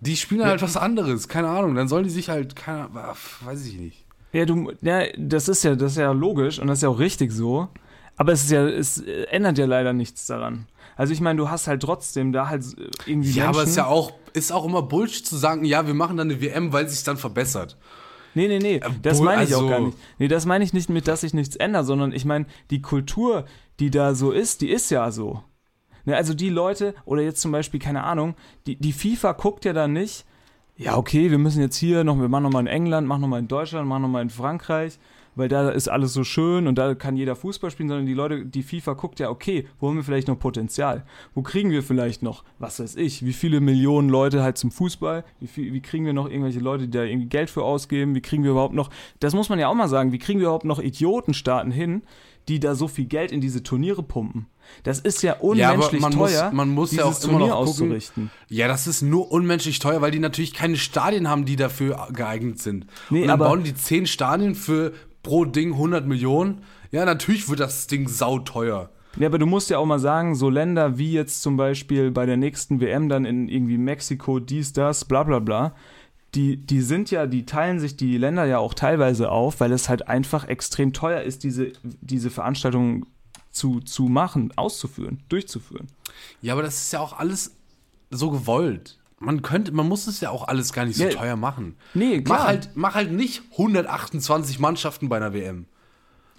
[0.00, 1.28] die spielen halt was anderes.
[1.28, 1.74] Keine Ahnung.
[1.76, 4.04] Dann sollen die sich halt, keine Ahnung, weiß ich nicht.
[4.32, 6.98] Ja, du, ja, das ist ja, das ist ja logisch und das ist ja auch
[6.98, 7.68] richtig so.
[8.16, 8.98] Aber es ist ja, es
[9.30, 10.66] ändert ja leider nichts daran.
[10.96, 12.64] Also ich meine, du hast halt trotzdem da halt
[13.06, 13.64] irgendwie Ja, aber Menschen.
[13.64, 16.40] es ist ja auch, ist auch immer Bullshit zu sagen, ja, wir machen dann eine
[16.40, 17.76] WM, weil sich dann verbessert.
[18.34, 19.98] Nee, nee, nee, das Bull- meine ich auch also- gar nicht.
[20.18, 23.44] Nee, das meine ich nicht mit, dass sich nichts ändert, sondern ich meine, die Kultur,
[23.80, 25.42] die da so ist, die ist ja so.
[26.04, 28.34] Ne, also die Leute, oder jetzt zum Beispiel, keine Ahnung,
[28.66, 30.24] die, die FIFA guckt ja dann nicht,
[30.76, 33.48] ja, okay, wir müssen jetzt hier noch, wir machen nochmal in England, machen nochmal in
[33.48, 34.98] Deutschland, machen nochmal in Frankreich,
[35.36, 38.44] weil da ist alles so schön und da kann jeder Fußball spielen, sondern die Leute,
[38.46, 41.04] die FIFA guckt ja, okay, wo haben wir vielleicht noch Potenzial?
[41.34, 45.24] Wo kriegen wir vielleicht noch, was weiß ich, wie viele Millionen Leute halt zum Fußball?
[45.40, 48.14] Wie, viel, wie kriegen wir noch irgendwelche Leute, die da irgendwie Geld für ausgeben?
[48.14, 50.46] Wie kriegen wir überhaupt noch, das muss man ja auch mal sagen, wie kriegen wir
[50.46, 52.02] überhaupt noch Idiotenstaaten hin,
[52.48, 54.46] die da so viel Geld in diese Turniere pumpen?
[54.82, 57.68] Das ist ja unmenschlich man muss- teuer, man muss ja auch immer Turnier noch gucken-
[57.68, 58.30] auszurichten.
[58.48, 62.60] Ja, das ist nur unmenschlich teuer, weil die natürlich keine Stadien haben, die dafür geeignet
[62.60, 62.86] sind.
[63.10, 64.92] Nee, Und dann aber- bauen die 10 Stadien für
[65.24, 66.62] pro Ding 100 Millionen.
[66.92, 68.90] Ja, natürlich wird das Ding sauteuer.
[69.16, 72.26] Ja, aber du musst ja auch mal sagen, so Länder wie jetzt zum Beispiel bei
[72.26, 75.74] der nächsten WM dann in irgendwie Mexiko, dies, das, bla bla bla,
[76.34, 79.88] die, die sind ja, die teilen sich die Länder ja auch teilweise auf, weil es
[79.88, 83.06] halt einfach extrem teuer ist, diese, diese Veranstaltungen
[83.50, 85.86] zu, zu machen, auszuführen, durchzuführen.
[86.42, 87.52] Ja, aber das ist ja auch alles
[88.10, 88.98] so gewollt.
[89.20, 91.10] Man könnte, man muss es ja auch alles gar nicht so Ja.
[91.10, 91.76] teuer machen.
[91.94, 92.38] Nee, klar.
[92.40, 95.66] Mach halt, mach halt nicht 128 Mannschaften bei einer WM.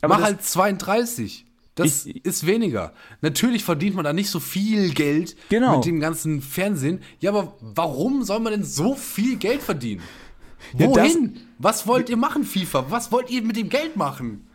[0.01, 1.45] Aber mach das- halt 32.
[1.75, 2.93] Das Ich- ist weniger.
[3.21, 5.77] Natürlich verdient man da nicht so viel Geld Genau.
[5.77, 7.01] mit dem ganzen Fernsehen.
[7.19, 10.01] Ja, aber warum soll man denn so viel Geld verdienen?
[10.77, 11.39] Ja, das- Wohin?
[11.59, 12.85] Was wollt ihr machen, FIFA?
[12.89, 14.47] Was wollt ihr mit dem Geld machen?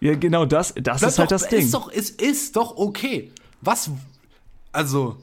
[0.00, 1.60] Ja, genau das, das ist halt doch, das Ding.
[1.60, 3.30] Ist doch, es ist doch okay.
[3.62, 3.90] Was?
[4.72, 5.16] Also,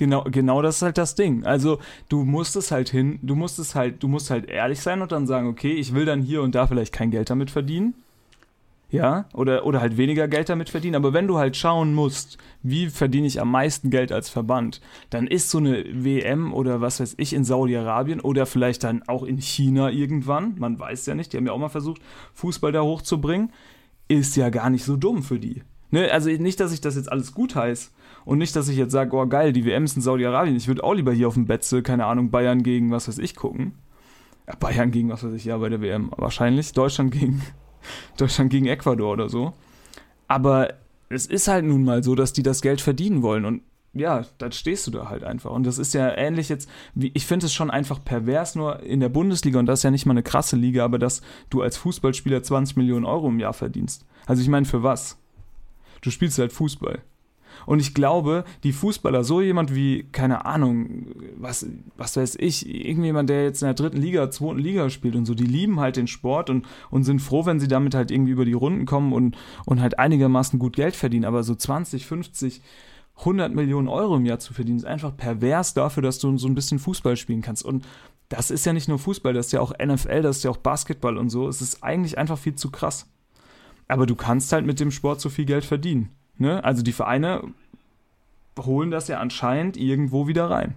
[0.00, 1.44] Genau, genau das ist halt das Ding.
[1.44, 1.78] Also
[2.08, 5.12] du musst es halt hin, du musst es halt, du musst halt ehrlich sein und
[5.12, 7.92] dann sagen, okay, ich will dann hier und da vielleicht kein Geld damit verdienen.
[8.90, 10.94] Ja, oder, oder halt weniger Geld damit verdienen.
[10.94, 14.80] Aber wenn du halt schauen musst, wie verdiene ich am meisten Geld als Verband,
[15.10, 19.22] dann ist so eine WM oder was weiß ich in Saudi-Arabien oder vielleicht dann auch
[19.22, 22.00] in China irgendwann, man weiß ja nicht, die haben ja auch mal versucht,
[22.32, 23.52] Fußball da hochzubringen,
[24.08, 25.62] ist ja gar nicht so dumm für die.
[25.90, 26.10] Ne?
[26.10, 27.90] Also nicht, dass ich das jetzt alles gut heiße
[28.24, 30.84] und nicht, dass ich jetzt sage, oh geil, die WM ist in Saudi-Arabien, ich würde
[30.84, 33.74] auch lieber hier auf dem Betze, keine Ahnung, Bayern gegen was weiß ich gucken.
[34.46, 36.72] Ja, Bayern gegen was weiß ich, ja, bei der WM wahrscheinlich.
[36.72, 37.42] Deutschland gegen,
[38.16, 39.52] Deutschland gegen Ecuador oder so.
[40.28, 40.74] Aber
[41.08, 44.52] es ist halt nun mal so, dass die das Geld verdienen wollen und ja, dann
[44.52, 45.50] stehst du da halt einfach.
[45.50, 49.00] Und das ist ja ähnlich jetzt, wie, ich finde es schon einfach pervers, nur in
[49.00, 51.76] der Bundesliga, und das ist ja nicht mal eine krasse Liga, aber dass du als
[51.76, 54.06] Fußballspieler 20 Millionen Euro im Jahr verdienst.
[54.26, 55.18] Also ich meine, für was?
[56.02, 57.00] Du spielst halt Fußball.
[57.66, 61.06] Und ich glaube, die Fußballer, so jemand wie, keine Ahnung,
[61.36, 61.66] was,
[61.96, 65.34] was weiß ich, irgendjemand, der jetzt in der dritten Liga, zweiten Liga spielt und so,
[65.34, 68.44] die lieben halt den Sport und, und sind froh, wenn sie damit halt irgendwie über
[68.44, 69.36] die Runden kommen und,
[69.66, 71.24] und halt einigermaßen gut Geld verdienen.
[71.24, 72.62] Aber so 20, 50,
[73.20, 76.54] 100 Millionen Euro im Jahr zu verdienen, ist einfach pervers dafür, dass du so ein
[76.54, 77.64] bisschen Fußball spielen kannst.
[77.64, 77.84] Und
[78.28, 80.56] das ist ja nicht nur Fußball, das ist ja auch NFL, das ist ja auch
[80.56, 81.48] Basketball und so.
[81.48, 83.06] Es ist eigentlich einfach viel zu krass.
[83.88, 86.10] Aber du kannst halt mit dem Sport so viel Geld verdienen.
[86.40, 86.64] Ne?
[86.64, 87.42] Also die Vereine
[88.58, 90.74] holen das ja anscheinend irgendwo wieder rein.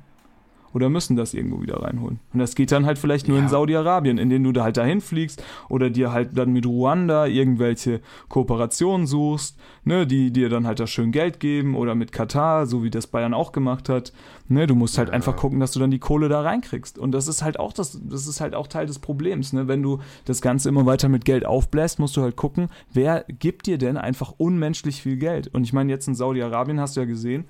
[0.73, 2.19] Oder müssen das irgendwo wieder reinholen.
[2.33, 3.49] Und das geht dann halt vielleicht nur in Ja.
[3.49, 8.01] Saudi-Arabien, in denen du da halt dahin fliegst oder dir halt dann mit Ruanda irgendwelche
[8.29, 12.83] Kooperationen suchst, ne, die dir dann halt da schön Geld geben oder mit Katar, so
[12.83, 14.13] wie das Bayern auch gemacht hat.
[14.47, 16.97] Ne, du musst halt einfach gucken, dass du dann die Kohle da reinkriegst.
[16.97, 19.67] Und das ist halt auch das, das ist halt auch Teil des Problems, ne?
[19.67, 23.67] Wenn du das Ganze immer weiter mit Geld aufbläst, musst du halt gucken, wer gibt
[23.67, 25.47] dir denn einfach unmenschlich viel Geld?
[25.53, 27.45] Und ich meine, jetzt in Saudi-Arabien hast du ja gesehen,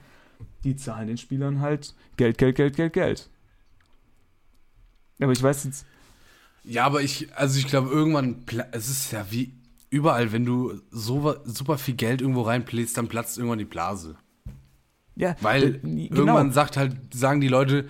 [0.63, 3.29] die zahlen den Spielern halt Geld, Geld, Geld, Geld, Geld.
[5.19, 5.85] Aber ich weiß jetzt.
[6.63, 9.53] Ja, aber ich, also ich glaube, irgendwann, es ist ja wie
[9.89, 14.15] überall, wenn du so super viel Geld irgendwo reinbläst, dann platzt irgendwann die Blase.
[15.15, 17.87] Ja, Weil äh, irgendwann sagt halt, sagen die Leute,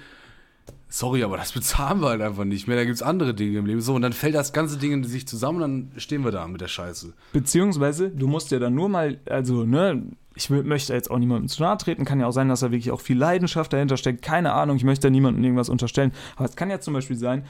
[0.93, 2.77] sorry, aber das bezahlen wir halt einfach nicht mehr.
[2.77, 3.81] Da gibt's andere Dinge im Leben.
[3.81, 6.47] So, und dann fällt das ganze Ding in sich zusammen und dann stehen wir da
[6.47, 7.13] mit der Scheiße.
[7.33, 10.03] Beziehungsweise, du musst ja dann nur mal, also, ne,
[10.35, 12.91] ich möchte jetzt auch niemandem zu nahe treten, kann ja auch sein, dass da wirklich
[12.91, 14.21] auch viel Leidenschaft dahinter steckt.
[14.21, 16.11] Keine Ahnung, ich möchte da niemandem irgendwas unterstellen.
[16.35, 17.43] Aber es kann ja zum Beispiel sein,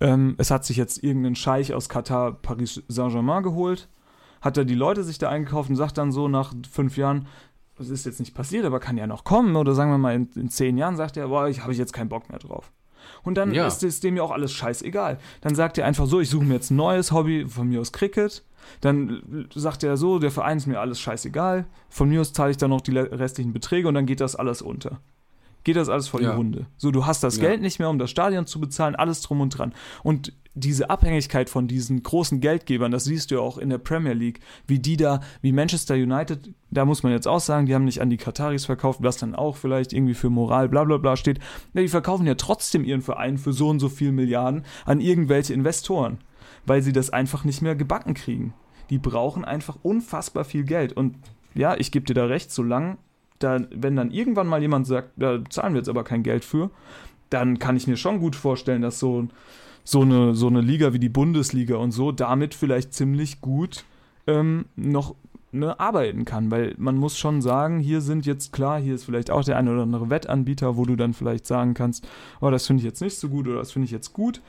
[0.00, 3.88] ähm, es hat sich jetzt irgendein Scheich aus Katar Paris Saint-Germain geholt,
[4.40, 7.26] hat er die Leute sich da eingekauft und sagt dann so nach fünf Jahren,
[7.76, 9.54] das ist jetzt nicht passiert, aber kann ja noch kommen.
[9.56, 12.08] Oder sagen wir mal, in, in zehn Jahren sagt er, boah, ich habe jetzt keinen
[12.08, 12.72] Bock mehr drauf.
[13.26, 13.66] Und dann Ja.
[13.66, 15.18] ist es dem ja auch alles scheißegal.
[15.42, 17.92] Dann sagt er einfach so, ich suche mir jetzt ein neues Hobby, von mir aus
[17.92, 18.44] Cricket.
[18.80, 21.66] Dann sagt er so, der Verein ist mir alles scheißegal.
[21.90, 24.62] Von mir aus zahle ich dann noch die restlichen Beträge und dann geht das alles
[24.62, 25.00] unter.
[25.66, 26.30] Geht das alles vor Ja.
[26.30, 26.66] die Hunde.
[26.76, 27.48] So, du hast das Ja.
[27.48, 29.74] Geld nicht mehr, um das Stadion zu bezahlen, alles drum und dran.
[30.04, 34.12] Und diese Abhängigkeit von diesen großen Geldgebern, das siehst du ja auch in der Premier
[34.12, 34.38] League,
[34.68, 38.00] wie die da, wie Manchester United, da muss man jetzt auch sagen, die haben nicht
[38.00, 41.40] an die Kataris verkauft, was dann auch vielleicht irgendwie für Moral, bla bla bla steht.
[41.74, 45.52] Ja, die verkaufen ja trotzdem ihren Verein für so und so viel Milliarden an irgendwelche
[45.52, 46.18] Investoren,
[46.64, 48.54] weil sie das einfach nicht mehr gebacken kriegen.
[48.88, 50.92] Die brauchen einfach unfassbar viel Geld.
[50.92, 51.16] Und
[51.56, 52.98] ja, ich gebe dir da recht, solange
[53.38, 56.70] da, wenn dann irgendwann mal jemand sagt, da zahlen wir jetzt aber kein Geld für,
[57.30, 59.28] dann kann ich mir schon gut vorstellen, dass so,
[59.84, 63.84] so, eine, so eine Liga wie die Bundesliga und so damit vielleicht ziemlich gut
[64.26, 65.14] ähm, noch
[65.52, 66.50] ne, arbeiten kann.
[66.50, 69.72] Weil man muss schon sagen, hier sind jetzt klar, hier ist vielleicht auch der eine
[69.72, 72.06] oder andere Wettanbieter, wo du dann vielleicht sagen kannst,
[72.40, 74.40] oh, das finde ich jetzt nicht so gut oder das finde ich jetzt gut.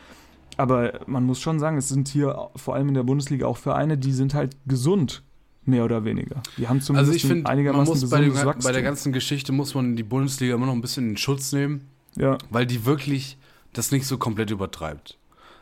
[0.58, 3.98] Aber man muss schon sagen, es sind hier vor allem in der Bundesliga auch Vereine,
[3.98, 5.24] die sind halt gesund,
[5.68, 6.42] mehr oder weniger.
[6.58, 9.14] Die haben zumindest Also ich ein finde, man einigermaßen muss bei, dem, bei der ganzen
[9.14, 12.86] Geschichte muss man die Bundesliga immer noch ein bisschen in Schutz nehmen, ja, weil die
[12.86, 13.38] wirklich
[13.74, 15.18] das nicht so komplett übertreibt.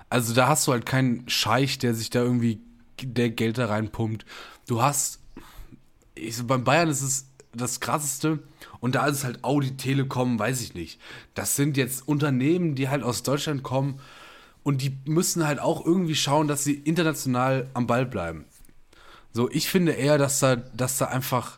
[0.10, 2.60] Also da hast du halt keinen Scheich, der sich da irgendwie
[3.02, 4.26] der Geld da reinpumpt.
[4.68, 5.19] Du hast,
[6.14, 8.40] ich, beim Bayern ist es das krasseste
[8.80, 10.99] und da ist es halt Audi, Telekom, weiß ich nicht.
[11.34, 13.99] Das sind jetzt Unternehmen, die halt aus Deutschland kommen
[14.64, 18.45] und die müssen halt auch irgendwie schauen, dass sie international am Ball bleiben.
[19.36, 21.57] So, ich finde eher, dass da, dass da einfach,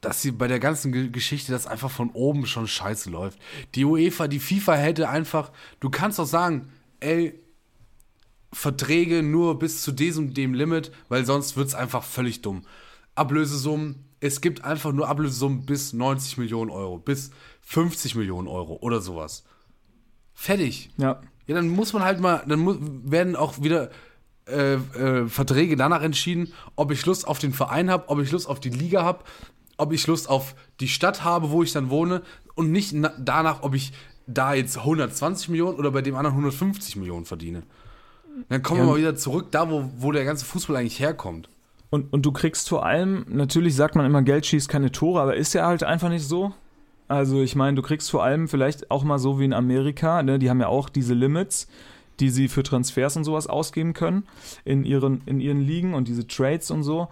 [0.00, 3.38] dass sie bei der ganzen Ge- Geschichte, das einfach von oben schon scheiße läuft.
[3.74, 7.38] Die UEFA, die FIFA hätte einfach, du kannst doch sagen, ey,
[8.52, 12.62] Verträge nur bis zu diesem dem Limit, weil sonst wird es einfach völlig dumm.
[13.14, 17.30] Ablösesummen, es gibt einfach nur Ablösesummen bis 90 Millionen Euro, bis
[17.60, 19.44] 50 Millionen Euro oder sowas.
[20.32, 20.88] Fertig.
[20.96, 21.20] ja.
[21.46, 23.90] Ja, dann muss man halt mal, dann werden auch wieder
[24.50, 28.48] äh, äh, Verträge danach entschieden, ob ich Lust auf den Verein habe, ob ich Lust
[28.48, 29.24] auf die Liga habe,
[29.76, 32.22] ob ich Lust auf die Stadt habe, wo ich dann wohne
[32.54, 33.92] und nicht na danach, ob ich
[34.26, 37.62] da jetzt 120 Millionen oder bei dem anderen 150 Millionen verdiene.
[38.48, 38.86] Dann kommen Ja.
[38.86, 41.48] wir mal wieder zurück, da wo, wo der ganze Fußball eigentlich herkommt.
[41.90, 45.34] Und, und du kriegst vor allem, natürlich sagt man immer, Geld schießt keine Tore, aber
[45.36, 46.52] ist ja halt einfach nicht so.
[47.08, 50.38] Also ich meine, du kriegst vor allem vielleicht auch mal so wie in Amerika, ne,
[50.38, 51.66] die haben ja auch diese Limits,
[52.20, 54.24] die sie für Transfers und sowas ausgeben können
[54.64, 57.08] in ihren, in ihren Ligen und diese Trades und so.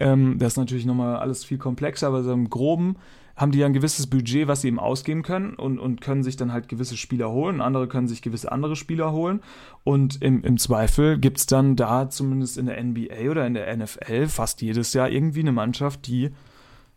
[0.00, 2.96] Ähm, das ist natürlich nochmal alles viel komplexer, aber so im Groben
[3.36, 6.36] haben die ja ein gewisses Budget, was sie eben ausgeben können und, und können sich
[6.36, 7.60] dann halt gewisse Spieler holen.
[7.60, 9.40] Andere können sich gewisse andere Spieler holen.
[9.82, 13.76] Und im, im Zweifel gibt es dann da zumindest in der NBA oder in der
[13.76, 16.30] NFL fast jedes Jahr irgendwie eine Mannschaft, die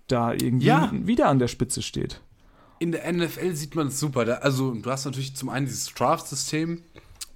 [0.07, 0.91] da irgendwie Ja.
[0.93, 2.21] wieder an der Spitze steht.
[2.79, 4.23] In der NFL sieht man es super.
[4.23, 6.83] Da, also, du hast natürlich zum einen dieses Draft-System,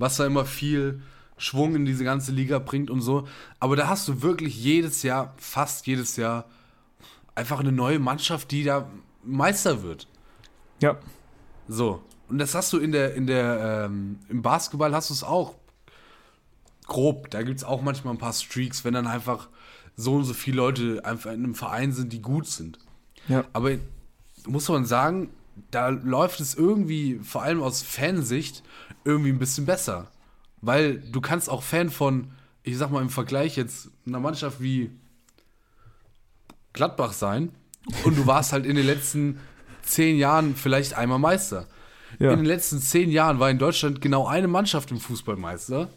[0.01, 1.01] was da immer viel
[1.37, 3.27] Schwung in diese ganze Liga bringt und so.
[3.59, 6.45] Aber da hast du wirklich jedes Jahr, fast jedes Jahr,
[7.35, 8.89] einfach eine neue Mannschaft, die da
[9.23, 10.07] Meister wird.
[10.81, 10.97] Ja,
[11.67, 12.01] So.
[12.27, 15.55] Und das hast du in der, in der, ähm, im Basketball hast du es auch
[16.85, 17.29] grob.
[17.29, 19.49] Da gibt es auch manchmal ein paar Streaks, wenn dann einfach
[19.97, 22.79] so und so viele Leute einfach in einem Verein sind, die gut sind.
[23.27, 23.43] ja.
[23.53, 23.71] Aber
[24.47, 25.29] muss man sagen,
[25.69, 28.63] da läuft es irgendwie, vor allem aus Fansicht,
[29.03, 30.11] irgendwie ein bisschen besser.
[30.61, 32.31] Weil du kannst auch Fan von,
[32.63, 34.91] ich sag mal im Vergleich jetzt einer Mannschaft wie
[36.73, 37.49] Gladbach sein
[38.03, 39.39] und du warst halt in den letzten
[39.81, 41.67] zehn Jahren vielleicht einmal Meister.
[42.19, 42.31] Ja.
[42.31, 45.89] In den letzten zehn Jahren war in Deutschland genau eine Mannschaft im Fußballmeister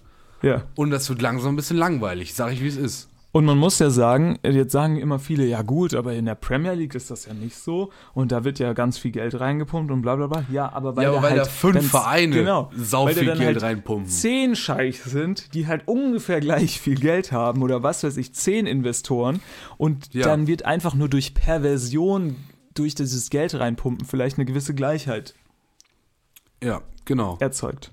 [0.43, 0.63] ja.
[0.75, 3.09] und das wird langsam ein bisschen langweilig, sag ich wie es ist.
[3.35, 6.75] Und man muss ja sagen, jetzt sagen immer viele, ja gut, aber in der Premier
[6.75, 10.03] League ist das ja nicht so und da wird ja ganz viel Geld reingepumpt und
[10.03, 10.45] bla bla bla.
[10.53, 13.41] Ja, aber weil, Ja, aber da, weil halt da fünf Vereine genau, sau viel Geld
[13.41, 14.07] halt reinpumpen.
[14.09, 18.67] Zehn Scheichs sind, die halt ungefähr gleich viel Geld haben oder was weiß ich, zehn
[18.69, 19.41] Investoren
[19.79, 20.27] und Ja.
[20.27, 22.37] dann wird einfach nur durch Perversion,
[22.75, 25.35] durch dieses Geld reinpumpen, vielleicht eine gewisse Gleichheit
[26.63, 27.37] Ja, genau.
[27.41, 27.91] erzeugt.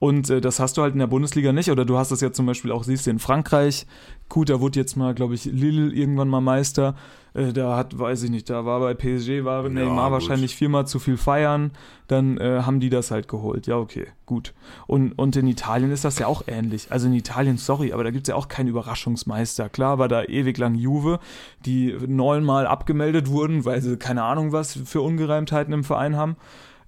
[0.00, 1.70] Und äh, das hast du halt in der Bundesliga nicht.
[1.70, 3.86] Oder du hast das ja zum Beispiel auch, siehst du, in Frankreich.
[4.28, 6.96] Gut, da wurde jetzt mal, glaube ich, Lille irgendwann mal Meister.
[7.34, 10.12] Äh, da hat, weiß ich nicht, da war bei PSG, war Neymar gut.
[10.12, 11.72] wahrscheinlich viermal zu viel feiern.
[12.08, 13.66] Dann äh, haben die das halt geholt.
[13.66, 14.54] Ja, okay, gut.
[14.86, 16.90] Und, und in Italien ist das ja auch ähnlich.
[16.90, 19.68] Also in Italien, sorry, aber da gibt es ja auch keinen Überraschungsmeister.
[19.68, 21.20] Klar war da ewig lang Juve,
[21.64, 26.36] die neunmal abgemeldet wurden, weil sie keine Ahnung was für Ungereimtheiten im Verein haben.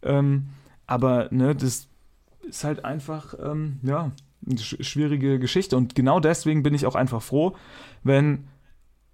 [0.03, 0.49] Ähm,
[0.87, 1.89] aber ne, das
[2.49, 4.13] ist halt einfach, ähm, ja,
[4.59, 5.77] schwierige Geschichte.
[5.77, 7.55] Und genau deswegen bin ich auch einfach froh,
[8.05, 8.47] wenn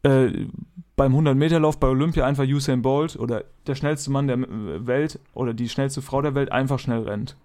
[0.03, 0.47] äh,
[0.97, 4.39] beim 100-Meter-Lauf bei Olympia einfach Usain Bolt oder der schnellste Mann der
[4.86, 7.36] Welt oder die schnellste Frau der Welt einfach schnell rennt.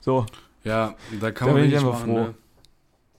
[0.00, 0.26] So,
[0.64, 2.20] Ja, da kann Da man bin ich einfach machen, froh.
[2.24, 2.34] ne?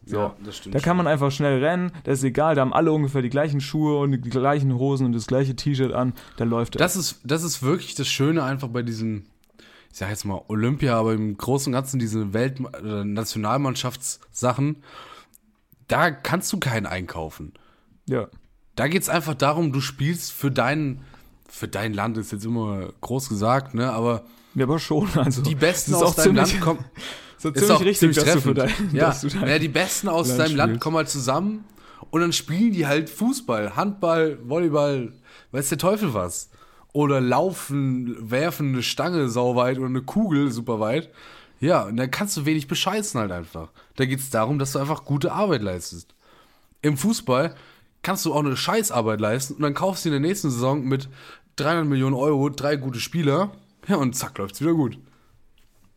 [0.06, 0.18] So.
[0.18, 0.76] Ja, das stimmt.
[0.76, 3.62] da kann man einfach schnell rennen, das ist egal, da haben alle ungefähr die gleichen
[3.62, 6.80] Schuhe und die gleichen Hosen und das gleiche T-Shirt an, da läuft er.
[6.80, 9.28] Das ist, das ist wirklich das Schöne einfach bei diesen,
[9.94, 14.78] ich sag jetzt mal Olympia, aber im Großen und Ganzen diese Welt- oder Nationalmannschaftssachen,
[15.88, 17.54] da kannst du keinen einkaufen.
[18.10, 18.28] Ja.
[18.76, 21.02] Da geht's einfach darum, du spielst für dein,
[21.48, 24.26] für dein Land, ist jetzt immer groß gesagt, ne, aber
[24.56, 25.44] ja, aber schon, also.
[25.44, 26.84] die Besten aus deinem Land kommen,
[27.38, 28.96] so ist ziemlich richtig, ziemlich dass du für treffend.
[29.36, 31.66] dein, ja, die Besten aus Land deinem Land kommen halt zusammen
[32.10, 35.14] und dann spielen die halt Fußball, Handball, Volleyball,
[35.52, 36.50] weiß der Teufel was.
[36.94, 41.10] Oder laufen, werfen eine Stange sauweit oder eine Kugel super weit.
[41.60, 43.70] Ja, und dann kannst du wenig bescheißen halt einfach.
[43.96, 46.14] Da geht's darum, dass du einfach gute Arbeit leistest.
[46.82, 47.56] Im Fußball
[48.04, 51.10] kannst du auch eine Scheißarbeit leisten und dann kaufst du in der nächsten Saison mit
[51.56, 53.52] 300 Millionen Euro drei gute Spieler.
[53.88, 54.98] Ja, und zack, läuft's wieder gut.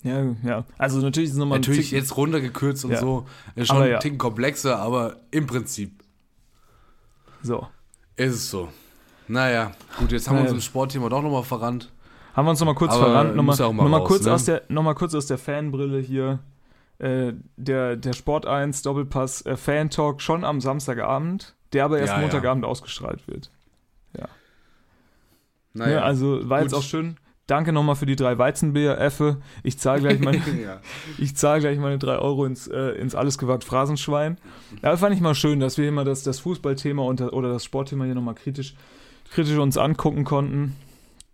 [0.02, 0.64] ja, ja.
[0.78, 3.00] Also natürlich ist es nochmal Natürlich Tick- jetzt runtergekürzt und Ja.
[3.00, 3.26] so.
[3.56, 3.96] Ist schon Aber ja.
[3.96, 6.02] ein Ticken komplexer, aber im Prinzip
[7.42, 7.66] So.
[8.16, 8.68] ist es so.
[9.28, 11.92] Naja, gut, jetzt haben wir uns im Sportthema doch nochmal verrannt.
[12.34, 14.32] Haben wir uns nochmal kurz Aber verrannt, nochmal ja mal raus, kurz, ne?
[14.32, 14.62] aus der,
[14.94, 16.38] kurz aus der Fanbrille hier.
[16.98, 22.12] Äh, der, der Sport 1 Doppelpass äh, Fan Talk schon am Samstagabend, der aber erst
[22.12, 22.22] Ja, ja.
[22.22, 23.50] Montagabend ausgestrahlt wird.
[25.74, 26.80] Naja, Ja, also war jetzt gut.
[26.80, 27.16] auch schön.
[27.46, 29.36] Danke nochmal für die drei Weizenbier, Effe.
[29.62, 30.80] Ich zahle gleich, meine- ja.
[31.18, 34.38] ich gleich meine drei Euro ins, äh, ins alles gewagt Phrasenschwein.
[34.82, 38.04] Ja, fand ich mal schön, dass wir hier mal das, das Fußballthema oder das Sportthema
[38.04, 38.74] hier nochmal kritisch,
[39.30, 40.76] kritisch uns angucken konnten,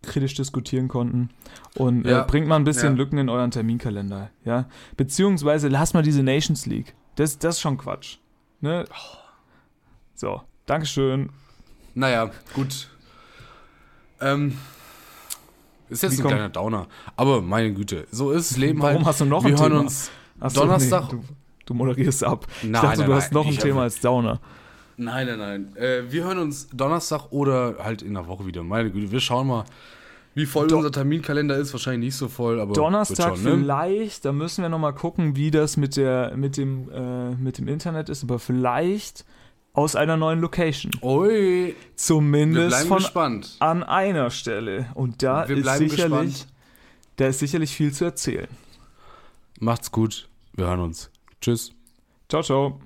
[0.02, 1.31] kritisch diskutieren konnten.
[1.77, 2.23] Und Ja.
[2.23, 2.98] äh, bringt mal ein bisschen Ja.
[2.98, 4.31] Lücken in euren Terminkalender.
[4.44, 4.66] Ja?
[4.97, 6.94] Beziehungsweise lasst mal diese Nations League.
[7.16, 8.16] Das, das ist schon Quatsch.
[8.60, 8.85] Ne?
[10.14, 11.31] So, Dankeschön.
[11.94, 12.89] Naja, gut.
[14.20, 14.56] Ähm,
[15.89, 16.86] ist jetzt Wie ein kleiner Downer.
[17.16, 19.06] Aber meine Güte, so ist das Leben Warum halt.
[19.06, 19.81] hast du noch wir ein hören Thema?
[19.82, 20.10] uns.
[20.40, 21.23] Ach so, Donnerstag- du,
[21.66, 22.47] du moderierst ab.
[22.62, 24.40] Nein, ich dachte, nein, du hast nein, noch ein Thema als Downer.
[25.05, 25.77] Nein, nein, nein.
[25.77, 28.62] Äh, wir hören uns Donnerstag oder halt in der Woche wieder.
[28.62, 29.65] Meine Güte, wir schauen mal,
[30.35, 31.73] wie voll Do- unser Terminkalender ist.
[31.73, 32.73] Wahrscheinlich nicht so voll, aber.
[32.73, 33.59] Donnerstag schon, ne?
[33.59, 37.69] vielleicht, da müssen wir nochmal gucken, wie das mit, der, mit, dem, äh, mit dem
[37.69, 39.24] Internet ist, aber vielleicht
[39.74, 40.91] aus einer neuen Location.
[41.03, 43.57] Ui, Zumindest von gespannt.
[43.59, 44.87] an einer Stelle.
[44.95, 46.47] Und da Wir ist sicherlich, gespannt.
[47.16, 48.49] da ist sicherlich viel zu erzählen.
[49.61, 50.29] Macht's gut.
[50.55, 51.11] Wir hören uns.
[51.41, 51.73] Tschüss.
[52.29, 52.81] Ciao, ciao.